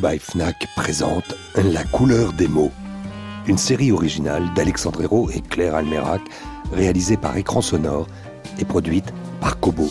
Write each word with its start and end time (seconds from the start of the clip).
By 0.00 0.18
Fnac 0.18 0.66
présente 0.76 1.34
La 1.56 1.84
couleur 1.84 2.32
des 2.32 2.48
mots, 2.48 2.72
une 3.46 3.58
série 3.58 3.92
originale 3.92 4.52
d'Alexandre 4.54 5.02
Hérault 5.02 5.28
et 5.30 5.42
Claire 5.42 5.74
Almerac, 5.74 6.22
réalisée 6.72 7.18
par 7.18 7.36
Écran 7.36 7.60
Sonore 7.60 8.06
et 8.58 8.64
produite 8.64 9.12
par 9.40 9.60
Kobo. 9.60 9.88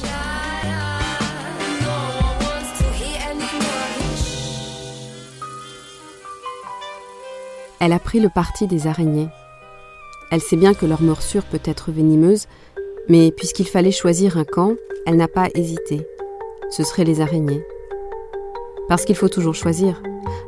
Elle 7.79 7.93
a 7.93 7.99
pris 7.99 8.19
le 8.19 8.29
parti 8.29 8.65
des 8.67 8.87
araignées. 8.87 9.29
Elle 10.31 10.41
sait 10.41 10.57
bien 10.57 10.73
que 10.73 10.85
leur 10.85 11.01
morsure 11.01 11.45
peut 11.45 11.61
être 11.63 11.91
venimeuse, 11.91 12.47
mais 13.09 13.31
puisqu'il 13.31 13.67
fallait 13.67 13.91
choisir 13.91 14.37
un 14.37 14.45
camp, 14.45 14.73
elle 15.05 15.17
n'a 15.17 15.27
pas 15.27 15.49
hésité. 15.53 16.05
Ce 16.71 16.83
seraient 16.83 17.05
les 17.05 17.21
araignées. 17.21 17.63
Parce 18.89 19.05
qu'il 19.05 19.15
faut 19.15 19.29
toujours 19.29 19.55
choisir. 19.55 20.01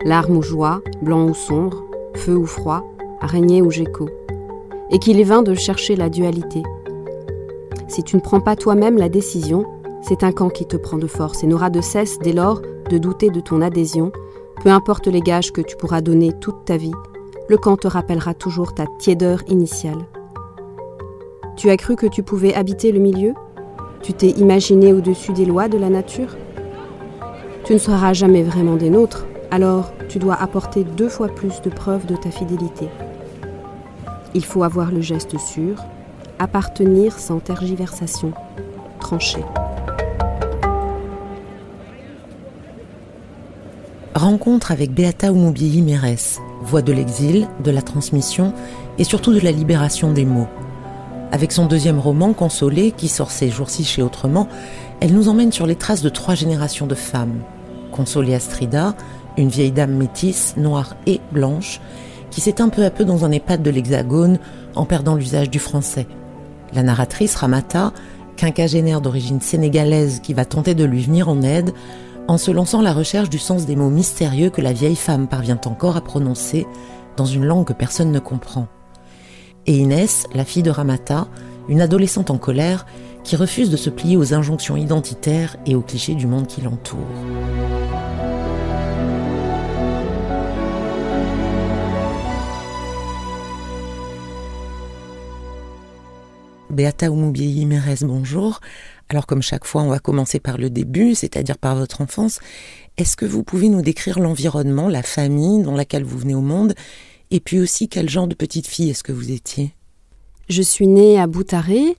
Larme 0.04 0.36
ou 0.36 0.42
joie, 0.42 0.82
blanc 1.02 1.26
ou 1.26 1.34
sombre, 1.34 1.86
feu 2.16 2.36
ou 2.36 2.46
froid, 2.46 2.84
araignée 3.22 3.62
ou 3.62 3.70
gecko. 3.72 4.10
Et 4.90 5.00
qu'il 5.00 5.20
est 5.20 5.26
vain 5.26 5.44
de 5.44 5.54
chercher 5.54 5.96
la 5.96 6.10
dualité. 6.10 6.64
Si 7.88 8.04
tu 8.04 8.16
ne 8.16 8.22
prends 8.22 8.42
pas 8.42 8.56
toi-même 8.56 8.98
la 8.98 9.10
décision, 9.10 9.66
c'est 10.02 10.24
un 10.24 10.32
camp 10.32 10.50
qui 10.50 10.66
te 10.66 10.76
prend 10.76 10.98
de 10.98 11.08
force 11.08 11.44
et 11.44 11.48
n'aura 11.48 11.70
de 11.70 11.82
cesse 11.82 12.18
dès 12.20 12.34
lors 12.34 12.62
de 12.90 12.98
douter 12.98 13.30
de 13.30 13.40
ton 13.40 13.62
adhésion, 13.62 14.12
peu 14.64 14.70
importe 14.70 15.08
les 15.08 15.22
gages 15.22 15.52
que 15.52 15.62
tu 15.62 15.76
pourras 15.78 16.02
donner 16.02 16.34
toute 16.34 16.66
ta 16.66 16.78
vie, 16.78 16.92
le 17.48 17.58
camp 17.58 17.78
te 17.78 17.88
rappellera 17.88 18.34
toujours 18.34 18.74
ta 18.74 18.86
tiédeur 19.00 19.44
initiale. 19.48 20.06
Tu 21.58 21.70
as 21.70 21.78
cru 21.78 21.96
que 21.96 22.08
tu 22.08 22.24
pouvais 22.24 22.54
habiter 22.54 22.92
le 22.92 23.00
milieu? 23.00 23.34
Tu 24.02 24.14
t'es 24.14 24.30
imaginé 24.30 24.94
au-dessus 24.94 25.34
des 25.34 25.46
lois 25.46 25.68
de 25.68 25.78
la 25.78 25.90
nature? 25.90 26.36
Tu 27.66 27.74
ne 27.74 27.78
seras 27.78 28.14
jamais 28.14 28.44
vraiment 28.44 28.76
des 28.76 28.90
nôtres, 28.90 29.26
alors 29.52 29.94
tu 30.10 30.20
dois 30.20 30.36
apporter 30.36 30.84
deux 30.84 31.10
fois 31.10 31.28
plus 31.28 31.62
de 31.62 31.70
preuves 31.70 32.06
de 32.06 32.16
ta 32.16 32.32
fidélité. 32.32 32.88
Il 34.34 34.46
faut 34.46 34.64
avoir 34.64 34.92
le 34.92 35.02
geste 35.02 35.38
sûr, 35.38 35.84
appartenir 36.40 37.20
sans 37.20 37.40
tergiversation, 37.40 38.34
trancher. 39.00 39.44
Rencontre 44.16 44.72
avec 44.72 44.92
Beata 44.92 45.32
Oumoubiyi 45.32 45.82
Mérès, 45.82 46.40
voix 46.62 46.82
de 46.82 46.94
l'exil, 46.94 47.48
de 47.64 47.72
la 47.72 47.82
transmission 47.82 48.54
et 48.98 49.04
surtout 49.04 49.34
de 49.34 49.40
la 49.40 49.52
libération 49.52 50.12
des 50.12 50.26
mots. 50.26 50.48
Avec 51.34 51.54
son 51.54 51.66
deuxième 51.66 51.98
roman, 51.98 52.34
Consolé, 52.34 52.92
qui 52.92 53.08
sort 53.08 53.32
ces 53.32 53.50
jours-ci 53.50 53.86
chez 53.86 54.02
Autrement, 54.02 54.50
elle 55.00 55.14
nous 55.14 55.30
emmène 55.30 55.54
sur 55.54 55.66
les 55.66 55.76
traces 55.76 56.02
de 56.02 56.10
trois 56.10 56.36
générations 56.36 56.88
de 56.88 56.96
femmes, 56.96 57.40
Consolée 57.92 58.36
Astrida, 58.36 58.96
une 59.38 59.48
vieille 59.48 59.72
dame 59.72 59.94
métisse, 59.94 60.56
noire 60.58 60.96
et 61.08 61.22
blanche, 61.32 61.80
qui 62.32 62.42
s'éteint 62.42 62.68
peu 62.68 62.84
à 62.84 62.90
peu 62.90 63.06
dans 63.06 63.24
un 63.24 63.32
EHPAD 63.32 63.64
de 63.64 63.70
l'Hexagone 63.70 64.40
en 64.76 64.84
perdant 64.84 65.16
l'usage 65.16 65.50
du 65.50 65.60
français. 65.60 66.06
La 66.74 66.84
narratrice 66.84 67.36
Ramata, 67.36 67.94
quinquagénaire 68.36 69.00
d'origine 69.00 69.40
sénégalaise 69.40 70.20
qui 70.22 70.34
va 70.34 70.44
tenter 70.44 70.76
de 70.76 70.84
lui 70.84 71.02
venir 71.02 71.30
en 71.30 71.42
aide 71.42 71.72
en 72.28 72.38
se 72.38 72.52
lançant 72.52 72.82
la 72.82 72.94
recherche 72.94 73.30
du 73.30 73.40
sens 73.40 73.66
des 73.66 73.78
mots 73.78 73.90
mystérieux 73.90 74.50
que 74.50 74.62
la 74.62 74.74
vieille 74.74 74.96
femme 74.98 75.28
parvient 75.28 75.60
encore 75.66 75.96
à 75.96 76.02
prononcer 76.02 76.68
dans 77.16 77.26
une 77.26 77.46
langue 77.46 77.66
que 77.66 77.74
personne 77.74 78.12
ne 78.12 78.20
comprend. 78.20 78.68
Et 79.68 79.78
Inès, 79.78 80.26
la 80.34 80.44
fille 80.44 80.64
de 80.64 80.72
Ramata, 80.72 81.28
une 81.70 81.82
adolescente 81.82 82.32
en 82.32 82.38
colère 82.38 82.86
qui 83.24 83.36
refuse 83.36 83.70
de 83.70 83.78
se 83.78 83.92
plier 83.92 84.18
aux 84.18 84.34
injonctions 84.34 84.76
identitaires 84.76 85.56
et 85.68 85.76
aux 85.76 85.82
clichés 85.82 86.16
du 86.16 86.26
monde 86.26 86.48
qui 86.48 86.62
l'entoure. 86.62 86.98
Beata 96.72 97.12
Oumoubiei 97.12 97.66
Mérez, 97.66 97.98
bonjour. 98.02 98.62
Alors 99.10 99.28
comme 99.28 99.42
chaque 99.42 99.66
fois, 99.66 99.84
on 99.84 99.90
va 99.90 100.00
commencer 100.00 100.40
par 100.40 100.58
le 100.58 100.70
début, 100.70 101.14
c'est-à-dire 101.14 101.58
par 101.58 101.76
votre 101.76 102.02
enfance. 102.02 102.40
Est-ce 102.98 103.16
que 103.16 103.26
vous 103.26 103.44
pouvez 103.44 103.70
nous 103.70 103.82
décrire 103.82 104.20
l'environnement, 104.20 104.88
la 104.88 105.04
famille 105.04 105.62
dans 105.62 105.76
laquelle 105.76 106.04
vous 106.04 106.18
venez 106.18 106.34
au 106.34 106.42
monde 106.42 106.74
Et 107.32 107.40
puis 107.40 107.60
aussi, 107.60 107.88
quel 107.88 108.10
genre 108.10 108.28
de 108.28 108.36
petite 108.36 108.68
fille 108.68 108.90
est-ce 108.90 109.04
que 109.04 109.12
vous 109.12 109.32
étiez? 109.32 109.74
Je 110.50 110.62
suis 110.62 110.88
née 110.88 111.20
à 111.20 111.28
Boutaré, 111.28 111.96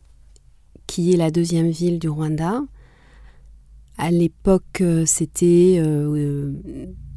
qui 0.86 1.12
est 1.12 1.16
la 1.16 1.30
deuxième 1.30 1.70
ville 1.70 1.98
du 1.98 2.08
Rwanda. 2.08 2.62
À 3.98 4.10
l'époque, 4.10 4.80
euh, 4.80 5.04
c'était 5.06 5.76
euh, 5.78 6.52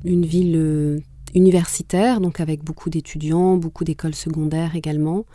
une 0.03 0.25
ville 0.25 0.55
euh, 0.55 0.99
universitaire, 1.33 2.21
donc 2.21 2.39
avec 2.39 2.63
beaucoup 2.63 2.89
d'étudiants, 2.89 3.57
beaucoup 3.57 3.83
d'écoles 3.83 4.15
secondaires 4.15 4.75
également. 4.75 5.25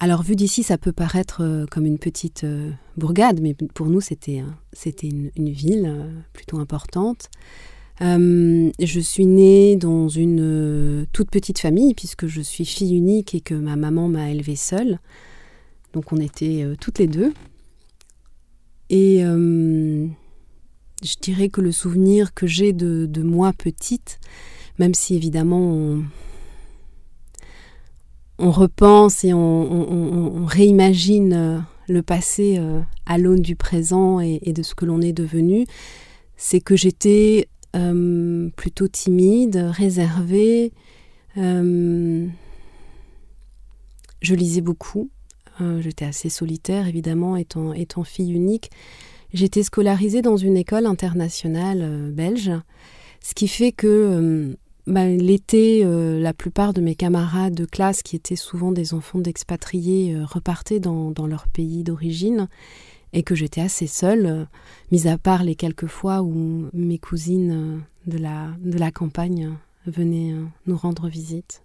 Alors 0.00 0.22
vu 0.22 0.36
d'ici, 0.36 0.62
ça 0.62 0.78
peut 0.78 0.92
paraître 0.92 1.42
euh, 1.42 1.66
comme 1.66 1.84
une 1.84 1.98
petite 1.98 2.44
euh, 2.44 2.70
bourgade, 2.96 3.40
mais 3.42 3.54
pour 3.74 3.88
nous, 3.88 4.00
c'était 4.00 4.44
une, 5.02 5.30
ville 5.50 5.86
euh, 5.86 6.08
plutôt 6.32 6.58
importante. 6.58 7.30
Je 8.00 9.00
suis 9.00 9.26
née 9.26 9.76
dans 9.76 10.08
une 10.08 11.06
toute 11.12 11.30
petite 11.30 11.58
famille, 11.58 11.94
puisque 11.94 12.26
je 12.26 12.40
suis 12.40 12.64
fille 12.64 12.96
unique 12.96 13.34
et 13.34 13.40
que 13.40 13.54
ma 13.54 13.76
maman 13.76 14.08
m'a 14.08 14.30
élevée 14.30 14.56
seule. 14.56 14.98
Donc 15.92 16.12
on 16.12 16.18
était 16.18 16.64
toutes 16.80 16.98
les 16.98 17.06
deux. 17.06 17.32
Et 18.90 19.22
je 21.02 21.14
dirais 21.20 21.48
que 21.48 21.60
le 21.60 21.72
souvenir 21.72 22.34
que 22.34 22.46
j'ai 22.46 22.72
de, 22.72 23.22
moi 23.22 23.52
petite, 23.52 24.18
même 24.78 24.94
si 24.94 25.14
évidemment 25.14 26.00
on, 28.38 28.50
repense 28.50 29.24
et 29.24 29.32
on, 29.32 30.44
réimagine 30.46 31.32
euh, 31.32 31.58
le 31.88 32.02
passé 32.02 32.56
euh, 32.58 32.80
à 33.06 33.18
l'aune 33.18 33.42
du 33.42 33.56
présent 33.56 34.20
et, 34.20 34.40
de 34.52 34.62
ce 34.62 34.74
que 34.74 34.84
l'on 34.84 35.00
est 35.00 35.12
devenu, 35.12 35.66
c'est 36.36 36.60
que 36.60 36.76
j'étais 36.76 37.48
euh, 37.76 38.48
plutôt 38.56 38.88
timide, 38.88 39.56
réservée. 39.70 40.72
je 41.36 42.30
lisais 44.22 44.60
beaucoup. 44.60 45.10
J'étais 45.80 46.04
assez 46.04 46.28
solitaire, 46.28 46.86
évidemment, 46.86 47.36
étant, 47.36 47.72
étant 47.72 48.04
fille 48.04 48.32
unique. 48.32 48.70
J'étais 49.32 49.64
scolarisée 49.64 50.22
dans 50.22 50.36
une 50.36 50.56
école 50.56 50.86
internationale 50.86 52.12
belge, 52.12 52.52
ce 53.20 53.34
qui 53.34 53.48
fait 53.48 53.72
que 53.72 54.56
bah, 54.88 55.06
l'été, 55.06 55.84
euh, 55.84 56.18
la 56.18 56.32
plupart 56.32 56.72
de 56.72 56.80
mes 56.80 56.94
camarades 56.94 57.52
de 57.52 57.66
classe, 57.66 58.02
qui 58.02 58.16
étaient 58.16 58.36
souvent 58.36 58.72
des 58.72 58.94
enfants 58.94 59.18
d'expatriés, 59.18 60.14
euh, 60.14 60.24
repartaient 60.24 60.80
dans, 60.80 61.12
leur 61.26 61.46
pays 61.48 61.84
d'origine 61.84 62.48
et 63.12 63.22
que 63.22 63.34
j'étais 63.34 63.60
assez 63.60 63.86
seule, 63.86 64.26
euh, 64.26 64.44
mis 64.90 65.08
à 65.08 65.18
part 65.18 65.44
les 65.44 65.54
quelques 65.54 65.86
fois 65.86 66.22
où 66.22 66.68
mes 66.72 66.98
cousines 66.98 67.82
de, 68.06 68.18
la, 68.18 68.48
de 68.60 68.78
la 68.78 68.90
campagne 68.90 69.54
venaient 69.86 70.34
nous 70.66 70.76
rendre 70.76 71.08
visite. 71.08 71.62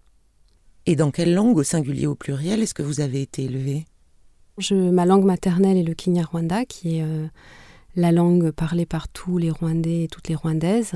Et 0.85 0.95
dans 0.95 1.11
quelle 1.11 1.33
langue, 1.33 1.57
au 1.57 1.63
singulier 1.63 2.07
ou 2.07 2.11
au 2.11 2.15
pluriel, 2.15 2.61
est-ce 2.61 2.73
que 2.73 2.83
vous 2.83 3.01
avez 3.01 3.21
été 3.21 3.43
élevée? 3.43 3.85
Je, 4.57 4.75
Ma 4.75 5.05
langue 5.05 5.25
maternelle 5.25 5.77
est 5.77 5.83
le 5.83 5.93
Kinyarwanda, 5.93 6.65
qui 6.65 6.97
est 6.97 7.05
la 7.95 8.11
langue 8.11 8.51
parlée 8.51 8.85
par 8.85 9.07
tous 9.07 9.37
les 9.37 9.49
Rwandais 9.49 10.03
et 10.03 10.07
toutes 10.07 10.29
les 10.29 10.35
Rwandaises 10.35 10.93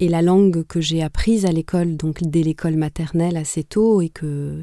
et 0.00 0.08
la 0.08 0.22
langue 0.22 0.64
que 0.64 0.80
j'ai 0.80 1.02
apprise 1.02 1.46
à 1.46 1.52
l'école, 1.52 1.96
donc 1.96 2.22
dès 2.22 2.42
l'école 2.42 2.76
maternelle 2.76 3.36
assez 3.36 3.64
tôt 3.64 4.00
et, 4.02 4.08
que, 4.08 4.62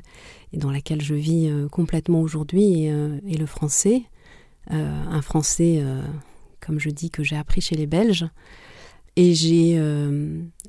et 0.52 0.58
dans 0.58 0.72
laquelle 0.72 1.02
je 1.02 1.16
vis 1.16 1.48
euh, 1.48 1.68
complètement 1.68 2.22
aujourd'hui, 2.22 2.86
est, 2.86 2.92
euh, 2.92 3.20
le 3.26 3.46
français. 3.46 4.04
Euh, 4.72 5.04
un 5.10 5.22
français, 5.22 5.84
comme 6.60 6.80
je 6.80 6.90
dis, 6.90 7.10
que 7.10 7.24
j'ai 7.24 7.36
appris 7.36 7.62
chez 7.62 7.76
les 7.76 7.88
Belges. 7.88 8.26
Et 9.16 9.34
j'ai, 9.34 9.80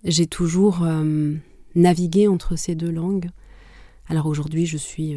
j'ai 0.05 0.26
toujours 0.26 0.87
navigué 1.75 2.29
entre 2.29 2.56
ces 2.56 2.75
deux 2.75 2.91
langues. 2.91 3.31
Alors 4.08 4.26
aujourd'hui, 4.26 4.67
je 4.67 4.76
suis 4.76 5.17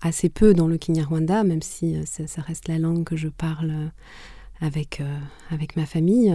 assez 0.00 0.30
peu 0.30 0.54
dans 0.54 0.68
le 0.68 0.78
Kinyarwanda, 0.78 1.44
même 1.44 1.62
si 1.62 1.96
ça, 2.06 2.40
reste 2.40 2.68
la 2.68 2.78
langue 2.78 3.04
que 3.04 3.16
je 3.16 3.28
parle 3.28 3.90
avec, 4.60 5.02
avec 5.50 5.76
ma 5.76 5.84
famille. 5.84 6.34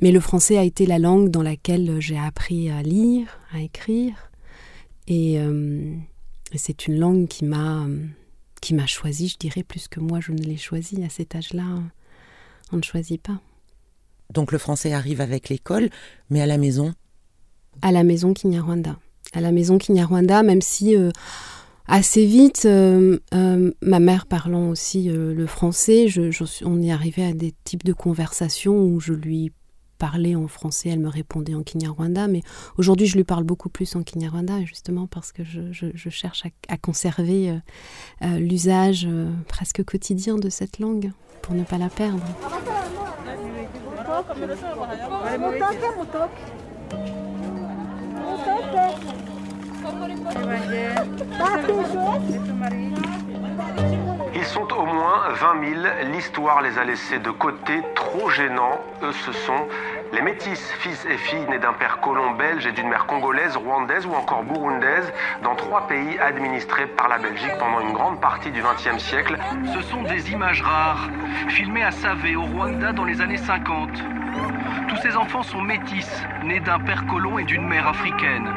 Mais 0.00 0.12
le 0.12 0.20
français 0.20 0.56
a 0.56 0.64
été 0.64 0.86
la 0.86 0.98
langue 0.98 1.30
dans 1.30 1.42
laquelle 1.42 2.00
j'ai 2.00 2.18
appris 2.18 2.70
à 2.70 2.82
lire, 2.82 3.38
à 3.52 3.60
écrire. 3.60 4.30
Et, 5.08 5.38
c'est 6.54 6.86
une 6.86 6.98
langue 6.98 7.28
qui 7.28 7.44
m'a 7.44 7.86
qui 8.62 8.72
m'a 8.72 8.86
choisi, 8.86 9.28
je 9.28 9.36
dirais, 9.36 9.64
plus 9.64 9.88
que 9.88 10.00
moi 10.00 10.20
je 10.20 10.32
ne 10.32 10.38
l'ai 10.38 10.56
choisi 10.56 11.04
à 11.04 11.10
cet 11.10 11.34
âge-là. 11.34 11.64
On 12.72 12.78
ne 12.78 12.82
choisit 12.82 13.20
pas. 13.20 13.38
Donc 14.30 14.52
le 14.52 14.56
français 14.56 14.94
arrive 14.94 15.20
avec 15.20 15.50
l'école, 15.50 15.90
mais 16.30 16.40
à 16.40 16.46
la 16.46 16.56
maison? 16.56 16.94
À 17.82 17.92
la 17.92 18.04
maison 18.04 18.32
Kinyarwanda. 18.32 18.98
À 19.34 19.40
la 19.40 19.52
maison 19.52 19.76
Kinyarwanda, 19.76 20.42
même 20.42 20.62
si 20.62 20.96
euh, 20.96 21.10
assez 21.86 22.24
vite, 22.24 22.62
euh, 22.64 23.18
euh, 23.34 23.72
ma 23.82 24.00
mère 24.00 24.26
parlant 24.26 24.70
aussi 24.70 25.08
le 25.10 25.46
français, 25.46 26.06
on 26.64 26.80
y 26.80 26.92
arrivait 26.92 27.24
à 27.24 27.32
des 27.32 27.52
types 27.64 27.84
de 27.84 27.92
conversations 27.92 28.84
où 28.84 29.00
je 29.00 29.12
lui 29.12 29.52
en 30.36 30.48
français, 30.48 30.88
elle 30.90 31.00
me 31.00 31.08
répondait 31.08 31.54
en 31.54 31.62
Kinyarwanda, 31.62 32.28
mais 32.28 32.42
aujourd'hui 32.78 33.06
je 33.06 33.16
lui 33.16 33.24
parle 33.24 33.44
beaucoup 33.44 33.68
plus 33.68 33.94
en 33.96 34.02
Kinyarwanda, 34.02 34.64
justement 34.64 35.06
parce 35.06 35.32
que 35.32 35.42
je, 35.44 36.10
cherche 36.10 36.44
à, 36.68 36.76
conserver 36.76 37.58
l'usage 38.20 39.08
presque 39.48 39.84
quotidien 39.84 40.36
de 40.36 40.48
cette 40.48 40.78
langue 40.78 41.12
pour 41.42 41.54
ne 41.54 41.64
pas 41.64 41.78
la 41.78 41.88
perdre. 41.88 42.22
Ils 54.34 54.44
sont 54.44 54.72
au 54.72 54.86
moins 54.86 55.28
20 55.30 55.64
000. 55.64 55.80
L'histoire 56.12 56.62
les 56.62 56.78
a 56.78 56.84
laissés 56.84 57.18
de 57.18 57.30
côté, 57.30 57.82
trop 57.94 58.30
gênants. 58.30 58.80
Eux, 59.02 59.12
ce 59.12 59.32
sont 59.32 59.68
les 60.12 60.20
métis, 60.20 60.72
fils 60.80 61.06
et 61.06 61.16
filles 61.16 61.46
nés 61.48 61.58
d'un 61.58 61.72
père 61.72 62.00
colon 62.00 62.32
belge 62.32 62.66
et 62.66 62.72
d'une 62.72 62.88
mère 62.88 63.06
congolaise, 63.06 63.56
rwandaise 63.56 64.04
ou 64.06 64.14
encore 64.14 64.42
burundaise, 64.42 65.12
dans 65.42 65.54
trois 65.54 65.86
pays 65.86 66.18
administrés 66.18 66.86
par 66.86 67.08
la 67.08 67.18
Belgique 67.18 67.56
pendant 67.58 67.80
une 67.80 67.92
grande 67.92 68.20
partie 68.20 68.50
du 68.50 68.62
XXe 68.62 69.02
siècle. 69.02 69.38
Ce 69.72 69.80
sont 69.82 70.02
des 70.02 70.32
images 70.32 70.62
rares, 70.62 71.08
filmées 71.48 71.84
à 71.84 71.90
Savé, 71.90 72.36
au 72.36 72.42
Rwanda, 72.42 72.92
dans 72.92 73.04
les 73.04 73.20
années 73.20 73.38
50. 73.38 73.90
Tous 74.88 74.96
ces 74.96 75.16
enfants 75.16 75.42
sont 75.42 75.62
métis, 75.62 76.10
nés 76.42 76.60
d'un 76.60 76.80
père 76.80 77.06
colon 77.06 77.38
et 77.38 77.44
d'une 77.44 77.66
mère 77.66 77.88
africaine. 77.88 78.48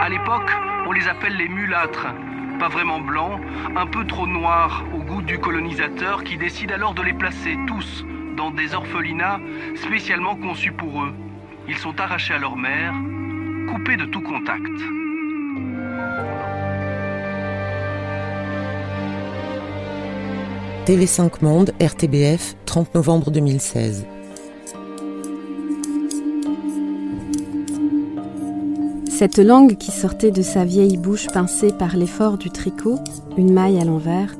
À 0.00 0.08
l'époque, 0.08 0.50
on 0.86 0.92
les 0.92 1.08
appelle 1.08 1.36
les 1.36 1.48
mulâtres, 1.48 2.06
pas 2.56 2.68
vraiment 2.68 3.00
blancs, 3.00 3.40
un 3.76 3.86
peu 3.86 4.06
trop 4.06 4.26
noirs 4.26 4.84
au 4.94 4.98
goût 4.98 5.22
du 5.22 5.38
colonisateur 5.38 6.24
qui 6.24 6.36
décide 6.36 6.72
alors 6.72 6.94
de 6.94 7.02
les 7.02 7.12
placer 7.12 7.56
tous 7.66 8.04
dans 8.36 8.50
des 8.50 8.74
orphelinats 8.74 9.40
spécialement 9.76 10.36
conçus 10.36 10.72
pour 10.72 11.02
eux. 11.02 11.14
Ils 11.68 11.76
sont 11.76 11.98
arrachés 12.00 12.34
à 12.34 12.38
leur 12.38 12.56
mère, 12.56 12.94
coupés 13.70 13.96
de 13.96 14.04
tout 14.06 14.20
contact. 14.20 14.72
TV5 20.86 21.42
Monde, 21.42 21.72
RTBF, 21.80 22.54
30 22.64 22.94
novembre 22.94 23.30
2016. 23.30 24.06
Cette 29.18 29.38
langue 29.38 29.78
qui 29.78 29.92
sortait 29.92 30.30
de 30.30 30.42
sa 30.42 30.66
vieille 30.66 30.98
bouche 30.98 31.28
pincée 31.28 31.72
par 31.72 31.96
l'effort 31.96 32.36
du 32.36 32.50
tricot, 32.50 32.98
une 33.38 33.50
maille 33.50 33.80
à 33.80 33.84
l'envers, 33.86 34.36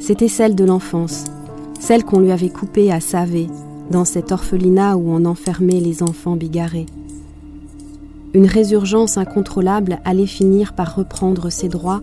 c'était 0.00 0.28
celle 0.28 0.54
de 0.54 0.66
l'enfance, 0.66 1.24
celle 1.80 2.04
qu'on 2.04 2.20
lui 2.20 2.30
avait 2.30 2.50
coupée 2.50 2.92
à 2.92 3.00
Savé, 3.00 3.46
dans 3.90 4.04
cet 4.04 4.30
orphelinat 4.30 4.98
où 4.98 5.10
on 5.10 5.24
enfermait 5.24 5.80
les 5.80 6.02
enfants 6.02 6.36
bigarrés. 6.36 6.84
Une 8.34 8.44
résurgence 8.44 9.16
incontrôlable 9.16 9.98
allait 10.04 10.26
finir 10.26 10.74
par 10.74 10.94
reprendre 10.94 11.48
ses 11.48 11.70
droits 11.70 12.02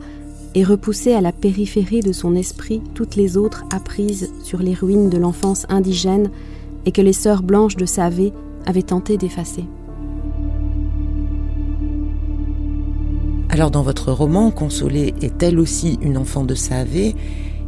et 0.56 0.64
repousser 0.64 1.14
à 1.14 1.22
la 1.22 1.32
périphérie 1.32 2.02
de 2.02 2.12
son 2.12 2.36
esprit 2.36 2.82
toutes 2.96 3.16
les 3.16 3.38
autres 3.38 3.66
apprises 3.72 4.32
sur 4.44 4.64
les 4.64 4.74
ruines 4.74 5.12
de 5.12 5.20
l'enfance 5.20 5.68
indigène 5.70 6.32
et 6.88 6.92
que 6.92 7.04
les 7.04 7.14
sœurs 7.14 7.44
blanches 7.44 7.76
de 7.76 7.86
Savé 7.86 8.34
avaient 8.66 8.82
tenté 8.82 9.16
d'effacer. 9.16 9.66
Alors 13.56 13.72
dans 13.72 13.84
votre 13.84 14.12
roman, 14.12 14.52
Consolée 14.52 15.14
est 15.22 15.42
elle 15.42 15.60
aussi 15.60 15.98
une 16.02 16.18
enfant 16.18 16.44
de 16.44 16.56
Savé 16.56 17.16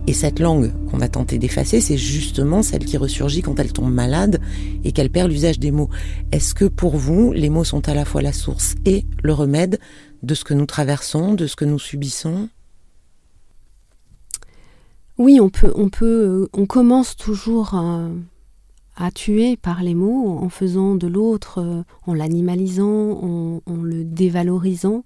et 0.06 0.12
cette 0.12 0.42
langue 0.42 0.74
qu'on 0.92 1.00
a 1.00 1.08
tenté 1.08 1.38
d'effacer, 1.38 1.80
c'est 1.80 1.96
justement 1.96 2.62
celle 2.62 2.84
qui 2.84 2.98
ressurgit 2.98 3.42
quand 3.42 3.58
elle 3.58 3.72
tombe 3.72 3.94
malade 3.94 4.42
et 4.84 4.92
qu'elle 4.92 5.10
perd 5.10 5.32
l'usage 5.32 5.60
des 5.60 5.72
mots. 5.72 5.90
Est-ce 6.34 6.54
que 6.54 6.66
pour 6.66 6.98
vous, 6.98 7.32
les 7.32 7.50
mots 7.50 7.64
sont 7.64 7.88
à 7.88 7.94
la 7.94 8.04
fois 8.04 8.22
la 8.22 8.34
source 8.34 8.76
et 8.84 9.06
le 9.24 9.32
remède 9.32 9.80
de 10.24 10.36
ce 10.36 10.44
que 10.44 10.54
nous 10.54 10.66
traversons, 10.66 11.36
de 11.36 11.48
ce 11.48 11.56
que 11.56 11.64
nous 11.64 11.80
subissons? 11.80 12.50
Oui, 15.18 15.40
on 15.40 15.50
peut, 15.50 15.72
on 15.74 15.88
peut, 15.88 16.50
on 16.52 16.66
commence 16.66 17.16
toujours 17.16 17.76
à, 17.76 19.12
tuer 19.12 19.56
par 19.56 19.84
les 19.84 19.96
mots 19.96 20.38
en 20.38 20.50
faisant 20.50 20.96
de 20.96 21.08
l'autre, 21.08 21.86
en 22.06 22.14
l'animalisant, 22.14 23.62
en, 23.66 23.82
le 23.82 24.04
dévalorisant. 24.04 25.06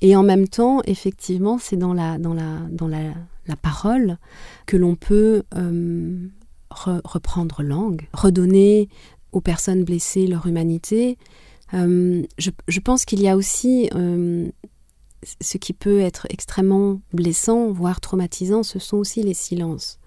Et 0.00 0.14
en 0.14 0.22
même 0.22 0.48
temps, 0.48 0.82
effectivement, 0.84 1.58
c'est 1.58 1.76
dans 1.76 1.94
la, 1.94 2.18
dans 2.18 2.34
la, 2.34 2.60
dans 2.70 2.88
la 2.88 3.12
la 3.48 3.56
parole, 3.56 4.18
que 4.66 4.76
l'on 4.76 4.96
peut 4.96 5.42
euh, 5.54 6.28
reprendre 6.70 7.62
langue, 7.62 8.08
redonner 8.12 8.88
aux 9.32 9.40
personnes 9.40 9.84
blessées 9.84 10.26
leur 10.26 10.46
humanité. 10.46 11.18
Euh, 11.74 12.22
je, 12.38 12.80
pense 12.80 13.04
qu'il 13.04 13.20
y 13.20 13.28
a 13.28 13.36
aussi 13.36 13.90
euh, 13.94 14.48
ce 15.40 15.58
qui 15.58 15.72
peut 15.72 16.00
être 16.00 16.26
extrêmement 16.30 17.00
blessant, 17.12 17.70
voire 17.70 18.00
traumatisant, 18.00 18.62
ce 18.62 18.78
sont 18.78 18.96
aussi 18.96 19.22
les 19.22 19.34
silences. 19.34 19.98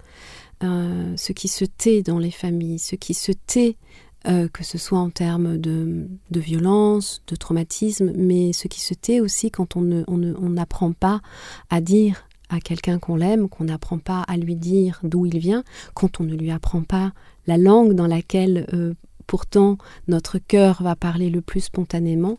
ce 0.61 1.31
qui 1.31 1.47
se 1.47 1.65
tait 1.65 2.01
dans 2.01 2.19
les 2.19 2.31
familles, 2.31 2.79
ce 2.79 2.95
qui 2.95 3.13
se 3.13 3.31
tait 3.31 3.77
que 4.25 4.63
ce 4.63 4.77
soit 4.77 4.99
en 4.99 5.09
termes 5.09 5.57
de, 5.57 6.07
violence, 6.31 7.21
de 7.27 7.35
traumatisme, 7.35 8.11
mais 8.15 8.53
ce 8.53 8.67
qui 8.67 8.81
se 8.81 8.93
tait 8.93 9.21
aussi 9.21 9.49
quand 9.49 9.75
on 9.75 9.81
n'apprend 9.81 10.87
on 10.87 10.93
pas 10.93 11.21
à 11.69 11.81
dire 11.81 12.25
à 12.49 12.59
quelqu'un 12.59 12.99
qu'on 12.99 13.15
l'aime, 13.15 13.47
qu'on 13.47 13.65
n'apprend 13.65 13.99
pas 13.99 14.23
à 14.27 14.35
lui 14.35 14.55
dire 14.55 14.99
d'où 15.03 15.25
il 15.25 15.37
vient, 15.37 15.63
quand 15.93 16.19
on 16.19 16.23
ne 16.23 16.35
lui 16.35 16.51
apprend 16.51 16.81
pas 16.81 17.13
la 17.47 17.57
langue 17.57 17.93
dans 17.93 18.07
laquelle 18.07 18.67
euh, 18.73 18.93
pourtant 19.27 19.77
notre 20.07 20.39
cœur 20.39 20.81
va 20.81 20.95
parler 20.95 21.29
le 21.29 21.41
plus 21.41 21.61
spontanément. 21.61 22.37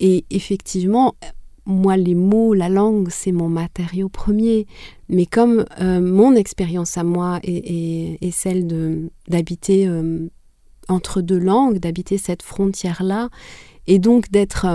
Et 0.00 0.24
effectivement, 0.30 1.14
moi, 1.66 1.96
les 1.96 2.14
mots, 2.14 2.54
la 2.54 2.68
langue, 2.68 3.08
c'est 3.10 3.32
mon 3.32 3.48
matériau 3.48 4.08
premier. 4.08 4.66
Mais 5.08 5.26
comme 5.26 5.64
euh, 5.80 6.00
mon 6.00 6.34
expérience 6.34 6.98
à 6.98 7.04
moi 7.04 7.40
est, 7.42 8.30
celle 8.32 9.10
d'habiter 9.28 9.86
euh, 9.86 10.28
entre 10.88 11.20
deux 11.20 11.38
langues, 11.38 11.78
d'habiter 11.78 12.18
cette 12.18 12.42
frontière-là, 12.42 13.28
et 13.86 13.98
donc 13.98 14.30
d'être 14.30 14.66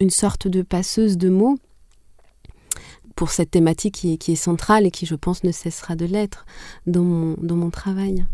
une 0.00 0.10
sorte 0.10 0.48
de 0.48 0.62
passeuse 0.62 1.16
de 1.16 1.28
mots, 1.28 1.58
pour 3.20 3.32
cette 3.32 3.50
thématique 3.50 3.96
qui 4.18 4.32
est, 4.32 4.34
centrale 4.34 4.86
et 4.86 4.90
qui, 4.90 5.04
je 5.04 5.14
pense, 5.14 5.44
ne 5.44 5.52
cessera 5.52 5.94
de 5.94 6.06
l'être 6.06 6.46
dans 6.86 7.02
mon, 7.02 7.36
dans 7.42 7.56
mon 7.56 7.68
travail. 7.68 8.24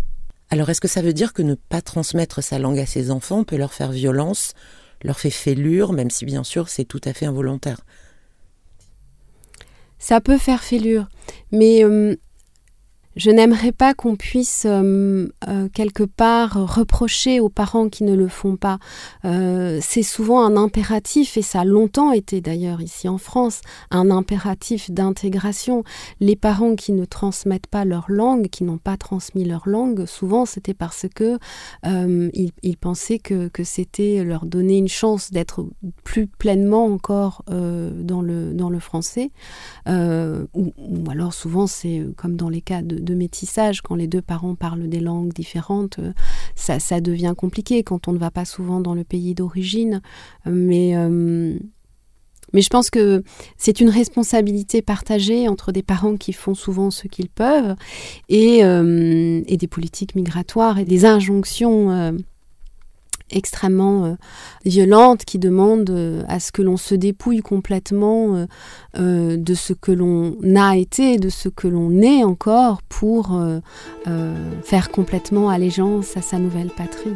Alors, 0.49 0.71
est-ce 0.71 0.81
que 0.81 0.87
ça 0.87 1.03
veut 1.03 1.13
dire 1.13 1.33
que 1.33 1.43
ne 1.43 1.55
pas 1.55 1.83
transmettre 1.83 2.41
sa 2.41 2.61
langue 2.61 2.79
à 2.79 2.87
ses 2.87 3.11
enfants 3.11 3.43
peut 3.43 3.57
leur 3.57 3.73
faire 3.73 3.91
violence, 3.91 4.55
leur 5.03 5.19
fait 5.19 5.31
fêlure, 5.31 5.93
même 5.93 6.11
si 6.11 6.25
bien 6.25 6.45
sûr 6.45 6.69
c'est 6.69 6.85
tout 6.85 7.01
à 7.05 7.13
fait 7.13 7.27
involontaire? 7.27 7.81
Ça 9.99 10.21
peut 10.21 10.39
faire 10.39 10.63
fêlure, 10.63 11.09
mais 11.51 11.83
euh, 11.83 12.15
je 13.16 13.30
n'aimerais 13.30 13.73
pas 13.73 13.94
qu'on 13.94 14.14
puisse 14.14 14.66
euh, 14.66 15.28
euh, 15.49 15.68
quelque 15.73 16.02
part 16.02 16.75
reprocher 16.76 17.40
aux 17.40 17.49
parents 17.49 17.88
qui 17.88 18.04
ne 18.04 18.14
le 18.14 18.28
font 18.28 18.56
pas. 18.56 18.78
Euh, 19.25 19.78
c'est 19.82 20.02
souvent 20.02 20.44
un 20.44 20.56
impératif, 20.56 21.38
et 21.38 21.42
ça 21.42 21.61
a 21.61 21.64
longtemps 21.64 22.12
été 22.12 22.42
d'ailleurs 22.42 22.82
ici 22.82 23.08
en 23.08 23.16
France, 23.16 23.62
un 23.90 24.11
impératif 24.11 24.90
d'intégration. 24.90 25.82
Les 26.20 26.37
parents 26.37 26.76
qui 26.76 26.92
ne 26.92 27.06
transmettent 27.06 27.68
pas 27.68 27.87
leur 27.87 28.04
langue, 28.08 28.49
qui 28.49 28.64
n'ont 28.64 28.78
pas 28.78 28.99
transmis 28.99 29.44
leur 29.44 29.66
langue, 29.66 30.04
souvent 30.04 30.44
c'était 30.44 30.75
parce 30.75 31.06
que 31.14 31.38
ils, 31.85 32.76
pensaient 32.78 33.18
que, 33.18 33.50
c'était 33.64 34.23
leur 34.23 34.44
donner 34.44 34.76
une 34.76 34.88
chance 34.88 35.30
d'être 35.30 35.66
plus 36.04 36.26
pleinement 36.26 36.85
encore 36.87 37.42
dans, 37.49 38.20
le, 38.20 38.52
dans 38.52 38.68
le 38.68 38.78
français. 38.78 39.30
Ou, 39.88 40.73
ou, 40.76 41.11
alors 41.11 41.32
souvent 41.32 41.66
c'est 41.66 42.04
comme 42.16 42.37
dans 42.37 42.50
les 42.50 42.61
cas 42.61 42.82
de 42.82 43.06
de 43.07 43.15
métissage, 43.15 43.81
quand 43.81 43.95
les 43.95 44.07
deux 44.07 44.21
parents 44.21 44.55
parlent 44.55 44.89
des 44.89 45.01
langues 45.01 45.33
différentes, 45.33 45.99
euh, 45.99 46.13
ça, 46.55 47.01
devient 47.01 47.35
compliqué 47.37 47.83
quand 47.83 48.09
on 48.09 48.13
ne 48.13 48.19
va 48.19 48.31
pas 48.31 48.45
souvent 48.45 48.81
dans 48.81 48.95
le 48.95 49.05
pays 49.05 49.35
d'origine. 49.35 50.03
Mais, 50.45 50.97
euh, 50.97 51.59
Mais 52.53 52.61
je 52.63 52.69
pense 52.69 52.91
que 52.91 53.23
c'est 53.57 53.81
une 53.81 53.89
responsabilité 53.89 54.83
partagée 54.83 55.49
entre 55.49 55.73
des 55.73 55.83
parents 55.83 56.17
qui 56.17 56.33
font 56.33 56.55
souvent 56.55 56.91
ce 56.91 57.09
qu'ils 57.09 57.29
peuvent 57.29 57.75
et, 58.29 58.65
euh, 58.65 59.43
et, 59.47 59.57
des 59.57 59.67
politiques 59.67 60.15
migratoires 60.15 60.79
et 60.79 60.85
des 60.85 61.05
injonctions 61.05 61.91
euh, 61.91 62.13
extrêmement 63.30 64.04
euh, 64.04 64.14
violentes 64.64 65.25
qui 65.25 65.38
demandent 65.38 65.90
euh, 65.90 66.23
à 66.28 66.40
ce 66.40 66.52
que 66.52 66.62
l'on 66.62 66.76
se 66.76 66.95
dépouille 66.95 67.40
complètement 67.40 68.47
euh, 68.99 69.37
de 69.37 69.54
ce 69.54 69.73
que 69.73 69.92
l'on 69.92 70.37
a 70.56 70.76
été, 70.76 71.18
de 71.18 71.28
ce 71.28 71.49
que 71.49 71.68
l'on 71.68 72.00
est 72.00 72.25
encore 72.25 72.83
pour 72.83 73.38
faire 74.62 74.90
complètement 74.90 75.49
allégeance 75.49 76.16
à 76.16 76.23
sa 76.23 76.38
nouvelle 76.38 76.71
patrie. 76.71 77.14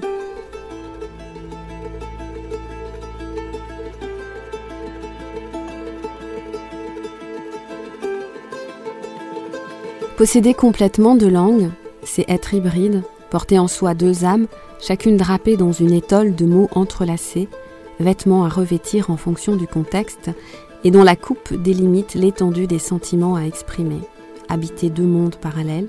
Posséder 10.17 10.52
complètement 10.52 11.14
de 11.14 11.26
langue, 11.26 11.71
c'est 12.05 12.29
être 12.29 12.52
hybride, 12.52 13.02
porter 13.31 13.59
en 13.59 13.69
soi 13.69 13.95
deux 13.95 14.25
âmes, 14.25 14.49
chacune 14.81 15.17
drapée 15.17 15.57
dans 15.57 15.73
une 15.73 15.93
étole 15.93 16.35
de 16.35 16.47
mots 16.47 16.69
entrelacés, 16.73 17.49
vêtements 17.99 18.45
à 18.45 18.49
revêtir 18.49 19.11
en 19.11 19.17
fonction 19.17 19.57
du 19.57 19.67
contexte, 19.67 20.31
et 20.85 20.91
dont 20.91 21.03
la 21.03 21.17
coupe 21.17 21.55
délimite 21.55 22.15
l'étendue 22.15 22.67
des 22.67 22.79
sentiments 22.79 23.37
à 23.37 23.43
exprimer. 23.43 24.01
Habiter 24.49 24.89
deux 24.89 25.05
mondes 25.05 25.37
parallèles, 25.37 25.89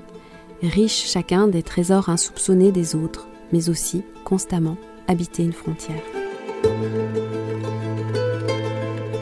riches 0.62 1.06
chacun 1.06 1.48
des 1.48 1.62
trésors 1.62 2.08
insoupçonnés 2.08 2.72
des 2.72 2.94
autres, 2.94 3.26
mais 3.52 3.68
aussi, 3.68 4.02
constamment, 4.24 4.76
habiter 5.08 5.42
une 5.42 5.52
frontière. 5.52 6.02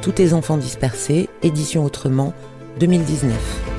Tous 0.03 0.12
tes 0.12 0.33
enfants 0.33 0.57
dispersés, 0.57 1.29
édition 1.43 1.85
autrement, 1.85 2.35
2019. 2.81 3.70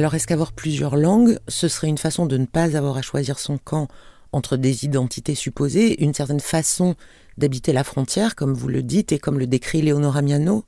Alors 0.00 0.14
est-ce 0.14 0.26
qu'avoir 0.26 0.52
plusieurs 0.52 0.96
langues, 0.96 1.38
ce 1.46 1.68
serait 1.68 1.88
une 1.88 1.98
façon 1.98 2.24
de 2.24 2.38
ne 2.38 2.46
pas 2.46 2.74
avoir 2.74 2.96
à 2.96 3.02
choisir 3.02 3.38
son 3.38 3.58
camp 3.58 3.86
entre 4.32 4.56
des 4.56 4.86
identités 4.86 5.34
supposées, 5.34 6.02
une 6.02 6.14
certaine 6.14 6.40
façon 6.40 6.94
d'habiter 7.36 7.74
la 7.74 7.84
frontière, 7.84 8.34
comme 8.34 8.54
vous 8.54 8.68
le 8.68 8.82
dites 8.82 9.12
et 9.12 9.18
comme 9.18 9.38
le 9.38 9.46
décrit 9.46 9.82
Léonora 9.82 10.22
Miano? 10.22 10.64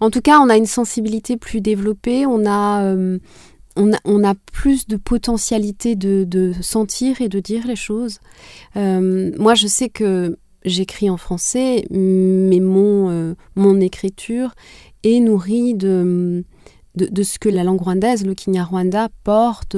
En 0.00 0.10
tout 0.10 0.22
cas, 0.22 0.40
on 0.40 0.48
a 0.48 0.56
une 0.56 0.66
sensibilité 0.66 1.36
plus 1.36 1.60
développée, 1.60 2.26
on 2.26 2.44
a, 2.46 2.82
euh, 2.82 3.20
plus 4.50 4.88
de 4.88 4.96
potentialité 4.96 5.94
de, 5.94 6.52
sentir 6.62 7.20
et 7.20 7.28
de 7.28 7.38
dire 7.38 7.64
les 7.64 7.76
choses. 7.76 8.18
Euh, 8.74 9.30
moi, 9.38 9.54
je 9.54 9.68
sais 9.68 9.88
que 9.88 10.36
j'écris 10.64 11.10
en 11.10 11.16
français, 11.16 11.86
mais 11.92 12.58
mon, 12.58 13.08
euh, 13.08 13.34
mon 13.54 13.80
écriture 13.80 14.52
est 15.04 15.20
nourrie 15.20 15.74
de 15.76 16.44
de, 16.96 17.22
ce 17.22 17.38
que 17.38 17.48
la 17.48 17.62
langue 17.62 17.80
rwandaise, 17.80 18.24
le 18.24 18.34
Kinyarwanda, 18.34 19.08
porte 19.22 19.76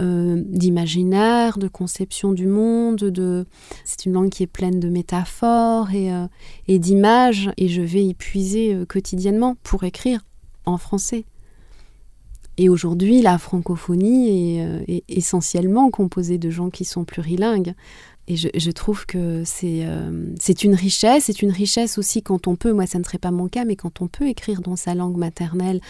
euh, 0.00 0.42
d'imaginaire, 0.46 1.58
de 1.58 1.68
conception 1.68 2.32
du 2.32 2.46
monde. 2.46 2.96
De... 2.96 3.44
C'est 3.84 4.06
une 4.06 4.14
langue 4.14 4.30
qui 4.30 4.42
est 4.42 4.48
pleine 4.48 4.80
de 4.80 4.88
métaphores 4.88 5.92
et, 5.92 6.12
euh, 6.12 6.26
d'images, 6.68 7.50
et 7.56 7.68
je 7.68 7.82
vais 7.82 8.04
y 8.04 8.14
puiser 8.14 8.74
euh, 8.74 8.86
quotidiennement 8.86 9.56
pour 9.62 9.84
écrire 9.84 10.24
en 10.64 10.78
français. 10.78 11.24
Et 12.56 12.68
aujourd'hui, 12.68 13.20
la 13.20 13.36
francophonie 13.36 14.58
est, 14.86 15.04
essentiellement 15.08 15.90
composée 15.90 16.38
de 16.38 16.50
gens 16.50 16.70
qui 16.70 16.84
sont 16.84 17.04
plurilingues. 17.04 17.74
Et 18.26 18.36
je, 18.36 18.70
trouve 18.70 19.04
que 19.04 19.42
euh, 19.64 20.34
c'est 20.40 20.64
une 20.64 20.74
richesse, 20.74 21.24
c'est 21.24 21.42
une 21.42 21.50
richesse 21.50 21.98
aussi 21.98 22.22
quand 22.22 22.48
on 22.48 22.56
peut, 22.56 22.72
moi 22.72 22.86
ça 22.86 22.98
ne 22.98 23.04
serait 23.04 23.18
pas 23.18 23.30
mon 23.30 23.48
cas, 23.48 23.66
mais 23.66 23.76
quand 23.76 24.00
on 24.00 24.08
peut 24.08 24.28
écrire 24.28 24.62
dans 24.62 24.76
sa 24.76 24.94
langue 24.94 25.18
maternelle, 25.18 25.80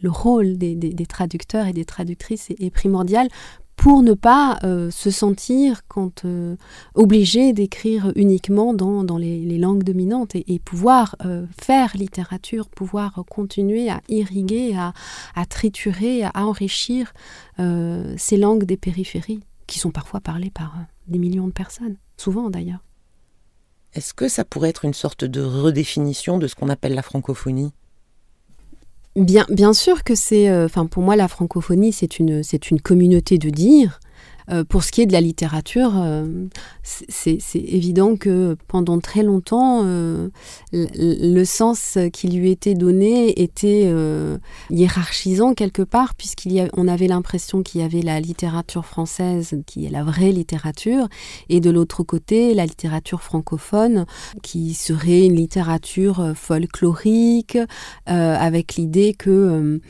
le 0.00 0.10
rôle 0.10 0.56
des, 0.56 1.06
traducteurs 1.06 1.66
et 1.66 1.74
des 1.74 1.84
traductrices 1.84 2.50
est, 2.50 2.70
primordial 2.70 3.28
pour 3.76 4.02
ne 4.02 4.14
pas 4.14 4.58
euh, 4.64 4.90
se 4.90 5.10
sentir 5.10 5.82
quand, 5.86 6.24
euh, 6.24 6.56
obligé 6.94 7.52
d'écrire 7.52 8.10
uniquement 8.16 8.72
dans, 8.72 9.18
les, 9.18 9.58
langues 9.58 9.82
dominantes 9.82 10.34
et, 10.34 10.58
pouvoir 10.64 11.16
faire 11.60 11.94
littérature, 11.94 12.70
pouvoir 12.70 13.22
continuer 13.28 13.90
à 13.90 14.00
irriguer, 14.08 14.74
à, 14.76 14.94
à 15.34 15.44
triturer, 15.44 16.24
à 16.24 16.46
enrichir 16.46 17.12
ces 17.58 18.36
langues 18.38 18.64
des 18.64 18.78
périphéries 18.78 19.40
qui 19.66 19.78
sont 19.78 19.90
parfois 19.90 20.20
parlées 20.20 20.50
par 20.50 20.74
des 21.06 21.18
millions 21.18 21.46
de 21.46 21.52
personnes, 21.52 21.96
souvent 22.16 22.50
d'ailleurs. 22.50 22.84
Est-ce 23.94 24.14
que 24.14 24.28
ça 24.28 24.44
pourrait 24.44 24.70
être 24.70 24.84
une 24.84 24.94
sorte 24.94 25.24
de 25.24 25.42
redéfinition 25.42 26.38
de 26.38 26.46
ce 26.46 26.54
qu'on 26.54 26.68
appelle 26.68 26.94
la 26.94 27.02
francophonie? 27.02 27.72
Bien, 29.14 29.44
bien 29.50 29.74
sûr 29.74 30.04
que 30.04 30.14
c'est, 30.14 30.48
euh, 30.48 30.64
enfin 30.64 30.86
pour 30.86 31.02
moi 31.02 31.16
la 31.16 31.28
francophonie 31.28 31.92
c'est 31.92 32.18
une, 32.18 32.42
c'est 32.42 32.70
une 32.70 32.80
communauté 32.80 33.36
de 33.36 33.50
dire, 33.50 34.00
euh, 34.50 34.64
pour 34.64 34.82
ce 34.82 34.92
qui 34.92 35.02
est 35.02 35.06
de 35.06 35.12
la 35.12 35.20
littérature, 35.20 35.92
euh, 35.96 36.46
c'est 36.82 37.38
évident 37.54 38.16
que 38.16 38.56
pendant 38.68 38.98
très 39.00 39.22
longtemps, 39.22 39.82
euh, 39.84 40.28
le 40.72 41.44
sens 41.44 41.98
qui 42.12 42.28
lui 42.28 42.50
était 42.50 42.74
donné 42.74 43.40
était 43.42 43.90
hiérarchisant 44.70 45.54
quelque 45.54 45.82
part, 45.82 46.14
puisqu'on 46.14 46.88
avait 46.88 47.06
l'impression 47.06 47.62
qu'il 47.62 47.80
y 47.80 47.84
avait 47.84 48.02
la 48.02 48.20
littérature 48.20 48.84
française, 48.84 49.56
qui 49.66 49.86
est 49.86 49.90
la 49.90 50.02
vraie 50.02 50.32
littérature, 50.32 51.08
et 51.48 51.60
de 51.60 51.70
l'autre 51.70 52.02
côté, 52.02 52.54
la 52.54 52.66
littérature 52.66 53.22
francophone, 53.22 54.06
qui 54.42 54.74
serait 54.74 55.26
une 55.26 55.36
littérature 55.36 56.32
folklorique, 56.34 57.58
avec 58.06 58.74
l'idée 58.74 59.14
que 59.14 59.80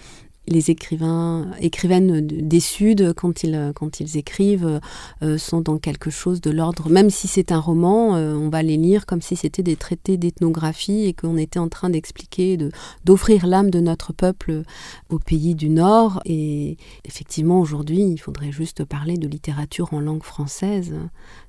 les 0.48 0.70
écrivains, 0.70 1.50
écrivaines 1.60 2.26
des 2.26 2.60
Sud, 2.60 3.12
quand 3.14 3.44
ils, 3.44 4.16
écrivent, 4.16 4.80
euh, 5.22 5.38
sont 5.38 5.60
dans 5.60 5.78
quelque 5.78 6.10
chose 6.10 6.40
de 6.40 6.50
l'ordre, 6.50 6.88
même 6.90 7.10
si 7.10 7.28
c'est 7.28 7.52
un 7.52 7.60
roman, 7.60 8.16
euh, 8.16 8.34
on 8.34 8.48
va 8.48 8.62
les 8.62 8.76
lire 8.76 9.06
comme 9.06 9.22
si 9.22 9.36
c'était 9.36 9.62
des 9.62 9.76
traités 9.76 10.16
d'ethnographie 10.16 11.04
et 11.04 11.14
qu'on 11.14 11.36
était 11.36 11.58
en 11.58 11.68
train 11.68 11.90
d'expliquer, 11.90 12.58
d'offrir 13.04 13.46
l'âme 13.46 13.70
de 13.70 13.80
notre 13.80 14.12
peuple 14.12 14.62
au 15.10 15.18
pays 15.18 15.54
du 15.54 15.68
Nord. 15.68 16.20
Et 16.24 16.76
effectivement, 17.04 17.60
aujourd'hui, 17.60 18.02
il 18.02 18.18
faudrait 18.18 18.52
juste 18.52 18.84
parler 18.84 19.16
de 19.16 19.28
littérature 19.28 19.94
en 19.94 20.00
langue 20.00 20.24
française 20.24 20.92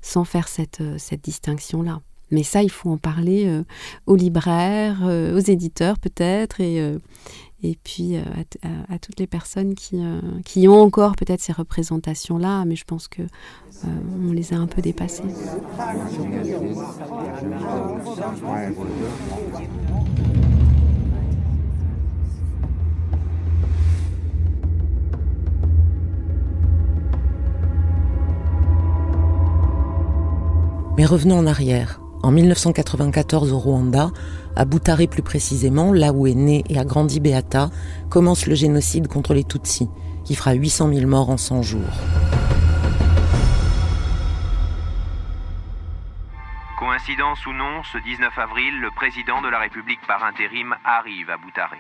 sans 0.02 0.24
faire 0.24 0.48
cette, 0.48 0.84
cette 0.98 1.24
distinction-là. 1.24 2.02
Mais 2.34 2.44
ça, 2.44 2.64
il 2.64 2.72
faut 2.72 2.90
en 2.90 2.98
parler 2.98 3.62
aux 4.06 4.16
libraires, 4.16 5.02
aux 5.04 5.40
éditeurs 5.40 6.00
peut-être, 6.00 6.60
et, 6.60 6.98
et 7.64 7.78
puis 7.82 8.18
euh, 8.18 8.22
à, 8.90 9.00
toutes 9.00 9.20
les 9.20 9.28
personnes 9.28 9.74
qui, 9.74 9.96
euh, 9.96 10.20
qui 10.44 10.68
ont 10.68 10.82
encore 10.82 11.16
peut-être 11.16 11.40
ces 11.40 11.54
représentations-là, 11.54 12.66
mais 12.66 12.76
je 12.76 12.84
pense 12.84 13.08
que 13.08 13.22
euh, 13.22 13.88
on 14.28 14.34
les 14.34 14.54
a 14.54 14.58
un 14.58 14.68
peu 14.68 14.82
dépassées. 14.82 15.24
Mais 30.98 31.06
revenons 31.06 31.40
en 31.40 31.48
arrière. 31.48 32.03
En 32.24 32.32
1994 32.32 33.52
au 33.52 33.60
Rwanda, 33.60 34.08
à 34.56 34.64
Butare 34.64 35.10
plus 35.12 35.24
précisément, 35.24 35.92
là 35.92 36.14
où 36.14 36.26
est 36.26 36.34
né 36.34 36.64
et 36.70 36.80
a 36.80 36.86
grandi 36.86 37.20
Beata, 37.20 37.70
commence 38.10 38.48
le 38.48 38.56
génocide 38.56 39.10
contre 39.10 39.34
les 39.34 39.44
Tutsis, 39.44 39.90
qui 40.24 40.34
fera 40.34 40.54
800 40.54 40.94
000 40.94 41.06
morts 41.06 41.30
en 41.30 41.36
100 41.36 41.62
jours. 41.64 41.82
Coïncidence 46.80 47.46
ou 47.46 47.52
non, 47.52 47.84
ce 47.92 47.98
19 47.98 48.40
avril, 48.40 48.80
le 48.80 48.90
président 48.96 49.42
de 49.42 49.50
la 49.50 49.60
République 49.60 50.00
par 50.08 50.24
intérim 50.24 50.74
arrive 50.86 51.30
à 51.30 51.36
Butare. 51.36 51.76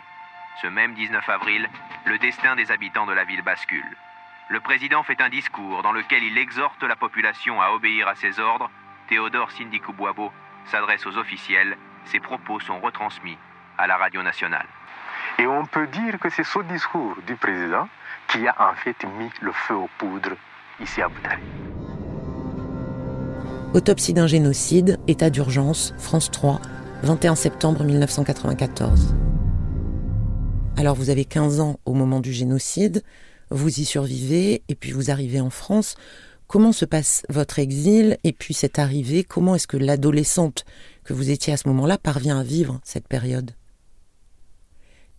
Ce 0.61 0.67
même 0.67 0.93
19 0.93 1.23
avril, 1.29 1.69
le 2.05 2.19
destin 2.19 2.57
des 2.57 2.69
habitants 2.69 3.05
de 3.05 3.13
la 3.13 3.23
ville 3.23 3.43
bascule. 3.43 3.95
Le 4.49 4.59
président 4.59 5.03
fait 5.03 5.21
un 5.21 5.29
discours 5.29 5.83
dans 5.83 5.93
lequel 5.93 6.21
il 6.21 6.37
exhorte 6.37 6.83
la 6.83 6.97
population 6.97 7.61
à 7.61 7.71
obéir 7.71 8.09
à 8.09 8.15
ses 8.15 8.41
ordres 8.41 8.69
Théodore 9.13 9.51
Sindikubwabo 9.51 10.31
s'adresse 10.71 11.05
aux 11.05 11.15
officiels. 11.19 11.77
Ses 12.11 12.19
propos 12.19 12.59
sont 12.59 12.79
retransmis 12.79 13.37
à 13.77 13.85
la 13.85 13.95
radio 13.95 14.23
nationale. 14.23 14.65
Et 15.37 15.45
on 15.45 15.67
peut 15.67 15.85
dire 15.85 16.17
que 16.19 16.31
c'est 16.31 16.43
ce 16.43 16.57
discours 16.63 17.15
du 17.27 17.35
président 17.35 17.87
qui 18.27 18.47
a 18.47 18.55
en 18.57 18.73
fait 18.73 18.97
mis 19.19 19.29
le 19.39 19.51
feu 19.51 19.75
aux 19.75 19.89
poudres 19.99 20.35
ici 20.81 20.99
à 20.99 21.09
Boutari. 21.09 21.43
Autopsie 23.75 24.15
d'un 24.15 24.25
génocide, 24.25 24.97
état 25.07 25.29
d'urgence, 25.29 25.93
France 25.99 26.31
3, 26.31 26.59
21 27.03 27.35
septembre 27.35 27.83
1994. 27.83 29.15
Alors 30.75 30.95
vous 30.95 31.11
avez 31.11 31.25
15 31.25 31.59
ans 31.59 31.79
au 31.85 31.93
moment 31.93 32.19
du 32.19 32.33
génocide, 32.33 33.03
vous 33.51 33.79
y 33.79 33.85
survivez 33.85 34.63
et 34.69 34.73
puis 34.73 34.91
vous 34.91 35.11
arrivez 35.11 35.39
en 35.39 35.51
France 35.51 35.97
comment 36.53 36.71
se 36.71 36.85
passe 36.85 37.23
votre 37.29 37.57
exil 37.57 38.19
et 38.23 38.31
puis 38.31 38.53
cette 38.53 38.77
arrivée 38.77 39.23
Comment 39.23 39.55
est-ce 39.55 39.65
que 39.65 39.75
l'adolescente 39.75 40.65
que 41.03 41.11
vous 41.11 41.31
étiez 41.31 41.51
à 41.51 41.57
ce 41.57 41.67
moment-là 41.69 41.97
parvient 41.97 42.39
à 42.39 42.43
vivre 42.43 42.79
cette 42.83 43.07
période? 43.07 43.55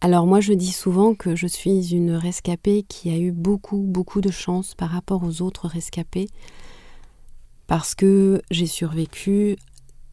Alors 0.00 0.28
moi 0.28 0.40
je 0.40 0.52
dis 0.52 0.70
souvent 0.70 1.16
que 1.16 1.34
je 1.34 1.48
suis 1.48 1.92
une 1.92 2.12
rescapée 2.12 2.84
qui 2.88 3.10
a 3.10 3.18
eu 3.18 3.32
beaucoup 3.32 3.78
beaucoup 3.78 4.20
de 4.20 4.30
chance 4.30 4.76
par 4.76 4.90
rapport 4.90 5.24
aux 5.24 5.42
autres 5.42 5.66
rescapés 5.66 6.28
parce 7.66 7.96
que 7.96 8.40
j'ai 8.52 8.66
survécu 8.66 9.56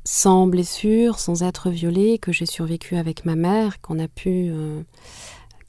sans 0.03 0.47
blessure, 0.47 1.19
sans 1.19 1.43
être 1.43 1.69
violée, 1.69 2.17
que 2.17 2.31
j'ai 2.31 2.47
survécu 2.47 2.95
avec 2.95 3.25
ma 3.25 3.35
mère, 3.35 3.79
qu'on 3.81 3.99
a 3.99 4.07
pu 4.07 4.49
euh, 4.49 4.81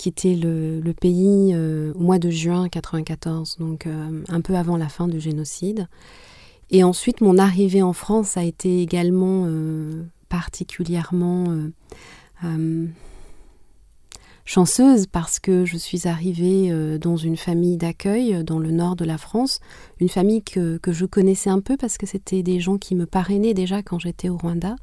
quitter 0.02 0.34
le, 0.36 0.92
pays 1.00 1.52
euh, 1.54 1.92
au 1.94 2.00
mois 2.00 2.18
de 2.18 2.30
juin 2.30 2.62
1994, 2.64 3.56
donc 3.58 3.86
euh, 3.86 4.22
un 4.28 4.40
peu 4.40 4.56
avant 4.56 4.76
la 4.76 4.88
fin 4.88 5.06
du 5.06 5.20
génocide. 5.20 5.86
Et 6.70 6.82
ensuite, 6.82 7.20
mon 7.20 7.38
arrivée 7.38 7.82
en 7.82 7.92
France 7.92 8.36
a 8.36 8.44
été 8.44 8.82
également 8.82 9.46
particulièrement 10.28 11.54
chanceuse 14.44 15.06
parce 15.06 15.38
que 15.38 15.64
je 15.64 15.76
suis 15.76 16.08
arrivée 16.08 16.70
euh, 16.70 16.98
dans 16.98 17.16
une 17.16 17.36
famille 17.36 17.76
d'accueil 17.76 18.34
euh, 18.34 18.42
dans 18.42 18.58
le 18.58 18.70
nord 18.70 18.96
de 18.96 19.04
la 19.04 19.18
France, 19.18 19.60
une 20.00 20.08
famille 20.08 20.42
que, 20.42 20.78
je 20.86 21.06
connaissais 21.06 21.50
un 21.50 21.60
peu 21.60 21.76
parce 21.76 21.96
que 21.96 22.06
c'était 22.06 22.42
des 22.42 22.60
gens 22.60 22.78
qui 22.78 22.94
me 22.94 23.06
parrainaient 23.06 23.54
déjà 23.54 23.82
quand 23.82 23.98
j'étais 23.98 24.28
au 24.28 24.36
Rwanda 24.36 24.76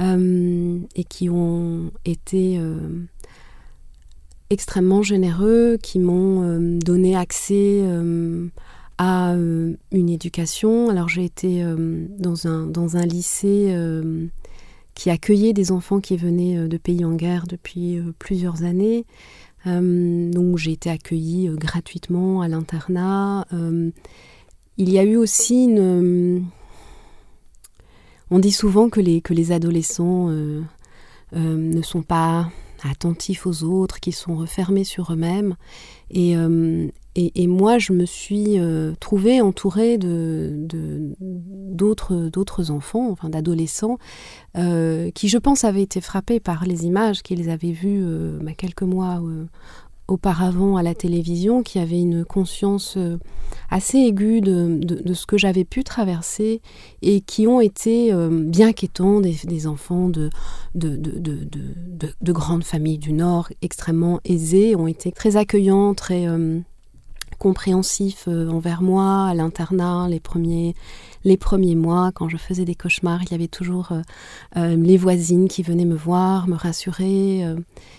euh, 0.00 0.78
et 0.94 1.04
qui 1.04 1.28
ont 1.28 1.90
été 2.04 2.58
extrêmement 4.52 5.02
généreux, 5.02 5.78
qui 5.82 5.98
m'ont 5.98 6.58
donné 6.78 7.16
accès 7.16 7.82
à 8.98 9.34
une 9.34 10.08
éducation. 10.08 10.88
Alors 10.88 11.08
j'ai 11.08 11.24
été 11.24 11.64
dans, 12.18 12.46
un, 12.46 12.66
dans 12.66 12.96
un 12.96 13.06
lycée 13.06 13.74
qui 14.94 15.10
accueillait 15.10 15.52
des 15.52 15.72
enfants 15.72 16.00
qui 16.00 16.16
venaient 16.16 16.58
euh, 16.58 16.68
de 16.68 16.76
pays 16.76 17.04
en 17.04 17.14
guerre 17.14 17.46
depuis 17.46 17.98
euh, 17.98 18.12
plusieurs 18.18 18.62
années. 18.62 19.04
Euh, 19.66 20.30
donc 20.30 20.58
j'ai 20.58 20.72
été 20.72 20.90
accueillie 20.90 21.48
gratuitement 21.54 22.42
à 22.42 22.48
l'internat. 22.48 23.46
il 24.78 24.90
y 24.90 24.98
a 24.98 25.04
eu 25.04 25.16
aussi 25.16 25.64
une... 25.64 26.44
On 28.30 28.38
dit 28.38 28.50
souvent 28.50 28.88
que 28.88 29.00
les, 29.00 29.20
que 29.20 29.34
les 29.34 29.52
adolescents 29.52 30.28
ne 31.32 31.82
sont 31.82 32.02
pas 32.02 32.50
attentifs 32.90 33.46
aux 33.46 33.64
autres, 33.64 34.00
qu'ils 34.00 34.14
sont 34.14 34.36
refermés 34.36 34.84
sur 34.84 35.12
eux-mêmes. 35.12 35.56
Et, 36.10 36.36
et, 37.14 37.46
moi, 37.46 37.78
je 37.78 37.92
me 37.92 38.06
suis 38.06 38.58
euh, 38.58 38.94
trouvée 38.98 39.42
entourée 39.42 39.98
de, 39.98 40.66
d'autres, 41.20 42.30
d'autres 42.32 42.70
enfants, 42.70 43.10
enfin 43.10 43.28
d'adolescents, 43.28 43.98
euh, 44.56 45.10
qui, 45.10 45.28
je 45.28 45.36
pense, 45.36 45.64
avaient 45.64 45.82
été 45.82 46.00
frappés 46.00 46.40
par 46.40 46.64
les 46.64 46.86
images 46.86 47.22
qu'ils 47.22 47.50
avaient 47.50 47.72
vues 47.72 48.00
euh, 48.02 48.38
bah, 48.40 48.52
quelques 48.56 48.82
mois 48.82 49.20
auparavant 50.12 50.76
à 50.76 50.82
la 50.82 50.94
télévision, 50.94 51.62
qui 51.62 51.78
avaient 51.78 52.00
une 52.00 52.24
conscience 52.24 52.98
assez 53.70 53.98
aiguë 53.98 54.40
de, 54.40 55.14
ce 55.14 55.26
que 55.26 55.38
j'avais 55.38 55.64
pu 55.64 55.84
traverser 55.84 56.60
et 57.00 57.20
qui 57.20 57.46
ont 57.46 57.60
été 57.60 58.12
bien 58.30 58.72
qu'étant 58.72 59.20
des, 59.20 59.66
enfants 59.66 60.08
de, 60.08 60.30
de, 60.74 62.32
grandes 62.32 62.64
familles 62.64 62.98
du 62.98 63.12
Nord 63.12 63.48
extrêmement 63.62 64.20
aisées, 64.24 64.76
ont 64.76 64.86
été 64.86 65.12
très 65.12 65.36
accueillants, 65.36 65.94
très 65.94 66.26
compréhensif 67.42 68.26
euh, 68.28 68.48
envers 68.48 68.82
moi 68.82 69.26
à 69.26 69.34
l'internat 69.34 70.06
les 70.08 70.20
premiers 70.20 70.76
les 71.24 71.36
premiers 71.36 71.74
mois 71.74 72.12
quand 72.14 72.28
je 72.28 72.36
faisais 72.36 72.64
des 72.64 72.76
cauchemars 72.76 73.20
il 73.24 73.32
y 73.32 73.34
avait 73.34 73.48
toujours 73.48 73.90
euh, 73.90 74.02
euh, 74.56 74.76
les 74.76 74.96
voisines 74.96 75.48
qui 75.48 75.64
venaient 75.64 75.84
me 75.84 75.96
voir 75.96 76.46
me 76.46 76.54
rassurer 76.54 77.44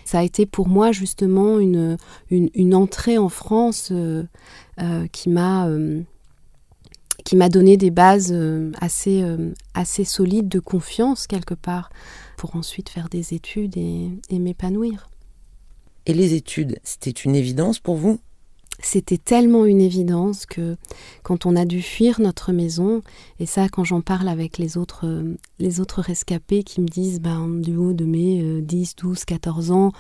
ça 0.06 0.20
a 0.20 0.24
été 0.24 0.46
pour 0.46 0.70
moi 0.70 0.94
justement 0.94 1.60
une, 1.60 1.98
une, 2.30 2.74
entrée 2.74 3.18
en 3.18 3.28
France 3.28 3.92
qui 5.12 5.30
m'a 5.30 5.68
qui 7.26 7.36
m'a 7.36 7.50
donné 7.50 7.76
des 7.76 7.92
bases 7.92 8.34
assez, 8.80 9.26
assez 9.74 10.06
solides 10.06 10.48
de 10.48 10.60
confiance 10.60 11.28
quelque 11.28 11.54
part 11.54 11.90
pour 12.38 12.56
ensuite 12.56 12.88
faire 12.88 13.10
des 13.10 13.34
études 13.34 13.76
et 13.78 14.40
m'épanouir. 14.40 15.10
Et 16.06 16.14
les 16.14 16.34
études, 16.34 16.80
c'était 16.84 17.12
une 17.12 17.36
évidence 17.36 17.80
pour 17.80 17.96
vous? 17.96 18.20
C'était 18.82 19.18
tellement 19.18 19.66
une 19.66 19.82
évidence 19.82 20.46
que 20.46 20.76
quand 21.24 21.46
on 21.46 21.56
a 21.56 21.66
dû 21.66 21.82
fuir 21.82 22.20
notre 22.20 22.52
maison, 22.52 23.02
et 23.40 23.46
ça 23.46 23.70
quand 23.70 23.84
j'en 23.84 24.02
parle 24.02 24.28
avec 24.28 24.58
les 24.58 24.78
autres, 24.78 25.24
les 25.60 25.80
autres 25.80 26.02
rescapés 26.02 26.64
qui 26.64 26.82
me 26.82 26.88
disent, 26.88 27.22
ben, 27.22 27.48
du 27.48 27.76
haut 27.76 27.94
de 27.94 28.06
mes 28.06 28.62
10, 28.62 28.96
12, 28.96 29.26
14 29.26 29.72
ans, 29.72 29.92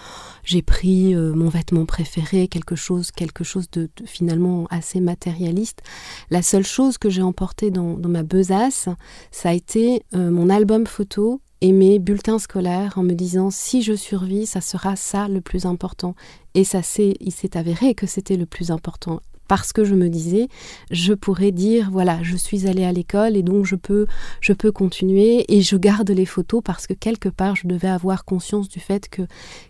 j'ai 0.43 0.61
pris 0.61 1.15
euh, 1.15 1.33
mon 1.33 1.49
vêtement 1.49 1.85
préféré, 1.85 2.47
quelque 2.47 2.75
chose, 2.75 3.11
quelque 3.11 3.43
chose 3.43 3.69
de, 3.71 3.89
finalement 4.05 4.67
assez 4.69 4.99
matérialiste. 4.99 5.81
La 6.29 6.41
seule 6.41 6.65
chose 6.65 6.97
que 6.97 7.09
j'ai 7.09 7.21
emportée 7.21 7.71
dans, 7.71 7.97
ma 7.97 8.23
besace, 8.23 8.89
ça 9.31 9.49
a 9.49 9.53
été 9.53 10.03
euh, 10.13 10.29
mon 10.29 10.49
album 10.49 10.85
photo 10.87 11.41
et 11.63 11.71
mes 11.71 11.97
bulletins 11.97 12.39
scolaires 12.39 12.97
en 12.97 13.03
me 13.03 13.13
disant 13.13 13.49
si 13.49 13.81
je 13.81 13.93
survis, 13.93 14.45
ça 14.45 14.59
sera 14.59 14.97
ça 14.97 15.29
le 15.29 15.39
plus 15.39 15.65
important. 15.65 16.13
Et 16.55 16.65
ça 16.65 16.83
c'est, 16.83 17.13
il 17.21 17.31
s'est 17.31 17.55
avéré 17.57 17.95
que 17.95 18.05
c'était 18.05 18.35
le 18.35 18.45
plus 18.45 18.69
important 18.69 19.21
parce 19.47 19.71
que 19.71 19.85
je 19.85 19.95
me 19.95 20.09
disais, 20.09 20.49
je 20.91 21.13
pourrais 21.13 21.51
dire, 21.51 21.89
voilà, 21.89 22.19
je 22.21 22.35
suis 22.35 22.67
allée 22.67 22.83
à 22.83 22.91
l'école 22.91 23.37
et 23.37 23.43
donc 23.43 23.65
je 23.65 23.75
peux, 23.75 24.07
je 24.41 24.51
peux 24.51 24.73
continuer 24.73 25.45
et 25.47 25.61
je 25.61 25.77
garde 25.77 26.09
les 26.09 26.25
photos 26.25 26.61
parce 26.63 26.85
que 26.85 26.93
quelque 26.93 27.29
part, 27.29 27.55
je 27.55 27.67
devais 27.67 27.87
avoir 27.87 28.25
conscience 28.25 28.67
du 28.67 28.81
fait 28.81 29.07
que, 29.07 29.21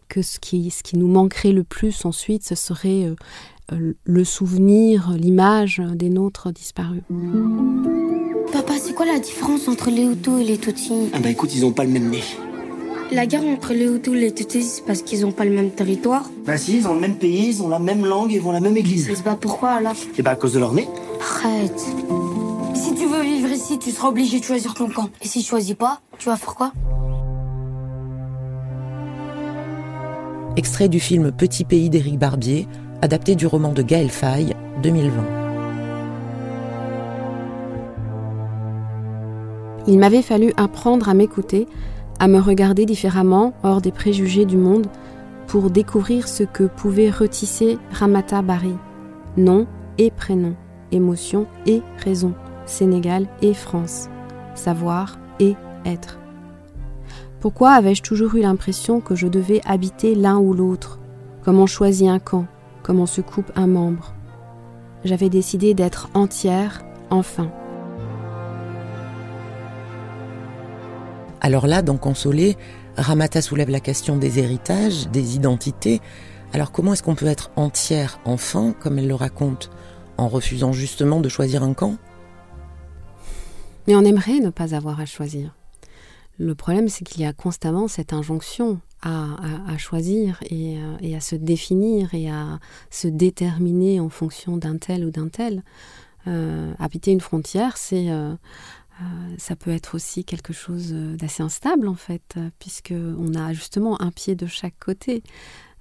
que 0.09 0.23
ce, 0.23 0.39
qui, 0.39 0.71
ce 0.71 0.81
qui 0.81 0.97
nous 0.97 1.07
manquerait 1.07 1.51
le 1.51 1.63
plus 1.63 2.05
ensuite, 2.05 2.43
ce 2.43 2.55
serait 2.55 3.05
euh, 3.05 3.15
euh, 3.71 3.93
le 4.03 4.23
souvenir, 4.23 5.11
l'image 5.11 5.79
des 5.93 6.09
nôtres 6.09 6.51
disparus. 6.51 7.03
Papa, 8.53 8.73
c'est 8.79 8.93
quoi 8.93 9.07
la 9.07 9.17
différence 9.17 9.67
entre 9.67 9.89
les 9.89 10.03
Hutus 10.03 10.41
et 10.41 10.43
les 10.43 10.57
Tutsis 10.59 11.09
Ah 11.11 11.17
bah 11.19 11.29
écoute, 11.29 11.55
ils 11.55 11.65
ont 11.65 11.71
pas 11.71 11.83
le 11.85 11.89
même 11.89 12.11
nez. 12.11 12.21
La 13.11 13.25
guerre 13.25 13.43
entre 13.45 13.73
les 13.73 13.85
Hutus 13.85 14.13
et 14.13 14.19
les 14.19 14.31
Tutsis, 14.31 14.63
c'est 14.63 14.85
parce 14.85 15.01
qu'ils 15.01 15.25
ont 15.25 15.31
pas 15.31 15.43
le 15.43 15.49
même 15.49 15.71
territoire 15.71 16.29
Bah 16.45 16.55
si, 16.57 16.77
ils 16.77 16.87
ont 16.87 16.93
le 16.93 16.99
même 16.99 17.15
pays, 17.15 17.47
ils 17.47 17.63
ont 17.63 17.67
la 17.67 17.79
même 17.79 18.05
langue 18.05 18.31
et 18.31 18.37
vont 18.37 18.51
à 18.51 18.53
la 18.53 18.59
même 18.59 18.77
église. 18.77 19.07
Mais 19.09 19.15
c'est 19.15 19.23
pas 19.23 19.35
pourquoi 19.35 19.71
alors 19.71 19.95
Et 20.19 20.21
bah 20.21 20.31
à 20.31 20.35
cause 20.35 20.53
de 20.53 20.59
leur 20.59 20.71
nez. 20.71 20.87
Arrête. 21.19 21.79
Si 22.75 22.93
tu 22.93 23.07
veux 23.07 23.23
vivre 23.23 23.49
ici, 23.49 23.79
tu 23.79 23.89
seras 23.89 24.09
obligé 24.09 24.39
de 24.39 24.43
choisir 24.45 24.75
ton 24.75 24.87
camp. 24.87 25.09
Et 25.23 25.27
si 25.27 25.39
tu 25.41 25.47
choisis 25.47 25.73
pas, 25.73 26.01
tu 26.19 26.29
vas 26.29 26.37
faire 26.37 26.53
quoi 26.53 26.71
Extrait 30.57 30.89
du 30.89 30.99
film 30.99 31.31
Petit 31.31 31.63
pays 31.63 31.89
d'Éric 31.89 32.19
Barbier, 32.19 32.67
adapté 33.01 33.33
du 33.33 33.47
roman 33.47 33.73
de 33.73 33.81
Gaël 33.81 34.11
Faye, 34.11 34.53
2020. 34.83 35.42
Il 39.87 39.99
m'avait 39.99 40.21
fallu 40.21 40.53
apprendre 40.57 41.09
à 41.09 41.13
m'écouter, 41.13 41.67
à 42.19 42.27
me 42.27 42.39
regarder 42.39 42.85
différemment, 42.85 43.53
hors 43.63 43.81
des 43.81 43.91
préjugés 43.91 44.45
du 44.45 44.57
monde, 44.57 44.87
pour 45.47 45.69
découvrir 45.69 46.27
ce 46.27 46.43
que 46.43 46.63
pouvait 46.63 47.09
retisser 47.09 47.77
Ramata 47.91 48.41
Bari. 48.41 48.75
Nom 49.35 49.67
et 49.97 50.09
prénom, 50.09 50.55
émotion 50.91 51.47
et 51.65 51.81
raison, 51.97 52.33
Sénégal 52.65 53.27
et 53.41 53.53
France, 53.53 54.09
savoir 54.55 55.19
et 55.39 55.55
être. 55.85 56.17
Pourquoi 57.41 57.71
avais-je 57.71 58.03
toujours 58.03 58.35
eu 58.35 58.41
l'impression 58.41 59.01
que 59.01 59.15
je 59.15 59.27
devais 59.27 59.59
habiter 59.65 60.15
l'un 60.15 60.37
ou 60.37 60.53
l'autre? 60.53 60.99
Comme 61.43 61.59
on 61.59 61.65
choisit 61.65 62.07
un 62.07 62.19
camp, 62.19 62.45
comme 62.83 63.01
on 63.01 63.05
se 63.05 63.19
coupe 63.19 63.51
un 63.57 63.67
membre. 63.67 64.13
J'avais 65.03 65.29
décidé 65.29 65.73
d'être 65.73 66.09
entière, 66.13 66.83
enfin. 67.09 67.49
Alors 71.45 71.67
là, 71.67 71.81
dans 71.81 71.97
Consoler, 71.97 72.55
Ramata 72.95 73.41
soulève 73.41 73.69
la 73.69 73.81
question 73.81 74.15
des 74.15 74.39
héritages, 74.39 75.09
des 75.09 75.35
identités. 75.35 75.99
Alors 76.53 76.71
comment 76.71 76.93
est-ce 76.93 77.03
qu'on 77.03 77.15
peut 77.15 77.25
être 77.25 77.51
entière 77.57 78.21
enfant, 78.23 78.73
comme 78.79 78.97
elle 78.97 79.09
le 79.09 79.15
raconte, 79.15 79.69
en 80.17 80.29
refusant 80.29 80.71
justement 80.71 81.19
de 81.19 81.27
choisir 81.27 81.61
un 81.61 81.73
camp? 81.73 81.97
Mais 83.87 83.95
on 83.97 84.05
aimerait 84.05 84.39
ne 84.39 84.51
pas 84.51 84.73
avoir 84.73 85.01
à 85.01 85.05
choisir. 85.05 85.53
Le 86.39 86.55
problème, 86.55 86.87
c'est 86.87 87.03
qu'il 87.03 87.21
y 87.21 87.25
a 87.25 87.33
constamment 87.33 87.89
cette 87.89 88.13
injonction 88.13 88.79
à, 89.01 89.77
choisir 89.77 90.39
euh, 90.49 90.95
et, 91.01 91.13
à 91.13 91.19
se 91.19 91.35
définir 91.35 92.13
et 92.13 92.29
à 92.29 92.59
se 92.89 93.09
déterminer 93.09 93.99
en 93.99 94.07
fonction 94.07 94.55
d'un 94.55 94.77
tel 94.77 95.03
ou 95.03 95.11
d'un 95.11 95.27
tel. 95.27 95.61
Euh, 96.25 96.71
habiter 96.79 97.11
une 97.11 97.19
frontière, 97.19 97.75
c'est 97.75 98.09
euh, 98.09 98.33
euh, 99.01 99.35
ça 99.37 99.55
peut 99.55 99.71
être 99.71 99.95
aussi 99.95 100.23
quelque 100.23 100.53
chose 100.53 100.91
euh, 100.93 101.15
d'assez 101.15 101.41
instable 101.41 101.87
en 101.87 101.95
fait, 101.95 102.35
euh, 102.37 102.49
puisque 102.59 102.93
on 102.93 103.33
a 103.33 103.51
justement 103.53 103.99
un 104.01 104.11
pied 104.11 104.35
de 104.35 104.45
chaque 104.45 104.77
côté. 104.79 105.23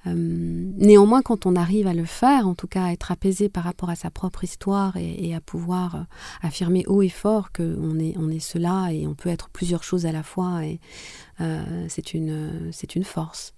néanmoins, 0.04 1.22
quand 1.22 1.46
on 1.46 1.54
arrive 1.54 1.86
à 1.86 1.94
le 1.94 2.04
faire, 2.04 2.48
en 2.48 2.56
tout 2.56 2.66
cas 2.66 2.86
à 2.86 2.92
être 2.92 3.12
apaisé 3.12 3.48
par 3.48 3.62
rapport 3.62 3.88
à 3.88 3.94
sa 3.94 4.10
propre 4.10 4.42
histoire 4.42 4.96
et, 4.96 5.32
à 5.32 5.40
pouvoir 5.40 6.06
affirmer 6.40 6.84
haut 6.88 7.02
et 7.02 7.08
fort 7.08 7.52
qu'on 7.52 8.00
est, 8.00 8.16
on 8.18 8.28
est 8.28 8.40
cela 8.40 8.92
et 8.92 9.06
on 9.06 9.14
peut 9.14 9.28
être 9.28 9.48
plusieurs 9.50 9.84
choses 9.84 10.04
à 10.04 10.10
la 10.10 10.24
fois, 10.24 10.64
et 10.64 10.80
c'est 11.88 12.14
une, 12.14 12.72
c'est 12.72 12.96
une 12.96 13.04
force. 13.04 13.54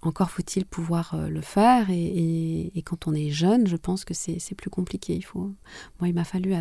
Encore 0.00 0.30
faut-il 0.30 0.64
pouvoir 0.64 1.14
le 1.28 1.42
faire 1.42 1.90
et, 1.90 2.82
quand 2.86 3.06
on 3.06 3.12
est 3.12 3.28
jeune, 3.28 3.66
je 3.66 3.76
pense 3.76 4.06
que 4.06 4.14
c'est 4.14 4.54
plus 4.56 4.70
compliqué. 4.70 5.14
Il 5.14 5.26
faut, 5.26 5.52
moi, 6.00 6.08
il 6.08 6.14
m'a 6.14 6.24
fallu 6.24 6.54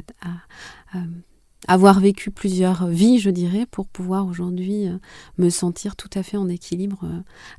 avoir 1.68 2.00
vécu 2.00 2.32
plusieurs 2.32 2.88
vies, 2.88 3.20
je 3.20 3.30
dirais, 3.30 3.66
pour 3.66 3.88
pouvoir 3.88 4.28
aujourd'hui 4.28 4.88
euh, 4.88 4.98
me 5.38 5.50
sentir 5.50 5.96
tout 5.96 6.10
à 6.14 6.24
fait 6.24 6.38
en 6.38 6.50
équilibre 6.50 7.06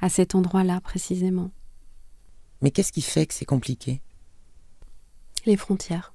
à 0.01 0.09
cet 0.09 0.35
endroit-là 0.35 0.81
précisément. 0.81 1.51
Mais 2.63 2.71
qu'est-ce 2.71 2.93
qui 2.93 3.03
fait 3.03 3.27
que 3.27 3.35
c'est 3.35 3.45
compliqué? 3.45 4.01
Les 5.47 5.57
frontières. 5.57 6.13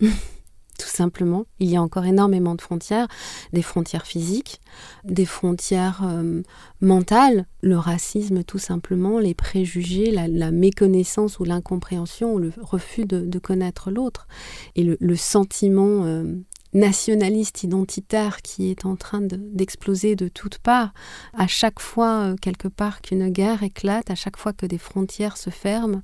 tout 0.78 0.88
simplement. 0.88 1.46
Il 1.58 1.70
y 1.70 1.76
a 1.76 1.82
encore 1.82 2.04
énormément 2.04 2.54
de 2.54 2.60
frontières, 2.60 3.08
des 3.52 3.62
frontières 3.62 4.06
physiques, 4.06 4.60
des 5.04 5.24
frontières 5.24 6.02
euh, 6.04 6.42
mentales, 6.80 7.46
le 7.62 7.78
racisme 7.78 8.44
tout 8.44 8.58
simplement, 8.58 9.18
les 9.18 9.34
préjugés, 9.34 10.10
la, 10.10 10.50
méconnaissance 10.50 11.38
ou 11.38 11.44
l'incompréhension 11.44 12.34
ou 12.34 12.38
le 12.38 12.52
refus 12.60 13.04
de, 13.04 13.38
connaître 13.38 13.90
l'autre, 13.90 14.26
et 14.74 14.84
le, 14.84 15.16
sentiment 15.16 16.04
euh, 16.04 16.34
nationaliste 16.76 17.64
identitaire 17.64 18.42
qui 18.42 18.70
est 18.70 18.84
en 18.84 18.94
train 18.94 19.20
d'exploser 19.20 20.14
de, 20.14 20.28
toutes 20.28 20.58
parts. 20.58 20.92
À 21.34 21.48
chaque 21.48 21.80
fois, 21.80 22.26
euh, 22.26 22.36
quelque 22.36 22.68
part, 22.68 23.00
qu'une 23.00 23.28
guerre 23.30 23.62
éclate, 23.62 24.10
à 24.10 24.14
chaque 24.14 24.36
fois 24.36 24.52
que 24.52 24.66
des 24.66 24.78
frontières 24.78 25.36
se 25.36 25.50
ferment, 25.50 26.00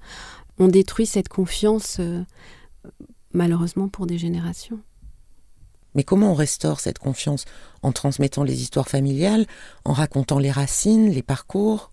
on 0.59 0.67
détruit 0.69 1.07
cette 1.07 1.29
confiance 1.29 2.01
malheureusement 3.33 3.89
pour 3.89 4.07
des 4.07 4.19
générations. 4.19 4.81
Mais 5.95 6.05
comment 6.05 6.33
on 6.33 6.35
restaure 6.35 6.81
cette 6.81 6.99
confiance? 6.99 7.45
En 7.83 7.93
transmettant 7.93 8.45
les 8.45 8.63
histoires 8.63 8.89
familiales, 8.89 9.47
en 9.85 9.93
racontant 9.93 10.39
les 10.39 10.51
racines, 10.51 11.11
les 11.11 11.23
parcours? 11.23 11.91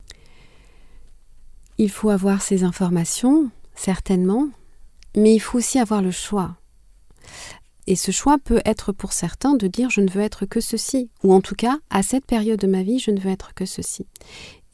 Il 1.78 1.90
faut 1.90 2.10
avoir 2.10 2.42
ces 2.42 2.64
informations, 2.64 3.50
certainement, 3.76 4.50
mais 5.16 5.34
il 5.34 5.40
faut 5.40 5.58
aussi 5.58 5.80
avoir 5.80 6.02
le 6.02 6.12
choix. 6.12 6.56
Et 7.90 7.98
ce 7.98 8.12
choix 8.12 8.38
peut 8.38 8.62
être 8.64 8.94
pour 8.94 9.12
certains 9.12 9.56
de 9.56 9.68
dire 9.68 9.90
je 9.90 10.00
ne 10.00 10.10
veux 10.10 10.22
être 10.22 10.46
que 10.46 10.62
ceci, 10.62 11.10
ou 11.24 11.34
en 11.34 11.42
tout 11.42 11.56
cas, 11.56 11.80
à 11.90 12.04
cette 12.04 12.26
période 12.26 12.60
de 12.60 12.68
ma 12.68 12.84
vie, 12.84 13.00
je 13.00 13.12
ne 13.12 13.20
veux 13.20 13.32
être 13.32 13.54
que 13.54 13.66
ceci. 13.66 14.06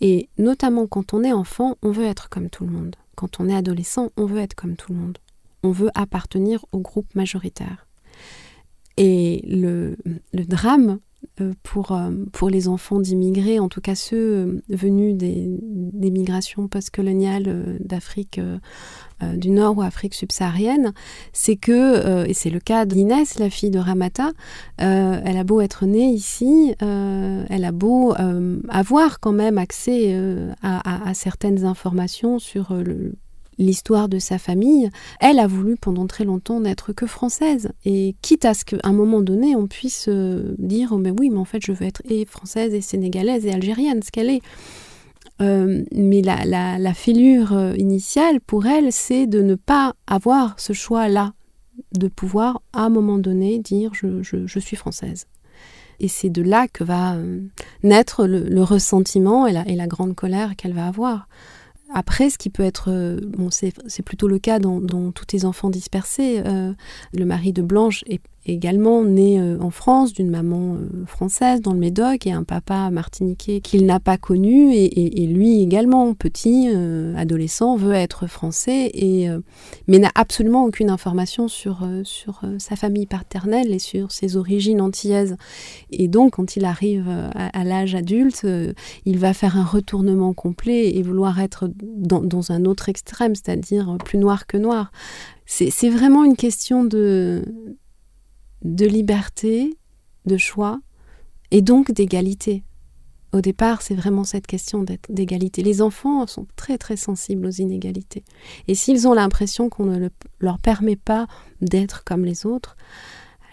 Et 0.01 0.29
notamment 0.37 0.85
quand 0.85 1.15
on 1.15 1.23
est 1.23 1.33
enfant, 1.33 1.77
on 1.81 1.89
veut 1.89 2.05
être 2.05 2.29
comme 2.29 2.51
tout 2.51 2.65
le 2.65 2.71
monde. 2.71 2.95
Quand 3.15 3.39
on 3.39 3.49
est 3.49 3.55
adolescent, 3.55 4.11
on 4.17 4.27
veut 4.27 4.41
être 4.41 4.53
comme 4.53 4.75
tout 4.75 4.93
le 4.93 4.99
monde 4.99 5.17
on 5.65 5.71
veut 5.71 5.89
appartenir 5.95 6.63
au 6.71 6.79
groupe 6.79 7.13
majoritaire. 7.15 7.87
Et 8.97 9.41
le, 9.47 9.97
drame 10.33 10.89
euh, 10.89 10.97
pour, 11.63 11.91
euh, 11.91 12.11
pour 12.31 12.49
les 12.49 12.67
enfants 12.67 12.99
d'immigrés, 12.99 13.59
en 13.59 13.69
tout 13.69 13.81
cas 13.81 13.95
ceux 13.95 14.17
euh, 14.17 14.61
venus 14.69 15.15
des, 15.15 15.49
migrations 16.11 16.67
postcoloniales 16.67 17.77
d'Afrique 17.79 18.39
du 19.21 19.49
Nord 19.49 19.77
ou 19.77 19.81
Afrique 19.81 20.13
subsaharienne, 20.13 20.93
c'est 21.33 21.55
que, 21.55 22.25
et 22.25 22.33
c'est 22.33 22.51
le 22.51 22.59
cas 22.59 22.85
d'Inès, 22.85 23.37
la 23.39 23.49
fille 23.49 23.71
de 23.71 23.79
Ramata, 23.79 24.31
elle 24.77 25.37
a 25.37 25.43
beau 25.43 25.61
être 25.61 25.85
née 25.85 26.09
ici, 26.09 26.73
elle 26.79 27.65
a 27.65 27.71
beau 27.71 28.13
avoir 28.69 29.19
quand 29.19 29.33
même 29.33 29.57
accès 29.57 30.15
à, 30.61 31.09
à, 31.09 31.13
certaines 31.15 31.65
informations 31.65 32.39
sur 32.39 32.73
le, 32.73 33.15
l'histoire 33.57 34.09
de 34.09 34.19
sa 34.19 34.37
famille, 34.37 34.89
elle 35.19 35.39
a 35.39 35.47
voulu 35.47 35.75
pendant 35.75 36.07
très 36.07 36.23
longtemps 36.23 36.59
n'être 36.59 36.93
que 36.93 37.07
française. 37.07 37.71
Et 37.85 38.15
quitte 38.21 38.45
à 38.45 38.53
ce 38.53 38.65
qu'à 38.65 38.77
un 38.83 38.93
moment 38.93 39.21
donné, 39.21 39.55
on 39.55 39.67
puisse 39.67 40.07
euh, 40.07 40.55
dire 40.57 40.89
oh, 40.91 40.97
mais 40.97 41.11
oui, 41.11 41.29
mais 41.29 41.37
en 41.37 41.45
fait, 41.45 41.61
je 41.63 41.71
veux 41.71 41.85
être 41.85 42.01
et 42.09 42.25
française, 42.25 42.73
et 42.73 42.81
sénégalaise, 42.81 43.45
et 43.45 43.51
algérienne, 43.51 44.01
ce 44.03 44.11
qu'elle 44.11 44.29
est. 44.29 44.41
Euh, 45.41 45.83
mais 45.91 46.21
la, 46.21 46.45
la, 46.45 46.93
fêlure 46.93 47.53
euh, 47.53 47.73
initiale 47.75 48.39
pour 48.39 48.67
elle, 48.67 48.93
c'est 48.93 49.27
de 49.27 49.41
ne 49.41 49.55
pas 49.55 49.93
avoir 50.07 50.57
ce 50.57 50.71
choix-là, 50.71 51.33
de 51.93 52.07
pouvoir 52.07 52.61
à 52.71 52.83
un 52.83 52.89
moment 52.89 53.17
donné 53.17 53.59
dire 53.59 53.91
je, 53.93 54.59
suis 54.59 54.77
française. 54.77 55.25
Et 55.99 56.07
c'est 56.07 56.29
de 56.29 56.41
là 56.41 56.67
que 56.67 56.83
va 56.83 57.17
naître 57.83 58.25
le, 58.27 58.63
ressentiment 58.63 59.47
et 59.47 59.75
la 59.75 59.87
grande 59.87 60.15
colère 60.15 60.55
qu'elle 60.55 60.73
va 60.73 60.87
avoir. 60.87 61.27
Après, 61.97 62.29
ce 62.29 62.37
qui 62.37 62.49
peut 62.49 62.61
être, 62.61 62.91
euh, 62.91 63.21
c'est 63.87 64.01
plutôt 64.03 64.27
le 64.27 64.37
cas 64.37 64.59
dans, 64.59 65.11
tous 65.11 65.25
tes 65.25 65.45
enfants 65.45 65.69
dispersés. 65.69 66.43
Euh, 66.45 66.73
le 67.13 67.25
mari 67.25 67.53
de 67.53 67.61
Blanche 67.61 68.03
est 68.05 68.19
également 68.45 69.03
né 69.03 69.39
euh, 69.39 69.57
en 69.59 69.71
France 69.71 70.13
d'une 70.13 70.29
maman 70.29 70.75
euh, 70.75 71.05
française 71.05 71.61
dans 71.61 71.73
le 71.73 71.79
Médoc 71.79 72.27
et 72.27 72.31
un 72.31 72.43
papa 72.43 72.89
martiniquais 72.91 73.59
qu'il 73.59 73.85
n'a 73.85 73.99
pas 73.99 74.17
connu. 74.17 74.73
Et, 74.75 75.25
lui 75.25 75.61
également 75.61 76.13
petit 76.13 76.69
euh, 76.71 77.15
adolescent 77.17 77.75
veut 77.75 77.93
être 77.93 78.27
français 78.27 78.91
et 78.93 79.27
mais 79.87 79.97
n'a 79.97 80.11
absolument 80.13 80.65
aucune 80.65 80.89
information 80.89 81.47
sur 81.47 81.87
sur 82.03 82.41
sa 82.59 82.75
famille 82.75 83.07
paternelle 83.07 83.73
et 83.73 83.79
sur 83.79 84.11
ses 84.11 84.37
origines 84.37 84.81
antillaises. 84.81 85.35
Et 85.91 86.07
donc 86.07 86.33
quand 86.33 86.55
il 86.55 86.65
arrive 86.65 87.09
à, 87.33 87.63
l'âge 87.63 87.95
adulte 87.95 88.45
il 89.05 89.17
va 89.17 89.33
faire 89.33 89.57
un 89.57 89.65
retournement 89.65 90.33
complet 90.33 90.95
et 90.95 91.01
vouloir 91.01 91.39
être 91.39 91.69
dans, 91.81 92.21
dans 92.21 92.51
un 92.51 92.65
autre 92.65 92.87
extrême 92.87 93.33
c'est-à-dire 93.33 93.97
plus 94.05 94.19
noir 94.19 94.45
que 94.45 94.57
noir. 94.57 94.91
C'est 95.47 95.89
vraiment 95.89 96.23
une 96.23 96.35
question 96.35 96.83
de 96.83 97.43
de 98.65 98.85
liberté, 98.85 99.77
de 100.25 100.37
choix 100.37 100.79
et 101.51 101.61
donc 101.61 101.91
d'égalité. 101.91 102.63
Au 103.31 103.41
départ, 103.41 103.81
c'est 103.81 103.95
vraiment 103.95 104.23
cette 104.23 104.47
question 104.47 104.85
d'égalité. 105.09 105.61
Les 105.61 105.81
enfants 105.81 106.25
sont 106.25 106.47
très 106.55 106.77
très 106.77 106.95
sensibles 106.95 107.45
aux 107.45 107.51
inégalités. 107.51 108.23
Et 108.67 108.75
s'ils 108.75 109.07
ont 109.07 109.13
l'impression 109.13 109.69
qu'on 109.69 109.85
ne 109.85 110.09
leur 110.39 110.57
permet 110.57 110.95
pas 110.95 111.27
d'être 111.61 112.03
comme 112.03 112.25
les 112.25 112.45
autres, 112.45 112.75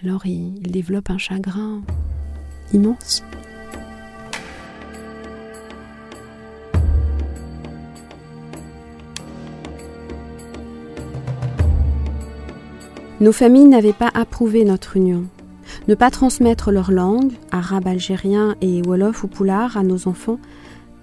alors 0.02 0.24
ils, 0.24 0.60
développent 0.62 1.10
un 1.10 1.18
chagrin 1.18 1.82
immense. 2.72 3.22
Nos 13.22 13.30
familles 13.30 13.66
n'avaient 13.66 13.92
pas 13.92 14.10
approuvé 14.14 14.64
notre 14.64 14.96
union. 14.96 15.22
Ne 15.86 15.94
pas 15.94 16.10
transmettre 16.10 16.72
leur 16.72 16.90
langue, 16.90 17.30
arabe 17.52 17.86
algérien 17.86 18.56
et 18.60 18.82
wolof 18.82 19.22
ou 19.22 19.28
poulard, 19.28 19.76
à 19.76 19.84
nos 19.84 20.08
enfants 20.08 20.40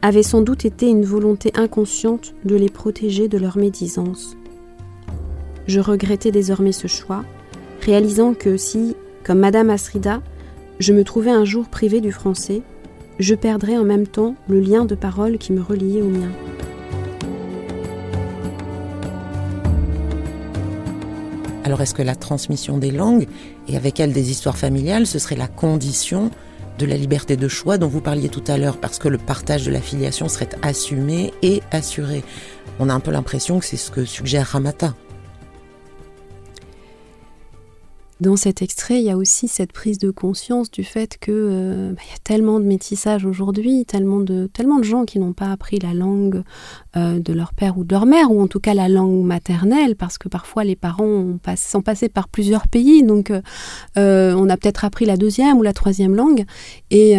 avait 0.01 0.21
sans 0.21 0.41
doute 0.41 0.65
été 0.65 0.89
une 0.89 1.05
volonté 1.05 1.53
inconsciente 1.55 2.34
de 2.43 2.58
les 2.58 2.67
protéger 2.67 3.29
de 3.29 3.38
leur 3.38 3.58
médisance. 3.58 4.36
Je 5.65 5.79
regrettais 5.79 6.32
désormais 6.32 6.73
ce 6.73 6.88
choix, 6.88 7.23
réalisant 7.86 8.34
que 8.34 8.58
si, 8.58 8.97
comme 9.23 9.39
Madame 9.39 9.69
Asrida, 9.69 10.21
je 10.79 10.91
me 10.91 11.05
trouvais 11.05 11.32
un 11.32 11.45
jour 11.45 11.69
privée 11.69 12.01
du 12.01 12.12
français, 12.12 12.63
je 13.19 13.34
perdrais 13.34 13.77
en 13.77 13.86
même 13.86 14.08
temps 14.08 14.36
le 14.49 14.60
lien 14.60 14.84
de 14.84 14.95
parole 14.95 15.38
qui 15.38 15.53
me 15.53 15.62
reliait 15.62 16.01
au 16.01 16.10
mien. 16.10 16.32
Alors 21.69 21.82
est-ce 21.82 21.93
que 21.93 22.01
la 22.01 22.15
transmission 22.15 22.79
des 22.79 22.89
langues 22.89 23.27
et 23.67 23.77
avec 23.77 23.99
elle 23.99 24.12
des 24.12 24.32
histoires 24.32 24.58
familiales, 24.58 25.05
ce 25.05 25.19
serait 25.19 25.36
la 25.36 25.45
condition 25.45 26.32
de 26.79 26.88
la 26.88 26.97
liberté 26.97 27.38
de 27.38 27.47
choix 27.47 27.77
dont 27.77 27.88
vous 27.88 28.01
parliez 28.01 28.27
tout 28.27 28.41
à 28.47 28.58
l'heure, 28.58 28.77
parce 28.77 28.97
que 28.97 29.08
le 29.08 29.19
partage 29.19 29.67
de 29.67 29.71
la 29.71 29.79
filiation 29.79 30.29
serait 30.29 30.49
assumé 30.63 31.32
et 31.43 31.62
assuré? 31.69 32.23
On 32.79 32.89
a 32.89 32.93
un 32.95 32.99
peu 32.99 33.12
l'impression 33.12 33.60
que 33.60 33.65
c'est 33.65 33.77
ce 33.77 33.91
que 33.91 34.03
suggère 34.03 34.47
Ramata. 34.47 34.95
Dans 38.19 38.36
cet 38.36 38.62
extrait, 38.62 38.99
il 38.99 39.05
y 39.05 39.10
a 39.10 39.15
aussi 39.15 39.47
cette 39.47 39.71
prise 39.71 39.97
de 39.97 40.12
conscience 40.12 40.69
du 40.69 40.84
fait 40.84 41.17
que 41.17 41.32
euh, 41.32 41.93
bah, 41.93 42.01
y 42.12 42.13
a 42.13 42.19
tellement 42.21 42.60
de 42.60 42.65
métissage 42.65 43.23
aujourd'hui, 43.25 43.86
tellement 43.86 44.19
de 44.19 44.49
gens 44.84 45.05
qui 45.05 45.19
n'ont 45.19 45.32
pas 45.32 45.53
appris 45.53 45.79
la 45.79 45.93
langue 45.93 46.43
euh, 46.97 47.19
de 47.19 47.32
leur 47.32 47.53
père 47.53 47.77
ou 47.77 47.86
de 47.86 47.93
leur 47.93 48.05
mère, 48.05 48.29
ou 48.29 48.41
en 48.41 48.47
tout 48.47 48.60
cas 48.60 48.73
la 48.73 48.89
langue 48.89 49.23
maternelle, 49.23 49.95
parce 49.95 50.17
que 50.17 50.27
parfois 50.27 50.65
les 50.65 50.75
parents 50.75 51.38
sont 51.55 51.82
passés 51.82 52.10
par 52.10 52.27
plusieurs 52.27 52.67
pays, 52.67 53.03
donc 53.03 53.32
euh, 53.97 54.34
on 54.36 54.49
a 54.49 54.58
peut-être 54.58 54.84
appris 54.84 55.05
la 55.05 55.15
deuxième 55.15 55.58
ou 55.58 55.63
la 55.63 55.73
troisième 55.73 56.13
langue. 56.13 56.43
Et, 56.91 57.15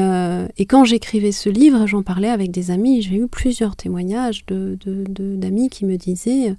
quand 0.68 0.84
j'écrivais 0.84 1.32
ce 1.32 1.48
livre, 1.48 1.86
j'en 1.86 2.02
parlais 2.02 2.28
avec 2.28 2.50
des 2.50 2.70
amis, 2.70 3.00
j'ai 3.00 3.16
eu 3.16 3.26
plusieurs 3.26 3.74
témoignages 3.74 4.44
d'amis 4.46 5.70
qui 5.70 5.86
me 5.86 5.96
disaient, 5.96 6.54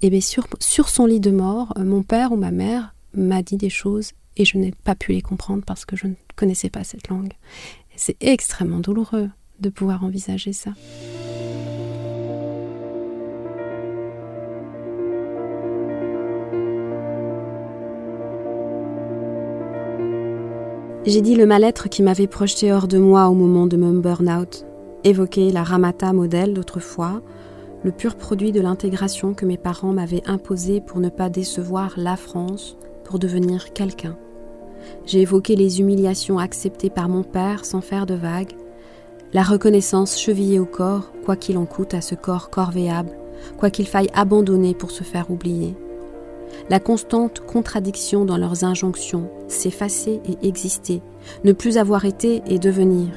eh 0.00 0.10
bien 0.10 0.20
sur 0.20 0.88
son 0.88 1.04
lit 1.04 1.20
de 1.20 1.30
mort, 1.30 1.74
mon 1.78 2.02
père 2.02 2.32
ou 2.32 2.36
ma 2.36 2.50
mère 2.50 2.94
m'a 3.14 3.42
dit 3.42 3.56
des 3.56 3.70
choses 3.70 4.12
et 4.36 4.44
je 4.44 4.58
n'ai 4.58 4.72
pas 4.84 4.94
pu 4.94 5.12
les 5.12 5.22
comprendre 5.22 5.62
parce 5.66 5.84
que 5.84 5.96
je 5.96 6.06
ne 6.06 6.14
connaissais 6.36 6.70
pas 6.70 6.84
cette 6.84 7.08
langue. 7.08 7.32
C'est 7.96 8.16
extrêmement 8.20 8.80
douloureux 8.80 9.30
de 9.60 9.68
pouvoir 9.68 10.04
envisager 10.04 10.52
ça. 10.52 10.72
J'ai 21.04 21.20
dit 21.20 21.34
le 21.34 21.46
mal-être 21.46 21.88
qui 21.88 22.00
m'avait 22.02 22.28
projeté 22.28 22.72
hors 22.72 22.86
de 22.86 22.96
moi 22.96 23.28
au 23.28 23.34
moment 23.34 23.66
de 23.66 23.76
mon 23.76 23.92
burn-out, 23.92 24.64
évoqué 25.02 25.50
la 25.50 25.64
Ramata 25.64 26.12
modèle 26.12 26.54
d'autrefois, 26.54 27.22
le 27.82 27.90
pur 27.90 28.14
produit 28.14 28.52
de 28.52 28.60
l'intégration 28.60 29.34
que 29.34 29.44
mes 29.44 29.56
parents 29.56 29.92
m'avaient 29.92 30.22
imposée 30.26 30.80
pour 30.80 31.00
ne 31.00 31.08
pas 31.08 31.28
décevoir 31.28 31.94
la 31.96 32.16
France, 32.16 32.76
pour 33.04 33.18
devenir 33.18 33.72
quelqu'un. 33.72 34.16
J'ai 35.06 35.20
évoqué 35.20 35.56
les 35.56 35.80
humiliations 35.80 36.38
acceptées 36.38 36.90
par 36.90 37.08
mon 37.08 37.22
père 37.22 37.64
sans 37.64 37.80
faire 37.80 38.06
de 38.06 38.14
vagues, 38.14 38.52
la 39.32 39.42
reconnaissance 39.42 40.18
chevillée 40.18 40.58
au 40.58 40.66
corps, 40.66 41.10
quoi 41.24 41.36
qu'il 41.36 41.56
en 41.56 41.64
coûte 41.64 41.94
à 41.94 42.00
ce 42.00 42.14
corps 42.14 42.50
corvéable, 42.50 43.16
quoi 43.58 43.70
qu'il 43.70 43.86
faille 43.86 44.10
abandonner 44.14 44.74
pour 44.74 44.90
se 44.90 45.04
faire 45.04 45.30
oublier. 45.30 45.74
La 46.68 46.80
constante 46.80 47.40
contradiction 47.40 48.24
dans 48.24 48.36
leurs 48.36 48.64
injonctions, 48.64 49.30
s'effacer 49.48 50.20
et 50.26 50.46
exister, 50.46 51.00
ne 51.44 51.52
plus 51.52 51.78
avoir 51.78 52.04
été 52.04 52.42
et 52.46 52.58
devenir. 52.58 53.08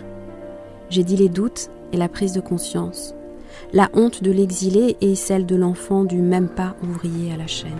J'ai 0.89 1.03
dit 1.03 1.17
les 1.17 1.29
doutes 1.29 1.69
et 1.91 1.97
la 1.97 2.07
prise 2.07 2.33
de 2.33 2.39
conscience, 2.39 3.13
la 3.73 3.89
honte 3.93 4.23
de 4.23 4.31
l'exilé 4.31 4.95
et 5.01 5.15
celle 5.15 5.45
de 5.45 5.55
l'enfant 5.55 6.05
du 6.05 6.21
même 6.21 6.49
pas 6.49 6.75
ouvrier 6.83 7.33
à 7.33 7.37
la 7.37 7.47
chaîne. 7.47 7.71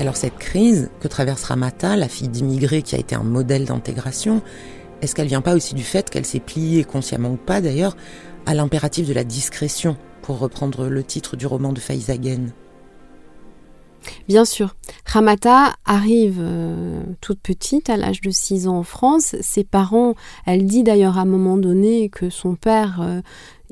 Alors 0.00 0.16
cette 0.16 0.38
crise 0.38 0.88
que 1.00 1.08
traverse 1.08 1.44
Ramata, 1.44 1.94
la 1.94 2.08
fille 2.08 2.28
d'immigrés 2.28 2.80
qui 2.80 2.94
a 2.94 2.98
été 2.98 3.14
un 3.14 3.22
modèle 3.22 3.66
d'intégration, 3.66 4.40
est-ce 5.02 5.14
qu'elle 5.14 5.28
vient 5.28 5.42
pas 5.42 5.54
aussi 5.54 5.74
du 5.74 5.82
fait 5.82 6.08
qu'elle 6.08 6.24
s'est 6.24 6.40
pliée, 6.40 6.84
consciemment 6.84 7.32
ou 7.32 7.36
pas 7.36 7.60
d'ailleurs, 7.60 7.98
à 8.46 8.54
l'impératif 8.54 9.06
de 9.06 9.12
la 9.12 9.24
discrétion, 9.24 9.98
pour 10.22 10.38
reprendre 10.38 10.86
le 10.86 11.04
titre 11.04 11.36
du 11.36 11.46
roman 11.46 11.74
de 11.74 11.80
Faizagen 11.80 12.54
Bien 14.26 14.46
sûr. 14.46 14.74
Ramata 15.04 15.74
arrive 15.84 16.38
euh, 16.40 17.02
toute 17.20 17.40
petite, 17.40 17.90
à 17.90 17.98
l'âge 17.98 18.22
de 18.22 18.30
6 18.30 18.68
ans 18.68 18.78
en 18.78 18.82
France. 18.82 19.36
Ses 19.42 19.64
parents, 19.64 20.14
elle 20.46 20.64
dit 20.64 20.82
d'ailleurs 20.82 21.18
à 21.18 21.22
un 21.22 21.26
moment 21.26 21.58
donné 21.58 22.08
que 22.08 22.30
son 22.30 22.54
père 22.54 23.00
euh, 23.02 23.20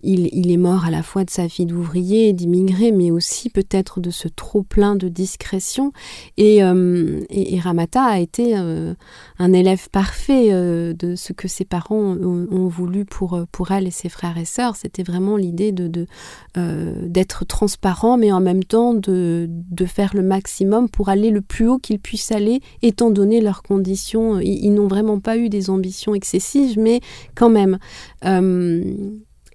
il, 0.02 0.50
est 0.50 0.56
mort 0.56 0.84
à 0.84 0.90
la 0.90 1.02
fois 1.02 1.24
de 1.24 1.30
sa 1.30 1.46
vie 1.46 1.66
d'ouvrier 1.66 2.28
et 2.28 2.32
d'immigré, 2.32 2.92
mais 2.92 3.10
aussi 3.10 3.50
peut-être 3.50 4.00
de 4.00 4.10
ce 4.10 4.28
trop-plein 4.28 4.96
de 4.96 5.08
discrétion. 5.08 5.92
Et, 6.36 6.62
euh, 6.62 7.20
Ramata 7.62 8.02
a 8.02 8.18
été 8.18 8.56
euh, 8.56 8.94
un 9.38 9.52
élève 9.52 9.88
parfait 9.90 10.52
euh, 10.52 10.92
de 10.92 11.16
ce 11.16 11.32
que 11.32 11.48
ses 11.48 11.64
parents 11.64 11.96
ont, 11.96 12.68
voulu 12.68 13.04
pour, 13.04 13.40
pour 13.50 13.70
elle 13.70 13.86
et 13.86 13.90
ses 13.90 14.08
frères 14.08 14.38
et 14.38 14.44
sœurs. 14.44 14.76
C'était 14.76 15.02
vraiment 15.02 15.36
l'idée 15.36 15.72
de, 15.72 16.06
d'être 16.54 17.44
transparent, 17.44 18.18
mais 18.18 18.32
en 18.32 18.40
même 18.40 18.64
temps 18.64 18.94
de, 18.94 19.48
faire 19.86 20.14
le 20.14 20.22
maximum 20.22 20.88
pour 20.88 21.08
aller 21.08 21.30
le 21.30 21.40
plus 21.40 21.66
haut 21.66 21.78
qu'ils 21.78 21.98
puissent 21.98 22.32
aller, 22.32 22.60
étant 22.82 23.10
donné 23.10 23.40
leurs 23.40 23.62
conditions. 23.62 24.38
Ils, 24.40 24.72
n'ont 24.72 24.86
vraiment 24.86 25.18
pas 25.18 25.38
eu 25.38 25.48
des 25.48 25.70
ambitions 25.70 26.14
excessives, 26.14 26.78
mais 26.78 27.00
quand 27.34 27.50
même. 27.50 27.78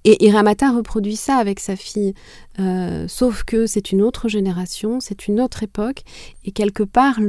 Et, 0.06 0.30
Ramata 0.32 0.72
reproduit 0.72 1.16
ça 1.16 1.36
avec 1.38 1.60
sa 1.60 1.76
fille, 1.76 2.14
euh, 2.60 3.08
sauf 3.08 3.44
que 3.44 3.66
c'est 3.66 3.92
une 3.92 4.02
autre 4.02 4.28
génération, 4.28 5.00
c'est 5.00 5.28
une 5.28 5.40
autre 5.40 5.64
époque, 5.64 6.04
et 6.44 6.52
quelque 6.52 6.84
part 6.84 7.20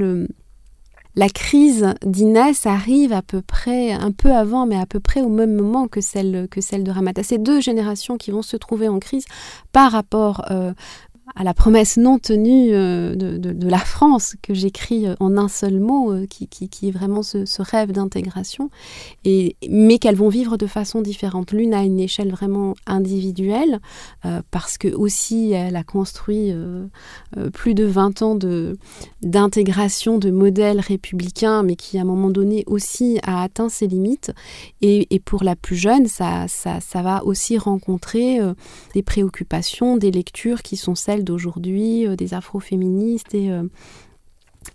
la 1.16 1.28
crise 1.28 1.94
d'Inès 2.04 2.66
arrive 2.66 3.12
à 3.12 3.22
peu 3.22 3.40
près, 3.40 3.92
un 3.92 4.10
peu 4.10 4.32
avant, 4.32 4.66
mais 4.66 4.76
à 4.76 4.86
peu 4.86 4.98
près 4.98 5.20
au 5.20 5.28
même 5.28 5.54
moment 5.54 5.86
que 5.86 6.00
celle, 6.00 6.48
que 6.50 6.60
celle 6.60 6.82
de 6.82 6.90
Ramata. 6.90 7.22
C'est 7.22 7.38
deux 7.38 7.60
générations 7.60 8.16
qui 8.16 8.32
vont 8.32 8.42
se 8.42 8.56
trouver 8.56 8.88
en 8.88 8.98
crise 8.98 9.24
par 9.70 9.92
rapport 9.92 10.44
euh, 10.50 10.72
à 11.36 11.42
la 11.42 11.54
promesse 11.54 11.96
non 11.96 12.18
tenue 12.18 12.70
euh, 12.72 13.14
de, 13.14 13.68
la 13.68 13.78
France 13.78 14.34
que 14.42 14.52
j'écris 14.52 15.06
euh, 15.06 15.14
en 15.20 15.36
un 15.36 15.48
seul 15.48 15.80
mot, 15.80 16.12
euh, 16.12 16.26
qui, 16.26 16.48
qui, 16.48 16.88
est 16.88 16.90
vraiment 16.90 17.22
ce, 17.22 17.44
rêve 17.62 17.92
d'intégration, 17.92 18.70
mais 19.24 19.98
qu'elles 19.98 20.16
vont 20.16 20.28
vivre 20.28 20.56
de 20.56 20.66
façon 20.66 21.00
différente. 21.00 21.52
L'une 21.52 21.72
à 21.72 21.82
une 21.82 21.98
échelle 21.98 22.30
vraiment 22.30 22.74
individuelle, 22.86 23.80
parce 24.50 24.76
que 24.76 24.88
aussi 24.88 25.52
elle 25.52 25.76
a 25.76 25.84
construit 25.84 26.52
plus 27.52 27.74
de 27.74 27.84
20 27.84 28.22
ans 28.22 28.38
d'intégration 29.22 30.18
de, 30.18 30.30
modèles 30.30 30.80
républicains, 30.80 31.62
mais 31.62 31.76
qui 31.76 31.98
à 31.98 32.02
un 32.02 32.04
moment 32.04 32.30
donné 32.30 32.64
aussi 32.66 33.18
a 33.22 33.42
atteint 33.42 33.68
ses 33.68 33.86
limites. 33.86 34.32
Et, 34.82 35.20
pour 35.24 35.42
la 35.42 35.56
plus 35.56 35.76
jeune, 35.76 36.06
ça, 36.06 36.46
ça 36.48 37.02
va 37.02 37.24
aussi 37.24 37.56
rencontrer 37.56 38.40
des 38.92 39.02
préoccupations, 39.02 39.96
des 39.96 40.10
lectures 40.10 40.62
qui 40.62 40.76
sont 40.76 40.94
celles 40.94 41.13
d'aujourd'hui, 41.22 42.06
euh, 42.06 42.16
des 42.16 42.34
afroféministes 42.34 43.34
et, 43.34 43.50
euh, 43.50 43.62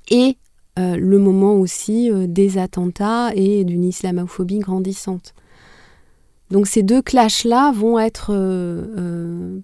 et 0.10 0.38
euh, 0.78 0.96
le 0.96 1.20
moment 1.20 1.56
aussi 1.56 2.10
des 2.28 2.58
attentats 2.58 3.32
et 3.36 3.66
d'une 3.66 3.84
islamophobie 3.84 4.60
grandissante. 4.60 5.34
Donc 6.52 6.68
ces 6.68 6.82
deux 6.82 7.02
clashs-là 7.02 7.72
vont 7.72 8.00
être 8.00 8.34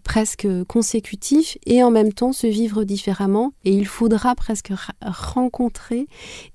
presque 0.04 0.48
consécutifs 0.68 1.58
et 1.66 1.82
en 1.82 1.90
même 1.90 2.14
temps 2.14 2.32
se 2.32 2.46
vivre 2.46 2.84
différemment. 2.84 3.54
Et 3.64 3.72
il 3.72 3.88
faudra 3.88 4.36
presque 4.36 4.72
rencontrer 5.02 6.06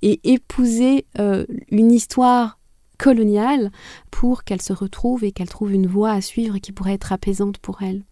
et 0.02 0.20
épouser 0.22 1.04
une 1.18 1.90
histoire 1.90 2.61
coloniale 3.00 3.72
pour 4.11 4.44
qu'elle 4.44 4.62
se 4.62 4.72
retrouve 4.72 5.24
et 5.24 5.33
qu'elle 5.33 5.48
trouve 5.48 5.72
une 5.72 5.87
voie 5.88 6.12
à 6.12 6.20
suivre 6.20 6.59
qui 6.59 6.70
pourrait 6.70 6.94
être 6.94 7.12
apaisante 7.12 7.59
pour 7.59 7.83
elle. 7.83 8.04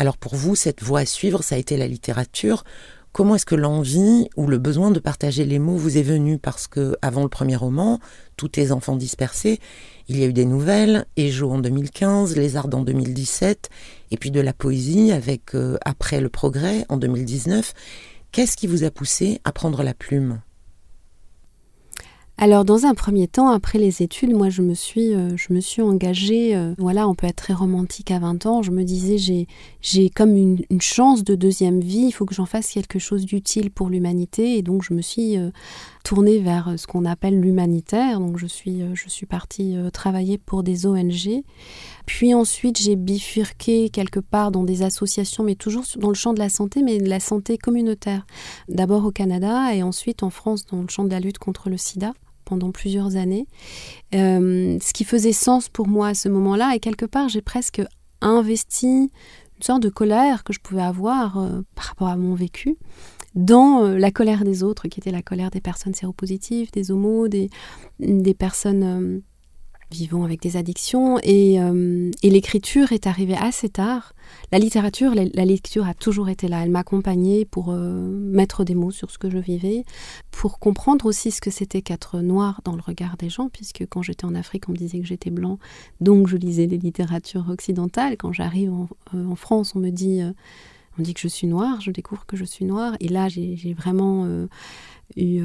Alors 0.00 0.16
pour 0.16 0.34
vous, 0.34 0.56
cette 0.56 0.82
voie 0.82 1.00
à 1.00 1.04
suivre, 1.04 1.44
ça 1.44 1.56
a 1.56 1.58
été 1.58 1.76
la 1.76 1.86
littérature. 1.86 2.64
Comment 3.12 3.34
est-ce 3.34 3.44
que 3.44 3.54
l'envie 3.54 4.30
ou 4.34 4.46
le 4.46 4.56
besoin 4.56 4.90
de 4.90 4.98
partager 4.98 5.44
les 5.44 5.58
mots 5.58 5.76
vous 5.76 5.98
est 5.98 6.02
venu? 6.02 6.38
Parce 6.38 6.68
que 6.68 6.96
avant 7.02 7.22
le 7.22 7.28
premier 7.28 7.54
roman, 7.54 8.00
Tous 8.38 8.48
tes 8.48 8.72
enfants 8.72 8.96
dispersés, 8.96 9.60
il 10.08 10.18
y 10.18 10.24
a 10.24 10.26
eu 10.26 10.32
des 10.32 10.46
nouvelles, 10.46 11.04
Ejo 11.18 11.50
en 11.50 11.58
2015, 11.58 12.34
Les 12.34 12.56
Arts 12.56 12.70
en 12.72 12.80
2017, 12.80 13.68
et 14.10 14.16
puis 14.16 14.30
de 14.30 14.40
la 14.40 14.54
poésie 14.54 15.12
avec 15.12 15.54
euh, 15.54 15.76
Après 15.84 16.22
le 16.22 16.30
progrès 16.30 16.86
en 16.88 16.96
2019. 16.96 17.74
Qu'est-ce 18.32 18.56
qui 18.56 18.68
vous 18.68 18.84
a 18.84 18.90
poussé 18.90 19.42
à 19.44 19.52
prendre 19.52 19.82
la 19.82 19.92
plume? 19.92 20.40
Alors 22.42 22.64
dans 22.64 22.86
un 22.86 22.94
premier 22.94 23.28
temps, 23.28 23.50
après 23.50 23.78
les 23.78 24.02
études, 24.02 24.32
moi 24.32 24.48
je 24.48 24.62
me 24.62 24.72
suis, 24.72 25.12
euh, 25.12 25.36
je 25.36 25.52
me 25.52 25.60
suis 25.60 25.82
engagée, 25.82 26.56
euh, 26.56 26.72
voilà, 26.78 27.06
on 27.06 27.14
peut 27.14 27.26
être 27.26 27.36
très 27.36 27.52
romantique 27.52 28.10
à 28.10 28.18
20 28.18 28.46
ans, 28.46 28.62
je 28.62 28.70
me 28.70 28.82
disais 28.82 29.18
j'ai, 29.18 29.46
j'ai 29.82 30.08
comme 30.08 30.34
une, 30.34 30.64
chance 30.80 31.22
de 31.22 31.34
deuxième 31.34 31.80
vie, 31.80 32.06
il 32.06 32.12
faut 32.12 32.24
que 32.24 32.34
j'en 32.34 32.46
fasse 32.46 32.68
quelque 32.70 32.98
chose 32.98 33.26
d'utile 33.26 33.70
pour 33.70 33.90
l'humanité 33.90 34.56
et 34.56 34.62
donc 34.62 34.82
je 34.82 34.94
me 34.94 35.02
suis 35.02 35.36
euh, 35.36 35.50
tournée 36.02 36.38
vers 36.38 36.76
ce 36.78 36.86
qu'on 36.86 37.04
appelle 37.04 37.38
l'humanitaire, 37.38 38.20
donc 38.20 38.38
je 38.38 38.46
suis, 38.46 38.80
je 38.94 39.08
suis 39.10 39.26
partie 39.26 39.76
travailler 39.92 40.38
pour 40.38 40.62
des 40.62 40.86
ONG. 40.86 41.42
Puis 42.06 42.32
ensuite 42.32 42.78
j'ai 42.78 42.96
bifurqué 42.96 43.90
quelque 43.90 44.18
part 44.18 44.50
dans 44.50 44.64
des 44.64 44.80
associations, 44.82 45.44
mais 45.44 45.56
toujours 45.56 45.84
dans 45.98 46.08
le 46.08 46.14
champ 46.14 46.32
de 46.32 46.38
la 46.38 46.48
santé, 46.48 46.82
mais 46.82 46.96
de 46.96 47.08
la 47.10 47.20
santé 47.20 47.58
communautaire. 47.58 48.24
D'abord 48.70 49.04
au 49.04 49.10
Canada 49.10 49.74
et 49.74 49.82
ensuite 49.82 50.22
en 50.22 50.30
France 50.30 50.64
dans 50.64 50.80
le 50.80 50.88
champ 50.88 51.04
de 51.04 51.10
la 51.10 51.20
lutte 51.20 51.38
contre 51.38 51.68
le 51.68 51.76
sida 51.76 52.14
pendant 52.50 52.72
plusieurs 52.72 53.16
années. 53.16 53.46
Euh, 54.12 54.76
ce 54.82 54.92
qui 54.92 55.04
faisait 55.04 55.32
sens 55.32 55.68
pour 55.68 55.86
moi 55.86 56.08
à 56.08 56.14
ce 56.14 56.28
moment-là, 56.28 56.74
et 56.74 56.80
quelque 56.80 57.06
part, 57.06 57.28
j'ai 57.28 57.42
presque 57.42 57.80
investi 58.20 58.86
une 58.86 59.62
sorte 59.62 59.82
de 59.82 59.88
colère 59.88 60.42
que 60.42 60.52
je 60.52 60.58
pouvais 60.58 60.82
avoir 60.82 61.38
euh, 61.38 61.62
par 61.76 61.84
rapport 61.86 62.08
à 62.08 62.16
mon 62.16 62.34
vécu 62.34 62.76
dans 63.36 63.84
euh, 63.84 63.98
la 63.98 64.10
colère 64.10 64.42
des 64.42 64.64
autres, 64.64 64.88
qui 64.88 64.98
était 64.98 65.12
la 65.12 65.22
colère 65.22 65.52
des 65.52 65.60
personnes 65.60 65.94
séropositives, 65.94 66.72
des 66.72 66.90
homos, 66.90 67.28
des, 67.28 67.50
des 68.00 68.34
personnes 68.34 69.22
vivant 69.90 70.24
avec 70.24 70.40
des 70.40 70.56
addictions. 70.56 71.18
Et, 71.22 71.54
et 71.56 72.30
l'écriture 72.30 72.92
est 72.92 73.06
arrivée 73.06 73.36
assez 73.36 73.68
tard. 73.68 74.14
La 74.52 74.58
littérature, 74.58 75.14
la, 75.14 75.44
lecture 75.44 75.86
a 75.86 75.94
toujours 75.94 76.28
été 76.28 76.48
là. 76.48 76.62
Elle 76.64 76.70
m'accompagnait 76.70 77.44
pour 77.44 77.70
euh, 77.70 78.08
mettre 78.10 78.64
des 78.64 78.74
mots 78.74 78.90
sur 78.90 79.10
ce 79.10 79.18
que 79.18 79.30
je 79.30 79.38
vivais, 79.38 79.84
pour 80.30 80.58
comprendre 80.58 81.06
aussi 81.06 81.30
ce 81.30 81.40
que 81.40 81.50
c'était 81.50 81.82
qu'être 81.82 82.20
noir 82.20 82.60
dans 82.64 82.74
le 82.74 82.82
regard 82.82 83.16
des 83.16 83.28
gens, 83.28 83.48
puisque 83.48 83.86
quand 83.88 84.02
j'étais 84.02 84.24
en 84.24 84.34
Afrique, 84.34 84.68
on 84.68 84.72
me 84.72 84.76
disait 84.76 84.98
que 84.98 85.06
j'étais 85.06 85.30
blanc, 85.30 85.58
donc 86.00 86.26
je 86.26 86.36
lisais 86.36 86.66
des 86.66 86.78
littératures 86.78 87.48
occidentales. 87.48 88.16
Quand 88.16 88.32
j'arrive 88.32 88.72
en, 88.72 88.88
euh, 89.14 89.34
France, 89.36 89.74
on 89.76 89.78
me 89.78 89.90
dit, 89.90 90.20
euh, 90.20 90.32
on 90.98 91.02
dit 91.02 91.14
que 91.14 91.20
je 91.20 91.28
suis 91.28 91.46
noire, 91.46 91.80
je 91.80 91.92
découvre 91.92 92.26
que 92.26 92.36
je 92.36 92.44
suis 92.44 92.64
noire. 92.64 92.96
Et 93.00 93.08
là, 93.08 93.28
j'ai 93.28 93.74
vraiment 93.74 94.26
eu 95.16 95.40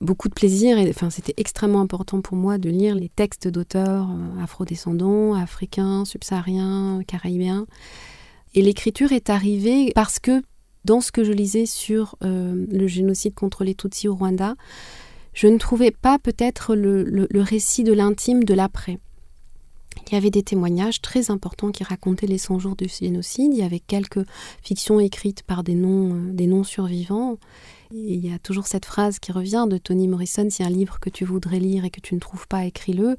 beaucoup 0.00 0.28
de 0.28 0.34
plaisir 0.34 0.78
et 0.78 0.88
enfin 0.88 1.10
c'était 1.10 1.34
extrêmement 1.36 1.80
important 1.80 2.20
pour 2.20 2.36
moi 2.36 2.58
de 2.58 2.70
lire 2.70 2.94
les 2.94 3.08
textes 3.08 3.48
d'auteurs 3.48 4.08
euh, 4.10 4.42
afrodescendants, 4.42 5.34
africains, 5.34 6.04
subsahariens, 6.04 7.02
caribéens. 7.06 7.66
Et 8.54 8.62
l'écriture 8.62 9.12
est 9.12 9.30
arrivée 9.30 9.92
parce 9.94 10.18
que 10.18 10.42
dans 10.84 11.00
ce 11.00 11.12
que 11.12 11.24
je 11.24 11.32
lisais 11.32 11.66
sur 11.66 12.16
euh, 12.24 12.66
le 12.70 12.86
génocide 12.86 13.34
contre 13.34 13.64
les 13.64 13.74
Tutsis 13.74 14.08
au 14.08 14.14
Rwanda, 14.14 14.54
je 15.34 15.46
ne 15.46 15.58
trouvais 15.58 15.90
pas 15.90 16.18
peut-être 16.18 16.74
le, 16.74 17.28
récit 17.34 17.84
de 17.84 17.92
l'intime 17.92 18.44
de 18.44 18.54
l'après. 18.54 18.98
Il 20.08 20.14
y 20.14 20.16
avait 20.16 20.30
des 20.30 20.42
témoignages 20.42 21.00
très 21.02 21.30
importants 21.30 21.70
qui 21.70 21.84
racontaient 21.84 22.26
les 22.26 22.38
100 22.38 22.58
jours 22.58 22.76
du 22.76 22.88
génocide. 22.88 23.52
Il 23.52 23.58
y 23.58 23.62
avait 23.62 23.80
quelques 23.80 24.24
fictions 24.62 24.98
écrites 24.98 25.42
par 25.42 25.62
des 25.62 25.74
noms, 25.74 26.14
euh, 26.14 26.32
des 26.32 26.46
noms 26.46 26.64
survivants. 26.64 27.38
Il 27.92 28.24
y 28.24 28.32
a 28.32 28.38
toujours 28.38 28.66
cette 28.66 28.84
phrase 28.84 29.18
qui 29.18 29.32
revient 29.32 29.66
de 29.68 29.76
Toni 29.76 30.06
Morrison 30.06 30.48
si 30.48 30.62
un 30.62 30.70
livre 30.70 31.00
que 31.00 31.10
tu 31.10 31.24
voudrais 31.24 31.58
lire 31.58 31.84
et 31.84 31.90
que 31.90 32.00
tu 32.00 32.14
ne 32.14 32.20
trouves 32.20 32.46
pas, 32.46 32.64
écris-le. 32.64 33.16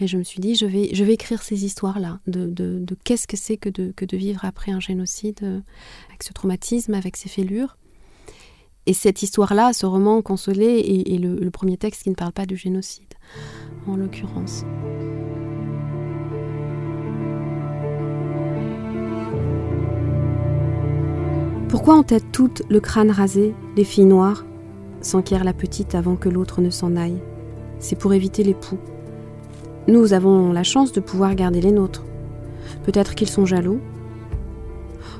Et 0.00 0.06
je 0.06 0.18
me 0.18 0.24
suis 0.24 0.40
dit, 0.40 0.54
je 0.54 0.66
vais, 0.66 0.90
je 0.92 1.04
vais 1.04 1.14
écrire 1.14 1.42
ces 1.42 1.64
histoires-là, 1.64 2.20
de, 2.26 2.46
de, 2.46 2.96
qu'est-ce 3.04 3.28
que 3.28 3.36
c'est 3.36 3.56
que 3.56 3.68
de, 3.68 3.92
que 3.94 4.04
de 4.04 4.16
vivre 4.16 4.44
après 4.44 4.72
un 4.72 4.80
génocide, 4.80 5.40
euh, 5.42 5.60
avec 6.08 6.22
ce 6.22 6.32
traumatisme, 6.32 6.94
avec 6.94 7.16
ces 7.16 7.28
fêlures. 7.28 7.76
Et 8.86 8.94
cette 8.94 9.22
histoire-là, 9.22 9.72
ce 9.72 9.86
roman 9.86 10.22
consolé, 10.22 11.04
est, 11.06 11.18
le 11.18 11.50
premier 11.50 11.76
texte 11.76 12.04
qui 12.04 12.10
ne 12.10 12.14
parle 12.14 12.32
pas 12.32 12.46
du 12.46 12.56
génocide, 12.56 13.14
en 13.86 13.96
l'occurrence. 13.96 14.64
Pourquoi 21.68 21.98
ont-elles 21.98 22.22
toutes 22.32 22.62
le 22.70 22.80
crâne 22.80 23.10
rasé, 23.10 23.54
les 23.76 23.84
filles 23.84 24.06
noires 24.06 24.46
s'enquiert 25.02 25.44
la 25.44 25.52
petite 25.52 25.94
avant 25.94 26.16
que 26.16 26.30
l'autre 26.30 26.62
ne 26.62 26.70
s'en 26.70 26.96
aille? 26.96 27.20
C'est 27.78 27.98
pour 27.98 28.14
éviter 28.14 28.42
les 28.42 28.54
poux. 28.54 28.78
Nous 29.86 30.14
avons 30.14 30.50
la 30.52 30.62
chance 30.62 30.92
de 30.92 31.00
pouvoir 31.00 31.34
garder 31.34 31.60
les 31.60 31.70
nôtres. 31.70 32.04
Peut-être 32.84 33.14
qu'ils 33.14 33.28
sont 33.28 33.44
jaloux. 33.44 33.80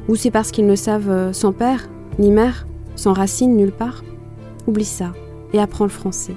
Ou 0.08 0.16
c'est 0.16 0.30
parce 0.30 0.50
qu'ils 0.50 0.66
ne 0.66 0.74
savent 0.74 1.11
euh, 1.11 1.32
sans 1.34 1.52
père, 1.52 1.90
ni 2.18 2.30
mère, 2.30 2.66
sans 2.96 3.12
racines 3.12 3.54
nulle 3.54 3.72
part? 3.72 4.02
Oublie 4.66 4.87
ça 4.87 5.12
et 5.52 5.61
apprends 5.61 5.84
le 5.84 5.90
français. 5.90 6.34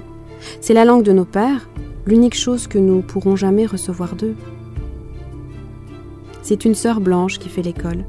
C'est 0.60 0.74
la 0.74 0.84
langue 0.84 1.04
de 1.04 1.12
nos 1.12 1.24
pères, 1.24 1.70
l'unique 2.06 2.36
chose 2.36 2.66
que 2.66 2.78
nous 2.78 3.00
pourrons 3.00 3.36
jamais 3.36 3.64
recevoir 3.64 4.14
d'eux. 4.14 4.36
C'est 6.42 6.66
une 6.66 6.74
sœur 6.74 7.00
blanche 7.00 7.38
qui 7.38 7.48
fait 7.48 7.62
l'école. 7.62 8.04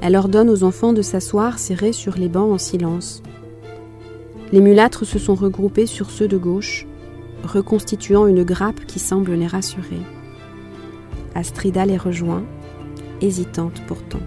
Elle 0.00 0.16
ordonne 0.16 0.48
aux 0.48 0.62
enfants 0.62 0.92
de 0.92 1.02
s'asseoir 1.02 1.58
serrés 1.58 1.92
sur 1.92 2.16
les 2.16 2.28
bancs 2.28 2.52
en 2.52 2.58
silence. 2.58 3.22
Les 4.52 4.60
mulâtres 4.60 5.04
se 5.04 5.18
sont 5.18 5.34
regroupés 5.34 5.86
sur 5.86 6.10
ceux 6.10 6.28
de 6.28 6.38
gauche, 6.38 6.86
reconstituant 7.44 8.26
une 8.26 8.44
grappe 8.44 8.86
qui 8.86 8.98
semble 8.98 9.32
les 9.32 9.46
rassurer. 9.46 10.00
Astrida 11.34 11.84
les 11.84 11.96
rejoint, 11.96 12.44
hésitante 13.20 13.82
pourtant. 13.86 14.22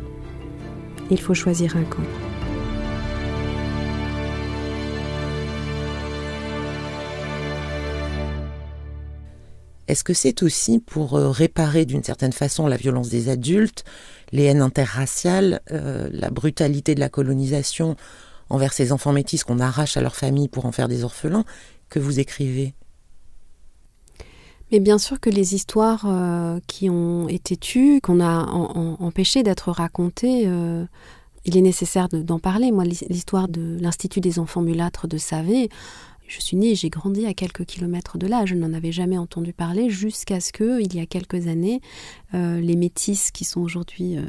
Il 1.10 1.20
faut 1.20 1.34
choisir 1.34 1.76
un 1.78 1.84
camp. 1.84 2.31
Est-ce 9.92 10.06
que 10.06 10.14
c'est 10.14 10.42
aussi 10.42 10.80
pour 10.80 11.16
euh, 11.16 11.32
réparer 11.32 11.84
d'une 11.84 12.02
certaine 12.02 12.32
façon 12.32 12.66
la 12.66 12.78
violence 12.78 13.10
des 13.10 13.28
adultes, 13.28 13.84
les 14.32 14.46
haines 14.46 14.62
interraciales, 14.62 15.60
euh, 15.70 16.10
la 16.14 16.30
brutalité 16.30 16.96
de 16.96 17.02
la 17.02 17.10
colonisation 17.10 17.98
envers 18.50 18.72
ces 18.72 18.94
enfants 18.94 19.12
métis 19.12 19.44
qu'on 19.44 19.60
arrache 19.60 19.98
à 19.98 20.02
leur 20.02 20.16
famille 20.16 20.48
pour 20.48 20.66
en 20.66 20.72
faire 20.72 20.88
des 20.88 21.04
orphelins? 21.04 21.44
Que 21.90 22.00
vous 22.00 22.22
écrivez? 22.22 22.74
Mais 24.72 24.80
bien 24.80 24.98
sûr 24.98 25.20
que 25.20 25.30
les 25.30 25.56
histoires 25.56 26.06
euh, 26.06 26.62
qui 26.68 26.90
ont 26.90 27.28
été 27.28 27.58
tues, 27.58 28.00
qu'on 28.00 28.22
a 28.22 28.46
empêché 28.46 29.44
d'être 29.44 29.72
racontées, 29.72 30.50
il 31.44 31.58
est 31.58 31.62
nécessaire 31.62 32.08
d'en 32.08 32.40
parler. 32.40 32.72
Moi, 32.72 32.86
l'histoire 32.86 33.50
de 33.50 33.78
l'Institut 33.82 34.22
des 34.22 34.40
enfants 34.40 34.62
mulâtres 34.62 35.10
de 35.10 35.18
Savé, 35.18 35.70
je 36.32 36.40
suis 36.40 36.56
née 36.56 36.76
j'ai 36.76 36.90
grandi 36.90 37.26
à 37.26 37.34
quelques 37.34 37.66
kilomètres 37.66 38.18
de 38.18 38.26
là. 38.26 38.46
Je 38.46 38.56
n'en 38.56 38.74
avais 38.74 38.92
jamais 38.92 39.18
entendu 39.18 39.52
parler 39.52 39.90
jusqu'à 39.90 40.40
ce 40.40 40.54
que, 40.54 40.82
il 40.82 40.96
y 40.96 41.00
a 41.00 41.06
quelques 41.06 41.48
années, 41.48 41.82
euh, 42.34 42.62
les 42.62 42.78
métis, 42.78 43.32
qui 43.32 43.44
sont 43.44 43.60
aujourd'hui 43.60 44.18
euh, 44.18 44.24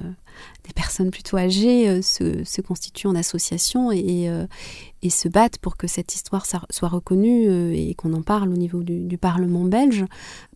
des 0.67 0.73
personnes 0.75 1.13
plutôt 1.13 1.37
âgées, 1.37 1.89
euh, 1.89 2.03
se, 2.03 2.61
constituent 2.61 3.07
en 3.07 3.15
association 3.15 3.93
et, 3.93 4.29
et, 5.03 5.11
se 5.11 5.29
battent 5.29 5.59
pour 5.59 5.77
que 5.77 5.87
cette 5.87 6.15
histoire 6.15 6.45
soit 6.47 6.89
reconnue 6.89 7.75
et 7.75 7.95
qu'on 7.95 8.13
en 8.15 8.23
parle 8.23 8.49
au 8.49 8.57
niveau 8.57 8.83
du, 8.83 9.17
Parlement 9.19 9.65
belge. 9.65 10.05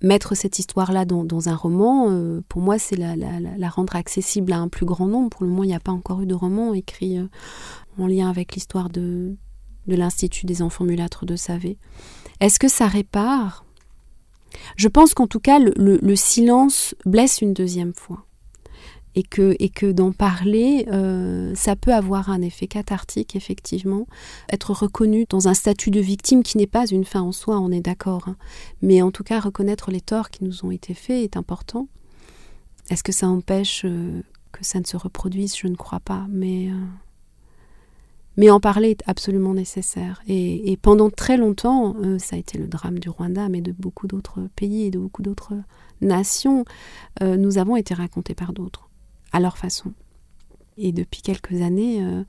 Mettre 0.03 0.35
cette 0.35 0.59
histoire-là 0.59 1.05
dans, 1.05 1.49
un 1.49 1.55
roman, 1.55 2.41
pour 2.49 2.63
moi, 2.63 2.79
c'est 2.79 2.97
la, 2.97 3.15
la, 3.17 3.69
rendre 3.69 3.95
accessible 3.95 4.53
à 4.53 4.59
un 4.59 4.69
plus 4.69 4.87
grand 4.87 5.07
nombre. 5.07 5.31
Pour 5.31 5.45
le 5.45 5.51
moment, 5.51 5.63
il 5.63 5.69
n'y 5.69 5.75
a 5.75 5.81
pas 5.81 5.93
encore 5.93 6.23
eu 6.23 6.27
de 6.27 6.35
roman 6.35 6.75
écrit 6.75 7.19
en 7.99 8.07
lien 8.07 8.29
avec 8.29 8.55
l'histoire 8.55 8.89
de, 8.91 9.37
de 9.87 9.97
l'Institut 9.97 10.47
des 10.47 10.63
enfants 10.63 10.85
mulâtres 10.85 11.27
de 11.27 11.37
Savé. 11.37 11.77
Est-ce 12.41 12.59
que 12.59 12.69
ça 12.69 12.87
répare? 12.87 13.65
Je 14.77 14.89
pense 14.89 15.15
qu'en 15.15 15.27
tout 15.27 15.41
cas, 15.41 15.59
le, 15.59 16.17
silence 16.17 16.95
blesse 17.05 17.41
une 17.41 17.53
deuxième 17.53 17.95
fois. 17.95 18.25
Et 19.19 19.23
que, 19.23 19.57
et 19.61 19.71
que 19.71 19.91
d'en 19.91 20.13
parler, 20.13 20.87
euh, 20.93 21.55
ça 21.55 21.75
peut 21.75 21.95
avoir 21.95 22.29
un 22.29 22.43
effet 22.43 22.67
cathartique, 22.67 23.35
effectivement. 23.35 24.07
Être 24.53 24.73
reconnu 24.73 25.25
dans 25.31 25.49
un 25.49 25.55
statut 25.55 25.91
de 25.91 26.01
victime 26.01 26.43
qui 26.43 26.59
n'est 26.59 26.67
pas 26.67 26.87
une 26.87 27.07
fin 27.07 27.23
en 27.23 27.33
soi, 27.33 27.59
on 27.59 27.71
est 27.71 27.81
d'accord. 27.81 28.29
Hein. 28.29 28.37
Mais 28.83 29.01
en 29.01 29.11
tout 29.11 29.25
cas, 29.25 29.41
reconnaître 29.41 29.91
les 29.91 30.03
torts 30.03 30.29
qui 30.29 30.45
nous 30.45 30.67
ont 30.67 30.71
été 30.71 30.93
faits 30.93 31.25
est 31.25 31.39
important. 31.39 31.89
Est-ce 32.91 33.03
que 33.03 33.13
ça 33.13 33.27
empêche 33.27 33.87
euh, 33.87 34.21
que 34.53 34.63
ça 34.63 34.81
ne 34.81 34.85
se 34.85 34.99
reproduise? 34.99 35.57
Je 35.57 35.67
ne 35.67 35.77
crois 35.77 36.01
pas. 36.01 36.27
Mais. 36.29 36.69
Euh, 36.69 36.75
mais 38.37 38.51
en 38.51 38.61
parler 38.61 38.91
est 38.91 39.03
absolument 39.07 39.55
nécessaire. 39.55 40.23
Et, 40.29 40.77
pendant 40.83 41.11
très 41.11 41.37
longtemps, 41.37 41.97
euh, 42.03 42.19
ça 42.19 42.37
a 42.37 42.39
été 42.39 42.59
le 42.59 42.67
drame 42.67 42.99
du 42.99 43.09
Rwanda, 43.09 43.49
mais 43.49 43.61
de 43.61 43.73
beaucoup 43.73 44.07
d'autres 44.07 44.41
pays 44.57 44.85
et 44.85 44.91
de 44.91 44.99
beaucoup 44.99 45.23
d'autres 45.23 45.55
nations, 46.01 46.65
euh, 47.23 47.37
nous 47.37 47.59
avons 47.59 47.77
été 47.77 47.95
racontés 47.95 48.35
par 48.35 48.53
d'autres, 48.53 48.89
à 49.33 49.41
leur 49.41 49.57
façon. 49.57 49.93
Et 50.79 50.93
depuis 50.93 51.23
quelques 51.23 51.63
années, 51.63 52.05
euh, 52.05 52.23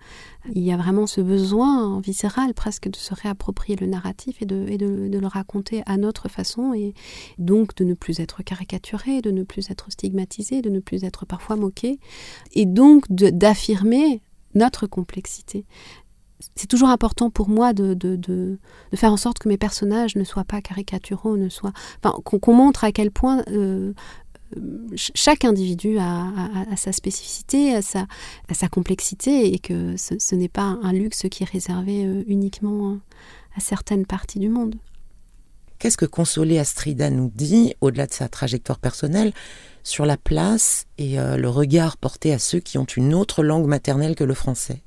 il 0.56 0.64
y 0.64 0.72
a 0.72 0.78
vraiment 0.78 1.06
ce 1.06 1.20
besoin 1.20 2.00
viscéral 2.00 2.54
presque 2.54 2.90
de 2.90 2.96
se 2.96 3.14
réapproprier 3.14 3.76
le 3.76 3.88
narratif 3.88 4.42
et, 4.42 4.46
de, 4.46 4.78
de, 4.78 5.20
le 5.20 5.28
raconter 5.28 5.84
à 5.86 5.98
notre 5.98 6.30
façon, 6.30 6.74
et 6.74 6.94
donc 7.38 7.76
de 7.76 7.84
ne 7.84 7.94
plus 7.94 8.22
être 8.22 8.44
caricaturé, 8.44 9.22
de 9.22 9.32
ne 9.32 9.44
plus 9.44 9.70
être 9.70 9.92
stigmatisé, 9.92 10.62
de 10.62 10.70
ne 10.70 10.80
plus 10.80 11.04
être 11.04 11.26
parfois 11.26 11.58
moqué, 11.58 12.00
et 12.54 12.66
donc 12.66 13.04
d'affirmer 13.10 14.22
notre 14.58 14.88
complexité. 14.88 15.66
C'est 16.56 16.68
toujours 16.68 16.90
important 16.90 17.32
pour 17.32 17.50
moi 17.50 17.74
de, 17.74 17.96
de, 17.96 18.16
de, 18.16 18.60
faire 18.96 19.12
en 19.12 19.18
sorte 19.18 19.40
que 19.40 19.50
mes 19.50 19.58
personnages 19.58 20.16
ne 20.16 20.24
soient 20.24 20.44
pas 20.44 20.62
caricaturaux, 20.62 21.36
ne 21.36 21.50
soient, 21.50 21.74
enfin, 22.04 22.16
qu'on 22.24 22.54
montre 22.54 22.84
à 22.84 22.92
quel 22.92 23.10
point 23.10 23.44
euh, 23.50 23.94
chaque 24.96 25.46
individu 25.46 25.98
a, 25.98 26.32
sa 26.76 26.92
spécificité, 26.92 27.74
a 27.76 27.82
sa, 27.82 28.06
sa, 28.52 28.68
complexité, 28.68 29.54
et 29.54 29.60
que 29.60 29.96
ce, 29.98 30.36
n'est 30.36 30.48
pas 30.48 30.78
un 30.84 30.94
luxe 30.94 31.26
qui 31.30 31.44
est 31.44 31.50
réservé 31.50 32.06
euh, 32.06 32.24
uniquement 32.28 32.98
à 33.56 33.60
certaines 33.60 34.06
parties 34.06 34.40
du 34.40 34.50
monde. 34.50 34.76
Qu'est-ce 35.80 35.98
que 35.98 36.06
Consolé 36.06 36.58
Astrida 36.58 37.10
nous 37.10 37.32
dit, 37.34 37.76
au-delà 37.82 38.08
de 38.08 38.14
sa 38.14 38.28
trajectoire 38.30 38.80
personnelle, 38.80 39.32
sur 39.84 40.06
la 40.06 40.18
place 40.18 40.86
et 40.98 41.20
euh, 41.20 41.38
le 41.38 41.50
regard 41.50 41.98
porté 41.98 42.34
à 42.34 42.40
ceux 42.40 42.60
qui 42.60 42.78
ont 42.78 42.86
une 42.86 43.14
autre 43.14 43.44
langue 43.44 43.68
maternelle 43.68 44.16
que 44.16 44.24
le 44.24 44.34
français? 44.34 44.82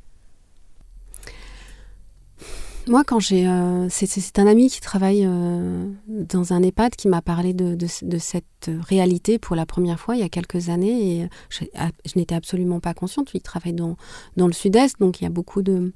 Moi, 2.89 3.05
quand 3.05 3.21
j'ai, 3.21 3.47
euh, 3.47 3.89
c'est 3.89 4.39
un 4.39 4.47
ami 4.47 4.69
qui 4.69 4.81
travaille 4.81 5.25
euh, 5.25 5.87
dans 6.09 6.53
un 6.55 6.63
EHPAD 6.63 6.97
qui 6.97 7.09
m'a 7.09 7.23
parlé 7.23 7.53
de, 7.55 7.77
cette 7.87 8.71
réalité 8.81 9.39
pour 9.39 9.55
la 9.55 9.65
première 9.65 10.01
fois 10.01 10.17
il 10.17 10.21
y 10.21 10.25
a 10.25 10.29
quelques 10.29 10.71
années 10.71 11.21
et 11.21 11.29
je, 11.51 11.65
n'étais 12.17 12.35
absolument 12.35 12.81
pas 12.81 12.95
consciente. 12.95 13.31
Il 13.33 13.43
travaille 13.43 13.75
dans, 13.75 13.97
dans 14.37 14.49
le 14.49 14.53
Sud-Est, 14.53 14.99
donc 14.99 15.21
il 15.21 15.25
y 15.25 15.27
a 15.27 15.31
beaucoup 15.31 15.63
de 15.63 15.93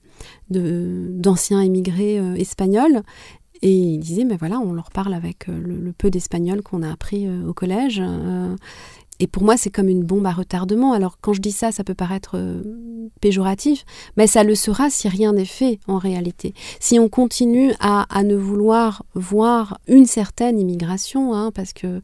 d'anciens 0.51 1.63
émigrés 1.63 2.17
espagnols 2.39 3.03
et 3.63 3.73
il 3.73 3.99
disait, 3.99 4.25
mais 4.25 4.37
voilà, 4.37 4.59
on 4.59 4.73
leur 4.73 4.91
parle 4.91 5.15
avec 5.15 5.49
euh, 5.49 5.59
le, 5.59 5.93
peu 5.93 6.11
d'espagnol 6.11 6.63
qu'on 6.63 6.83
a 6.83 6.91
appris 6.91 7.27
euh, 7.27 7.49
au 7.49 7.55
collège. 7.55 8.01
Euh, 8.03 8.57
et 9.21 9.27
pour 9.29 9.45
moi, 9.45 9.57
c'est 9.57 9.71
comme 9.71 9.89
une 9.89 10.03
bombe 10.03 10.27
à 10.27 10.33
retardement. 10.33 10.93
Alors, 10.93 11.19
quand 11.21 11.33
je 11.33 11.41
dis 11.41 11.53
ça, 11.53 11.71
ça 11.71 11.85
peut 11.85 11.95
paraître 11.95 12.37
péjoratif, 13.21 13.85
mais 14.17 14.27
ça 14.27 14.43
le 14.43 14.57
sera 14.57 14.91
si 14.91 15.09
rien 15.09 15.33
n'est 15.33 15.45
fait 15.45 15.79
en 15.87 15.99
réalité. 15.99 16.53
Si 16.81 16.99
on 16.99 17.09
continue 17.09 17.73
à, 17.79 18.07
ne 18.25 18.35
vouloir 18.35 19.05
voir 19.15 19.79
une 19.87 20.07
certaine 20.07 20.59
immigration, 20.59 21.33
hein, 21.33 21.53
parce 21.55 21.73
que 21.73 22.01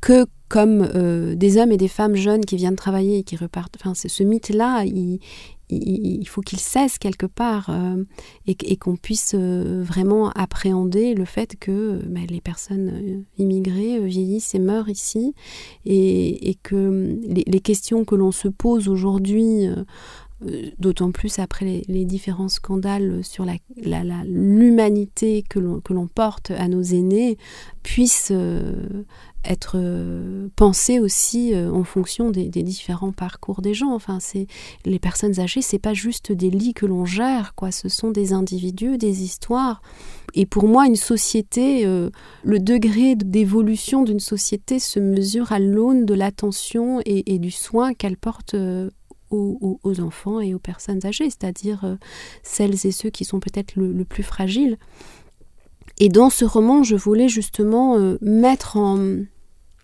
que 0.00 0.26
comme 0.48 0.86
des 1.34 1.56
hommes 1.56 1.72
et 1.72 1.78
des 1.78 1.88
femmes 1.88 2.14
jeunes 2.14 2.44
qui 2.44 2.54
viennent 2.54 2.76
travailler 2.76 3.18
et 3.18 3.22
qui 3.24 3.36
repartent, 3.36 3.76
enfin, 3.80 3.94
ce 3.94 4.22
mythe-là, 4.22 4.84
il, 4.84 5.18
il, 5.72 6.26
faut 6.28 6.40
qu'il 6.40 6.60
cesse 6.60 6.98
quelque 6.98 7.26
part 7.26 7.70
euh, 7.70 8.02
et, 8.46 8.76
qu'on 8.76 8.96
puisse 8.96 9.34
euh, 9.34 9.82
vraiment 9.82 10.30
appréhender 10.30 11.14
le 11.14 11.24
fait 11.24 11.56
que 11.58 12.00
ben, 12.06 12.26
les 12.28 12.40
personnes 12.40 12.90
euh, 12.94 13.22
immigrées 13.38 14.00
vieillissent 14.06 14.54
et 14.54 14.58
meurent 14.58 14.88
ici 14.88 15.34
et, 15.84 16.56
que 16.62 17.18
les, 17.26 17.60
questions 17.60 18.04
que 18.04 18.14
l'on 18.14 18.32
se 18.32 18.48
pose 18.48 18.88
aujourd'hui 18.88 19.68
euh, 20.46 20.70
d'autant 20.78 21.10
plus 21.10 21.38
après 21.38 21.82
les, 21.86 22.04
différents 22.04 22.48
scandales 22.48 23.22
sur 23.22 23.46
l'humanité 24.26 25.44
que 25.48 25.58
l'on 25.58 26.06
porte 26.08 26.50
à 26.50 26.68
nos 26.68 26.82
aînés, 26.82 27.38
puisse 27.82 28.28
euh, 28.32 29.04
être 29.44 29.76
euh, 29.76 30.48
pensé 30.56 30.98
aussi 30.98 31.54
en 31.56 31.84
fonction 31.84 32.30
des, 32.30 32.48
différents 32.48 33.12
parcours 33.12 33.62
des 33.62 33.74
gens. 33.74 33.92
Enfin, 33.92 34.18
c'est 34.20 34.46
les 34.84 34.98
personnes 34.98 35.40
âgées, 35.40 35.62
c'est 35.62 35.78
pas 35.78 35.94
juste 35.94 36.32
des 36.32 36.50
lits 36.50 36.74
que 36.74 36.86
l'on 36.86 37.04
gère, 37.04 37.54
quoi. 37.54 37.70
Ce 37.70 37.88
sont 37.88 38.10
des 38.10 38.32
individus, 38.32 38.98
des 38.98 39.22
histoires. 39.22 39.82
Et 40.34 40.46
pour 40.46 40.66
moi, 40.66 40.86
une 40.86 40.96
société, 40.96 41.84
le 41.84 42.58
degré 42.58 43.16
d'évolution 43.16 44.02
d'une 44.02 44.20
société 44.20 44.78
se 44.78 44.98
mesure 44.98 45.52
à 45.52 45.58
l'aune 45.58 46.06
de 46.06 46.14
l'attention 46.14 47.00
et, 47.04 47.38
du 47.38 47.50
soin 47.50 47.92
qu'elle 47.92 48.16
porte 48.16 48.54
aux, 49.32 50.00
enfants 50.00 50.40
et 50.40 50.54
aux 50.54 50.58
personnes 50.58 51.04
âgées, 51.06 51.30
c'est-à-dire 51.30 51.84
euh, 51.84 51.96
celles 52.42 52.86
et 52.86 52.92
ceux 52.92 53.10
qui 53.10 53.24
sont 53.24 53.40
peut-être 53.40 53.76
le, 53.76 54.04
plus 54.04 54.22
fragiles. 54.22 54.78
Et 56.04 56.08
dans 56.08 56.30
ce 56.30 56.44
roman, 56.44 56.82
je 56.82 56.96
voulais 56.96 57.28
justement 57.28 57.96
euh, 57.96 58.18
mettre 58.20 58.76
en, 58.76 59.18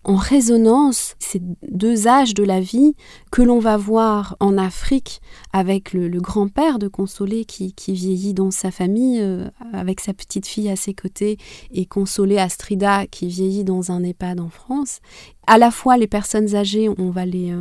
en 0.03 0.15
résonance 0.17 1.15
ces 1.17 1.41
deux 1.71 2.09
âges 2.09 2.33
de 2.33 2.43
la 2.43 2.59
vie 2.59 2.93
que 3.31 3.41
l'on 3.41 3.59
va 3.59 3.77
voir 3.77 4.35
en 4.41 4.57
Afrique 4.57 5.21
avec 5.53 5.93
le, 5.93 6.09
grand-père 6.19 6.77
de 6.77 6.89
Consolé 6.89 7.45
qui, 7.45 7.73
vieillit 7.87 8.33
dans 8.33 8.51
sa 8.51 8.69
famille 8.69 9.21
euh, 9.21 9.47
avec 9.71 10.01
sa 10.01 10.13
petite 10.13 10.45
fille 10.45 10.69
à 10.69 10.75
ses 10.75 10.93
côtés 10.93 11.37
et 11.71 11.85
Consolé 11.85 12.37
Astrida 12.37 13.07
qui 13.07 13.29
vieillit 13.29 13.63
dans 13.63 13.93
un 13.93 14.03
EHPAD 14.03 14.41
en 14.41 14.49
France. 14.49 14.99
À 15.47 15.57
la 15.57 15.71
fois 15.71 15.95
les 15.95 16.07
personnes 16.07 16.53
âgées, 16.53 16.89
on 16.97 17.11
va 17.11 17.25
les, 17.25 17.53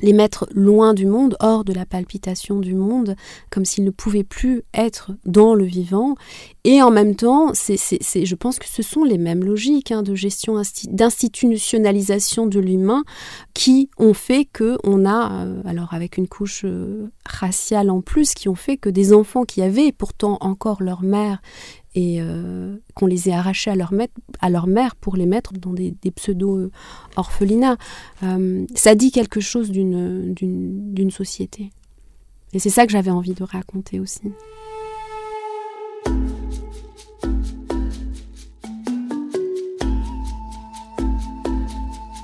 les 0.00 0.12
mettre 0.12 0.46
loin 0.52 0.94
du 0.94 1.06
monde, 1.06 1.36
hors 1.40 1.64
de 1.64 1.72
la 1.72 1.86
palpitation 1.86 2.60
du 2.60 2.74
monde, 2.74 3.16
comme 3.50 3.64
s'ils 3.64 3.84
ne 3.84 3.90
pouvaient 3.90 4.24
plus 4.24 4.62
être 4.74 5.12
dans 5.24 5.54
le 5.54 5.64
vivant. 5.64 6.14
Et 6.64 6.82
en 6.82 6.90
même 6.90 7.14
temps, 7.14 7.52
je 7.54 8.34
pense 8.34 8.58
que 8.58 8.68
ce 8.68 8.82
sont 8.82 9.04
les 9.04 9.18
mêmes 9.18 9.44
logiques 9.44 9.92
hein, 9.92 10.02
de 10.02 10.14
gestion, 10.14 10.60
d'institutionnalisation 10.88 12.46
de 12.46 12.60
l'humain 12.60 13.04
qui 13.54 13.88
ont 13.98 14.14
fait 14.14 14.44
que 14.44 14.76
on 14.84 15.06
a, 15.06 15.44
euh, 15.44 15.62
alors 15.64 15.94
avec 15.94 16.16
une 16.16 16.28
couche 16.28 16.62
euh, 16.64 17.08
raciale 17.24 17.90
en 17.90 18.00
plus, 18.00 18.34
qui 18.34 18.48
ont 18.48 18.54
fait 18.54 18.76
que 18.76 18.88
des 18.88 19.12
enfants 19.12 19.44
qui 19.44 19.62
avaient 19.62 19.92
pourtant 19.92 20.38
encore 20.40 20.82
leur 20.82 21.02
mère 21.02 21.40
et 21.96 22.18
euh, 22.20 22.76
qu'on 22.94 23.06
les 23.06 23.30
ait 23.30 23.32
arrachés 23.32 23.70
à 23.70 23.74
leur, 23.74 23.92
à 24.40 24.50
leur 24.50 24.66
mère 24.66 24.94
pour 24.94 25.16
les 25.16 25.24
mettre 25.24 25.54
dans 25.54 25.72
des, 25.72 25.94
pseudo-orphelinats. 26.14 27.78
Euh, 28.22 28.66
ça 28.74 28.94
dit 28.94 29.10
quelque 29.10 29.40
chose 29.40 29.70
d'une 29.70 31.10
société. 31.10 31.70
Et 32.52 32.58
c'est 32.58 32.70
ça 32.70 32.86
que 32.86 32.92
j'avais 32.92 33.10
envie 33.10 33.32
de 33.32 33.42
raconter 33.42 33.98
aussi. 33.98 34.30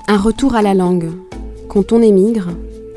Un 0.06 0.18
retour 0.18 0.54
à 0.54 0.60
la 0.60 0.74
langue. 0.74 1.10
Quand 1.68 1.92
on 1.92 2.02
émigre, 2.02 2.50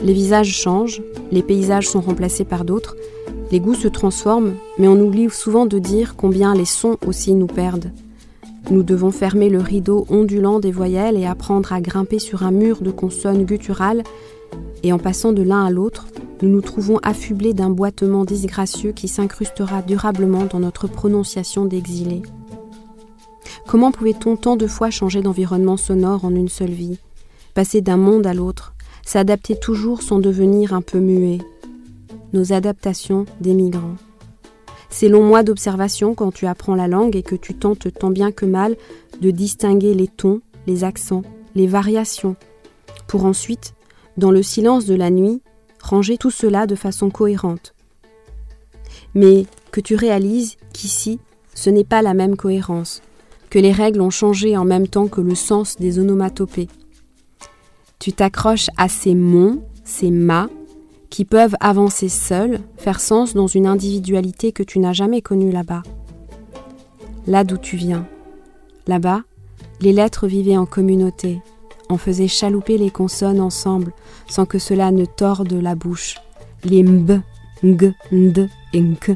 les 0.04 0.12
visages 0.12 0.52
changent, 0.54 1.02
les 1.32 1.42
paysages 1.42 1.88
sont 1.88 2.02
remplacés 2.02 2.44
par 2.44 2.66
d'autres, 2.66 2.98
les 3.52 3.60
goûts 3.60 3.76
se 3.76 3.88
transforment, 3.88 4.56
mais 4.78 4.88
on 4.88 5.00
oublie 5.00 5.30
souvent 5.30 5.66
de 5.66 5.80
dire 5.80 6.16
combien 6.16 6.56
les 6.56 6.66
sons 6.66 6.98
aussi 7.06 7.34
nous 7.34 7.48
perdent. 7.48 7.92
Nous 8.72 8.82
devons 8.82 9.12
fermer 9.12 9.50
le 9.50 9.60
rideau 9.60 10.06
ondulant 10.10 10.60
des 10.60 10.72
voyelles 10.72 11.18
et 11.18 11.26
apprendre 11.26 11.72
à 11.72 11.82
grimper 11.82 12.18
sur 12.18 12.44
un 12.44 12.52
mur 12.52 12.82
de 12.82 12.90
consonnes 12.92 13.46
gutturales, 13.46 14.04
et 14.82 14.92
en 14.92 14.98
passant 14.98 15.34
de 15.34 15.44
l'un 15.44 15.66
à 15.66 15.70
l'autre, 15.70 16.08
nous 16.42 16.50
nous 16.50 16.62
trouvons 16.62 16.98
affublés 17.04 17.54
d'un 17.54 17.70
boitement 17.70 18.26
disgracieux 18.26 18.92
qui 18.92 19.08
s'incrustera 19.08 19.82
durablement 19.82 20.46
dans 20.46 20.60
notre 20.60 20.88
prononciation 20.88 21.66
d'exilé. 21.66 22.24
Comment 23.68 23.92
pouvait-on 23.92 24.36
tant 24.36 24.58
de 24.58 24.68
fois 24.68 24.90
changer 24.90 25.22
d'environnement 25.22 25.78
sonore 25.78 26.26
en 26.26 26.34
une 26.34 26.50
seule 26.50 26.72
vie? 26.72 27.00
Passer 27.54 27.82
d'un 27.82 27.98
monde 27.98 28.28
à 28.28 28.34
l'autre, 28.34 28.74
s'adapter 29.06 29.56
toujours 29.56 30.02
sans 30.02 30.20
devenir 30.20 30.74
un 30.74 30.82
peu 30.82 31.00
muet, 31.00 31.40
nos 32.36 32.54
adaptations 32.54 33.26
des 33.42 33.54
migrants. 33.54 33.96
C'est 34.90 35.10
longs 35.10 35.24
mois 35.24 35.42
d'observation 35.42 36.14
quand 36.14 36.32
tu 36.32 36.46
apprends 36.46 36.76
la 36.76 36.88
langue 36.88 37.16
et 37.16 37.24
que 37.24 37.36
tu 37.36 37.56
tentes 37.56 37.92
tant 37.94 38.12
bien 38.12 38.32
que 38.32 38.46
mal 38.46 38.76
de 39.20 39.32
distinguer 39.32 39.94
les 39.94 40.08
tons, 40.08 40.42
les 40.68 40.84
accents, 40.84 41.24
les 41.56 41.66
variations, 41.66 42.36
pour 43.08 43.26
ensuite, 43.26 43.74
dans 44.18 44.32
le 44.32 44.44
silence 44.44 44.86
de 44.86 44.96
la 44.96 45.10
nuit, 45.10 45.42
ranger 45.82 46.18
tout 46.18 46.32
cela 46.32 46.68
de 46.68 46.76
façon 46.76 47.10
cohérente. 47.10 47.74
Mais 49.14 49.46
que 49.72 49.82
tu 49.82 49.96
réalises 49.96 50.58
qu'ici, 50.74 51.20
ce 51.54 51.70
n'est 51.70 51.84
pas 51.84 52.02
la 52.02 52.14
même 52.14 52.36
cohérence, 52.36 53.02
que 53.50 53.60
les 53.60 53.72
règles 53.72 54.02
ont 54.02 54.10
changé 54.10 54.58
en 54.58 54.66
même 54.66 54.88
temps 54.88 55.08
que 55.08 55.22
le 55.22 55.36
sens 55.36 55.78
des 55.78 56.00
onomatopées. 56.00 56.68
Tu 58.00 58.12
t'accroches 58.12 58.70
à 58.78 58.90
ces 58.90 59.16
mots, 59.16 59.64
ces 59.86 60.12
mâts, 60.12 60.50
qui 61.16 61.24
peuvent 61.24 61.56
avancer 61.62 62.10
seuls, 62.10 62.60
faire 62.76 63.00
sens 63.00 63.34
dans 63.34 63.48
une 63.48 63.68
individualité 63.68 64.52
que 64.52 64.64
tu 64.64 64.80
n'as 64.80 64.92
jamais 64.92 65.22
connue 65.22 65.50
là-bas. 65.50 65.82
Là 67.26 67.46
d'où 67.46 67.56
tu 67.56 67.78
viens. 67.78 68.06
Là-bas, 68.86 69.22
les 69.80 69.94
lettres 69.94 70.28
vivaient 70.28 70.58
en 70.58 70.66
communauté, 70.66 71.40
on 71.90 71.96
faisait 71.98 72.28
chalouper 72.28 72.78
les 72.78 72.90
consonnes 72.90 73.40
ensemble 73.40 73.94
sans 74.28 74.46
que 74.46 74.60
cela 74.60 74.92
ne 74.92 75.06
torde 75.06 75.54
la 75.54 75.74
bouche. 75.74 76.18
Les 76.66 76.84
mb, 76.84 77.22
ng, 77.64 77.94
nd 78.12 78.50
et 78.74 78.82
nk, 78.82 79.16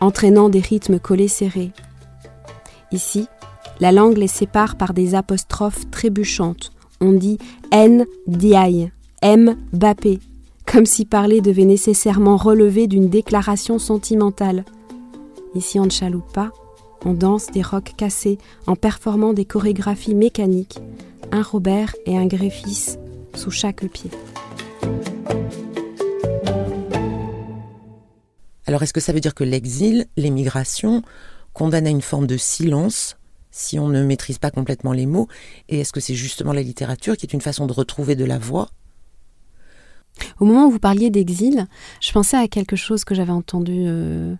entraînant 0.00 0.48
des 0.48 0.58
rythmes 0.58 0.98
collés 0.98 1.28
serrés. 1.28 1.70
Ici, 2.90 3.28
la 3.78 3.92
langue 3.92 4.16
les 4.16 4.26
sépare 4.26 4.74
par 4.74 4.92
des 4.92 5.14
apostrophes 5.14 5.88
trébuchantes. 5.92 6.72
On 7.00 7.12
dit 7.12 7.38
N, 7.70 8.04
diaï, 8.26 8.90
M, 9.22 9.56
bappé, 9.72 10.18
comme 10.74 10.86
si 10.86 11.04
parler 11.04 11.40
devait 11.40 11.66
nécessairement 11.66 12.36
relever 12.36 12.88
d'une 12.88 13.08
déclaration 13.08 13.78
sentimentale. 13.78 14.64
Ici 15.54 15.78
on 15.78 15.84
ne 15.84 15.90
chaloupe 15.90 16.32
pas, 16.32 16.50
on 17.04 17.12
danse 17.12 17.46
des 17.52 17.62
rocs 17.62 17.92
cassés 17.96 18.38
en 18.66 18.74
performant 18.74 19.34
des 19.34 19.44
chorégraphies 19.44 20.16
mécaniques, 20.16 20.80
un 21.30 21.42
Robert 21.42 21.94
et 22.06 22.18
un 22.18 22.26
Gréfis 22.26 22.96
sous 23.36 23.52
chaque 23.52 23.86
pied. 23.86 24.10
Alors 28.66 28.82
est-ce 28.82 28.92
que 28.92 29.00
ça 29.00 29.12
veut 29.12 29.20
dire 29.20 29.36
que 29.36 29.44
l'exil, 29.44 30.06
l'émigration, 30.16 31.02
condamne 31.52 31.86
à 31.86 31.90
une 31.90 32.02
forme 32.02 32.26
de 32.26 32.36
silence 32.36 33.16
si 33.52 33.78
on 33.78 33.86
ne 33.86 34.02
maîtrise 34.02 34.38
pas 34.38 34.50
complètement 34.50 34.92
les 34.92 35.06
mots? 35.06 35.28
Et 35.68 35.78
est-ce 35.78 35.92
que 35.92 36.00
c'est 36.00 36.16
justement 36.16 36.52
la 36.52 36.62
littérature 36.62 37.16
qui 37.16 37.26
est 37.26 37.32
une 37.32 37.40
façon 37.40 37.68
de 37.68 37.72
retrouver 37.72 38.16
de 38.16 38.24
la 38.24 38.40
voix? 38.40 38.70
Au 40.40 40.44
moment 40.44 40.66
où 40.66 40.70
vous 40.70 40.78
parliez 40.78 41.10
d'exil, 41.10 41.66
je 42.00 42.12
pensais 42.12 42.36
à 42.36 42.48
quelque 42.48 42.76
chose 42.76 43.04
que 43.04 43.14
j'avais 43.14 43.32
entendu 43.32 43.84
euh, 43.86 44.34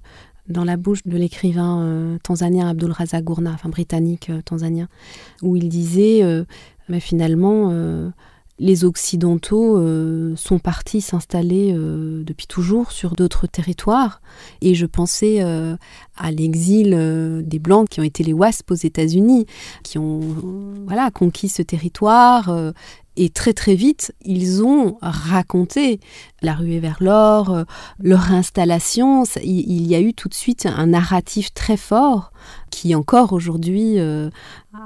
dans 0.49 0.65
la 0.65 0.77
bouche 0.77 1.01
de 1.05 1.17
l'écrivain 1.17 1.83
euh, 1.83 2.19
tanzanien 2.23 2.69
Abdul 2.69 2.91
Razak 2.91 3.25
Gurna, 3.25 3.53
enfin 3.55 3.69
britannique 3.69 4.31
euh, 4.31 4.43
tanzanien, 4.43 4.89
où 5.43 5.57
il 5.57 5.69
disait, 5.69 6.23
finalement, 7.01 7.73
les 8.59 8.85
Occidentaux 8.85 9.81
sont 10.37 10.59
partis 10.59 11.01
s'installer 11.01 11.73
depuis 11.73 12.47
toujours 12.47 12.93
sur 12.93 13.15
d'autres 13.15 13.47
territoires. 13.47 14.21
Et 14.61 14.75
je 14.75 14.87
pensais 14.87 15.41
à 15.41 16.31
l'exil 16.31 17.43
des 17.45 17.59
Blancs 17.59 17.89
qui 17.89 18.01
ont 18.01 18.05
été 18.05 18.23
les 18.23 18.35
WASP 18.35 18.71
aux 18.71 18.75
États-Unis, 18.75 19.47
qui 19.83 19.99
ont 19.99 20.21
conquis 21.15 21.49
ce 21.49 21.63
territoire 21.63 22.55
et 23.17 23.31
très 23.31 23.53
très 23.53 23.75
vite, 23.75 24.13
ils 24.25 24.63
ont 24.63 24.99
raconté 25.01 26.01
la 26.43 26.55
ruée 26.55 26.81
vers 26.81 26.99
l'or, 27.01 27.51
euh, 27.51 27.65
leur 28.01 28.33
installation. 28.33 29.25
Il 29.43 29.87
y 29.87 29.95
a 29.95 30.01
eu 30.01 30.15
tout 30.15 30.29
de 30.29 30.35
suite 30.35 30.67
un 30.67 30.87
narratif 30.87 31.55
très 31.55 31.77
fort 31.77 32.33
qui 32.71 32.95
encore 32.95 33.33
aujourd'hui 33.33 33.99
euh, 33.99 34.31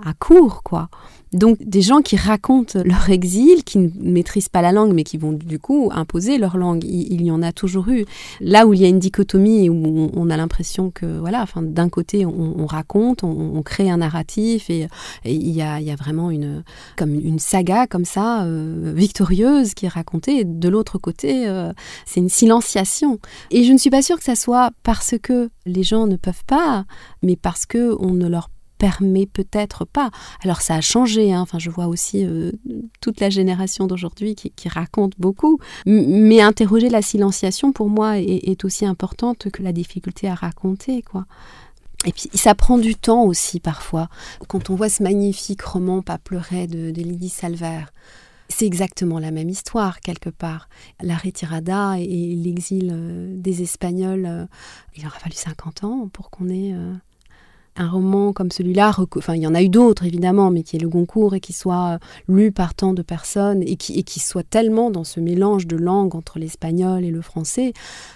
a 0.05 0.13
quoi. 0.15 0.89
Donc 1.33 1.59
des 1.61 1.83
gens 1.83 2.01
qui 2.01 2.17
racontent 2.17 2.81
leur 2.85 3.11
exil, 3.11 3.63
qui 3.65 3.79
ne 3.79 3.91
maîtrisent 4.01 4.49
pas 4.49 4.63
la 4.63 4.73
langue, 4.73 4.95
mais 4.95 5.05
qui 5.05 5.19
vont 5.19 5.33
du 5.33 5.59
coup 5.59 5.91
imposer 5.93 6.39
leur 6.39 6.57
langue. 6.57 6.85
Il, 6.85 7.23
y 7.23 7.31
en 7.31 7.43
a 7.43 7.53
toujours 7.53 7.89
eu. 7.89 8.07
Là 8.41 8.67
où 8.67 8.73
il 8.73 8.81
y 8.81 8.85
a 8.85 8.89
une 8.89 8.99
dichotomie 8.99 9.69
où 9.69 10.11
on, 10.15 10.31
a 10.31 10.37
l'impression 10.37 10.91
que 10.91 11.19
voilà, 11.19 11.43
enfin 11.43 11.63
d'un 11.63 11.89
côté 11.89 12.25
on, 12.25 12.67
raconte, 12.67 13.25
on, 13.25 13.63
crée 13.63 13.91
un 13.91 13.99
narratif 13.99 14.71
et, 14.71 14.89
il, 15.25 15.51
y 15.51 15.63
a, 15.63 15.97
vraiment 15.97 16.31
une 16.31 16.63
comme 16.97 17.15
une 17.15 17.39
saga 17.39 17.87
comme 17.87 18.05
ça 18.05 18.45
euh, 18.45 18.93
victorieuse 18.95 19.75
qui 19.75 19.87
est 19.87 19.91
racontée. 19.91 20.45
De 20.45 20.69
l'autre 20.69 20.99
côté, 20.99 21.47
euh, 21.47 21.73
c'est 22.07 22.21
une 22.21 22.29
silenciation. 22.29 23.19
Et 23.51 23.65
je 23.65 23.73
ne 23.73 23.79
suis 23.79 23.91
pas 23.91 24.03
sûre 24.03 24.17
que 24.17 24.25
ça 24.25 24.35
soit 24.37 24.71
parce 24.83 25.17
que 25.23 25.51
les 25.69 25.83
gens 25.83 26.07
ne 26.07 26.17
peuvent 26.17 26.45
pas, 26.47 26.85
mais 27.23 27.37
parce 27.37 27.67
que 27.67 27.97
on 28.01 28.13
ne 28.13 28.29
leur 28.29 28.51
permet 28.79 29.27
peut-être 29.27 29.85
pas. 29.85 30.11
Alors 30.43 30.63
ça 30.63 30.77
a 30.77 30.81
changé, 30.81 31.33
hein. 31.33 31.41
enfin 31.41 31.59
je 31.59 31.69
vois 31.69 31.87
aussi 31.87 32.25
euh, 32.25 32.53
toute 33.01 33.21
la 33.21 33.29
génération 33.29 33.87
d'aujourd'hui 33.87 34.35
qui, 34.35 34.69
raconte 34.69 35.15
beaucoup, 35.19 35.59
mais 35.87 36.41
interroger 36.41 36.89
la 36.89 37.03
silenciation 37.03 37.73
pour 37.73 37.89
moi 37.89 38.19
est, 38.19 38.65
aussi 38.65 38.87
importante 38.87 39.51
que 39.51 39.63
la 39.63 39.73
difficulté 39.73 40.29
à 40.29 40.35
raconter, 40.35 41.03
quoi. 41.03 41.27
Et 42.05 42.13
puis 42.13 42.29
ça 42.35 42.55
prend 42.55 42.79
du 42.79 42.95
temps 42.95 43.25
aussi 43.25 43.61
parfois. 43.61 44.09
Quand 44.47 44.71
on 44.71 44.77
voit 44.77 44.89
ce 44.89 45.03
magnifique 45.03 45.63
roman 45.63 46.01
Pas 46.01 46.19
pleurer 46.19 46.69
de, 46.69 46.91
Lydie 46.91 47.29
Salver, 47.29 47.87
c'est 48.49 48.67
exactement 48.67 49.19
la 49.19 49.31
même 49.31 49.49
histoire 49.49 50.01
quelque 50.01 50.31
part. 50.31 50.69
La 51.03 51.17
retirada 51.17 51.99
et 51.99 52.35
l'exil 52.35 52.91
euh, 52.93 53.35
des 53.37 53.63
Espagnols, 53.63 54.27
euh, 54.27 54.47
il 54.97 55.07
aura 55.07 55.19
fallu 55.19 55.35
50 55.35 55.85
ans 55.85 56.09
pour 56.13 56.31
qu'on 56.31 56.49
ait 56.49 56.75
un 57.79 57.89
roman 57.89 58.33
comme 58.33 58.51
celui-là, 58.51 58.93
enfin 59.17 59.35
il 59.35 59.43
y 59.43 59.47
en 59.47 59.55
a 59.55 59.63
eu 59.63 59.69
d'autres 59.69 60.05
évidemment, 60.05 60.51
mais 60.51 60.63
qui 60.63 60.77
est 60.77 60.79
le 60.81 60.89
Goncourt 60.89 61.35
et 61.35 61.41
qui 61.41 61.53
soit 61.53 61.95
euh, 61.95 61.99
lu 62.29 62.53
par 62.53 62.75
tant 62.75 62.93
de 62.93 63.03
personnes 63.03 63.63
et 63.63 63.77
qui, 63.77 64.21
soit 64.21 64.43
tellement 64.43 64.91
dans 64.91 65.05
ce 65.05 65.21
mélange 65.21 65.67
de 65.67 65.77
langues 65.77 66.15
entre 66.15 66.39
l'espagnol 66.39 67.05
et 67.05 67.11
le 67.11 67.23
français, 67.23 67.73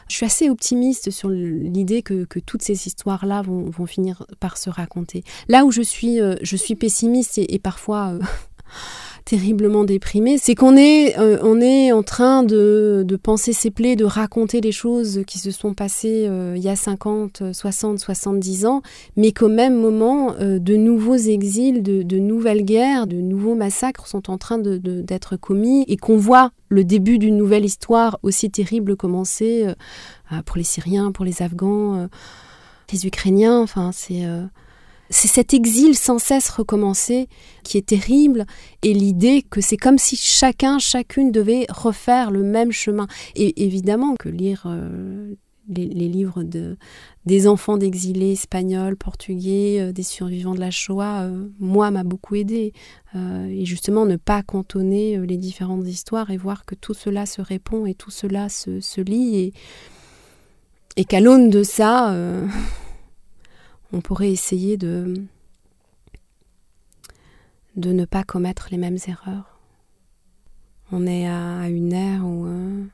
je 0.08 0.16
suis 0.16 0.26
assez 0.26 0.50
optimiste 0.50 1.10
sur 1.10 1.28
l'idée 1.30 2.02
que, 2.02 2.26
toutes 2.44 2.62
ces 2.62 2.86
histoires-là 2.86 3.42
vont, 3.42 3.86
finir 3.86 4.26
par 4.40 4.56
se 4.56 4.70
raconter. 4.70 5.22
Là 5.48 5.64
où 5.64 5.70
je 5.70 5.82
suis, 5.82 6.20
euh, 6.20 6.34
je 6.42 6.56
suis 6.56 6.74
pessimiste 6.74 7.38
et, 7.38 7.58
parfois... 7.58 8.14
Euh, 8.14 8.20
terriblement 9.24 9.84
déprimé, 9.84 10.38
c'est 10.38 10.54
qu'on 10.54 10.76
est, 10.76 11.18
euh, 11.18 11.38
on 11.42 11.60
est 11.60 11.92
en 11.92 12.02
train 12.02 12.42
de, 12.42 13.04
de, 13.06 13.16
penser 13.16 13.52
ses 13.52 13.70
plaies, 13.70 13.96
de 13.96 14.04
raconter 14.04 14.60
les 14.60 14.72
choses 14.72 15.22
qui 15.26 15.38
se 15.38 15.50
sont 15.50 15.74
passées 15.74 16.26
euh, 16.28 16.54
il 16.56 16.62
y 16.62 16.68
a 16.68 16.76
50, 16.76 17.52
60, 17.52 17.98
70 17.98 18.66
ans, 18.66 18.82
mais 19.16 19.32
qu'au 19.32 19.48
même 19.48 19.80
moment, 19.80 20.34
euh, 20.40 20.58
de 20.58 20.76
nouveaux 20.76 21.16
exils, 21.16 21.82
de, 21.82 22.02
de, 22.02 22.18
nouvelles 22.18 22.64
guerres, 22.64 23.06
de 23.06 23.16
nouveaux 23.16 23.54
massacres 23.54 24.06
sont 24.06 24.30
en 24.30 24.38
train 24.38 24.58
d'être 24.58 25.36
commis 25.36 25.84
et 25.88 25.96
qu'on 25.96 26.16
voit 26.16 26.50
le 26.68 26.84
début 26.84 27.18
d'une 27.18 27.36
nouvelle 27.36 27.64
histoire 27.64 28.18
aussi 28.22 28.50
terrible 28.50 28.96
commencer 28.96 29.66
pour 30.46 30.56
les 30.56 30.64
Syriens, 30.64 31.12
pour 31.12 31.24
les 31.24 31.42
Afghans, 31.42 32.08
les 32.92 33.06
Ukrainiens, 33.06 33.60
enfin 33.60 33.90
c'est 33.92 34.24
c'est 35.12 35.28
cet 35.28 35.54
exil 35.54 35.94
sans 35.94 36.18
cesse 36.18 36.48
recommencé 36.48 37.28
qui 37.62 37.76
est 37.76 37.86
terrible 37.86 38.46
et 38.82 38.94
l'idée 38.94 39.42
que 39.42 39.60
c'est 39.60 39.76
comme 39.76 39.98
si 39.98 40.16
chacun, 40.16 40.78
chacune 40.78 41.30
devait 41.30 41.66
refaire 41.68 42.30
le 42.30 42.42
même 42.42 42.72
chemin. 42.72 43.06
Et 43.36 43.64
évidemment 43.64 44.16
que 44.16 44.30
lire 44.30 44.62
euh, 44.66 45.34
les, 45.68 45.86
livres 45.86 46.42
de, 46.42 46.78
des 47.26 47.46
enfants 47.46 47.76
d'exilés 47.76 48.32
espagnols, 48.32 48.96
portugais, 48.96 49.80
euh, 49.80 49.92
des 49.92 50.02
survivants 50.02 50.54
de 50.54 50.60
la 50.60 50.70
Shoah, 50.70 51.24
euh, 51.24 51.46
moi, 51.60 51.90
m'a 51.90 52.04
beaucoup 52.04 52.34
aidé. 52.34 52.72
et 53.14 53.66
justement, 53.66 54.06
ne 54.06 54.16
pas 54.16 54.42
cantonner 54.42 55.18
les 55.18 55.36
différentes 55.36 55.86
histoires 55.86 56.30
et 56.30 56.38
voir 56.38 56.64
que 56.64 56.74
tout 56.74 56.94
cela 56.94 57.26
se 57.26 57.42
répond 57.42 57.84
et 57.84 57.94
tout 57.94 58.10
cela 58.10 58.48
se, 58.48 58.80
se 58.80 59.02
lit 59.02 59.36
et, 59.36 59.52
et 60.96 61.04
qu'à 61.04 61.20
l'aune 61.20 61.50
de 61.50 61.62
ça 61.62 62.16
on 63.92 64.00
pourrait 64.00 64.30
essayer 64.30 64.76
de, 64.76 65.14
de 67.76 67.92
ne 67.92 68.04
pas 68.04 68.24
commettre 68.24 68.68
les 68.70 68.78
mêmes 68.78 68.98
erreurs. 69.06 69.58
On 70.90 71.06
est 71.06 71.26
à 71.26 71.68
une 71.68 71.92
ère 71.92 72.26
où 72.26 72.46
euh, 72.46 72.84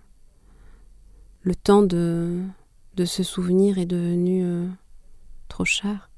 le 1.43 1.55
temps 1.55 1.83
de, 1.83 2.41
de 2.95 3.05
se 3.05 3.23
souvenir 3.23 3.79
est 3.79 3.87
devenu 3.87 4.45
euh, 4.45 4.67
trop 5.49 5.65
cher. 5.65 6.11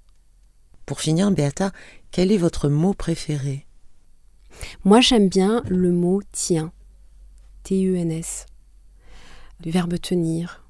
Pour 0.87 1.01
finir, 1.01 1.31
Beata, 1.31 1.73
quel 2.11 2.33
est 2.33 2.39
votre 2.39 2.69
mot 2.69 2.95
préféré? 2.95 3.67
Moi, 4.85 5.01
j'aime 5.01 5.29
bien 5.29 5.63
le 5.69 5.93
mot 5.93 6.21
tien. 6.33 6.73
T-U-N-S. 7.63 8.47
Le 9.65 9.71
verbe 9.71 10.01
tenir. 10.01 10.65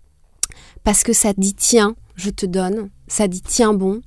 Parce 0.84 1.02
que 1.02 1.12
ça 1.12 1.32
dit 1.32 1.54
tiens, 1.54 1.94
je 2.20 2.30
te 2.30 2.46
donne, 2.46 2.90
ça 3.08 3.28
dit 3.28 3.42
tiens 3.42 3.72
bon, 3.72 4.02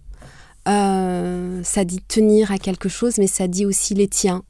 euh, 0.68 1.62
ça 1.64 1.84
dit 1.84 2.00
tenir 2.02 2.52
à 2.52 2.58
quelque 2.58 2.90
chose, 2.90 3.18
mais 3.18 3.28
ça 3.28 3.48
dit 3.48 3.66
aussi 3.66 3.94
les 3.96 4.08
tiens. 4.08 4.44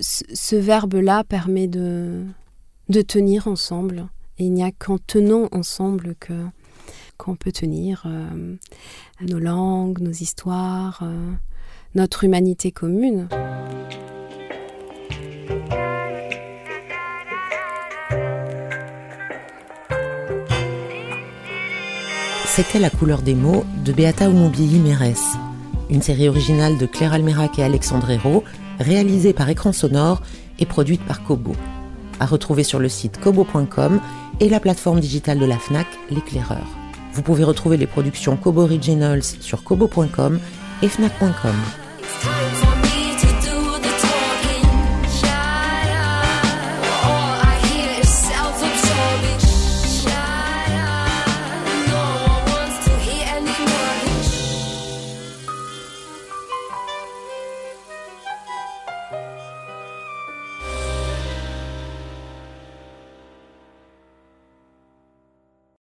Ce, 0.00 0.56
verbe-là 0.56 1.24
permet 1.24 1.66
de, 1.66 2.24
de 2.88 3.02
tenir 3.02 3.46
ensemble. 3.46 4.06
Et 4.38 4.44
il 4.44 4.52
n'y 4.52 4.62
a 4.62 4.70
qu'en 4.70 4.98
tenant 4.98 5.48
ensemble 5.52 6.14
que 6.18 6.32
qu'on 7.18 7.36
peut 7.36 7.52
tenir 7.52 8.02
euh, 8.06 8.56
nos 9.20 9.38
langues, 9.38 10.00
nos 10.00 10.10
histoires, 10.10 11.00
euh, 11.02 11.30
notre 11.94 12.24
humanité 12.24 12.72
commune. 12.72 13.28
C'était 22.54 22.78
La 22.78 22.90
couleur 22.90 23.22
des 23.22 23.34
mots 23.34 23.64
de 23.82 23.92
Beata 23.92 24.28
Oumoubiyi 24.28 24.78
Mérès, 24.78 25.22
une 25.88 26.02
série 26.02 26.28
originale 26.28 26.76
de 26.76 26.84
Claire 26.84 27.14
Almerac 27.14 27.58
et 27.58 27.64
Alexandre 27.64 28.10
Hérault, 28.10 28.44
réalisée 28.78 29.32
par 29.32 29.48
Écran 29.48 29.72
Sonore 29.72 30.20
et 30.58 30.66
produite 30.66 31.02
par 31.02 31.24
Kobo. 31.24 31.56
À 32.20 32.26
retrouver 32.26 32.62
sur 32.62 32.78
le 32.78 32.90
site 32.90 33.18
kobo.com 33.18 34.02
et 34.40 34.50
la 34.50 34.60
plateforme 34.60 35.00
digitale 35.00 35.38
de 35.38 35.46
la 35.46 35.56
FNAC, 35.56 35.86
l'éclaireur. 36.10 36.66
Vous 37.14 37.22
pouvez 37.22 37.44
retrouver 37.44 37.78
les 37.78 37.86
productions 37.86 38.36
Kobo 38.36 38.64
Originals 38.64 39.22
sur 39.22 39.64
kobo.com 39.64 40.38
et 40.82 40.88
fnac.com. 40.88 41.56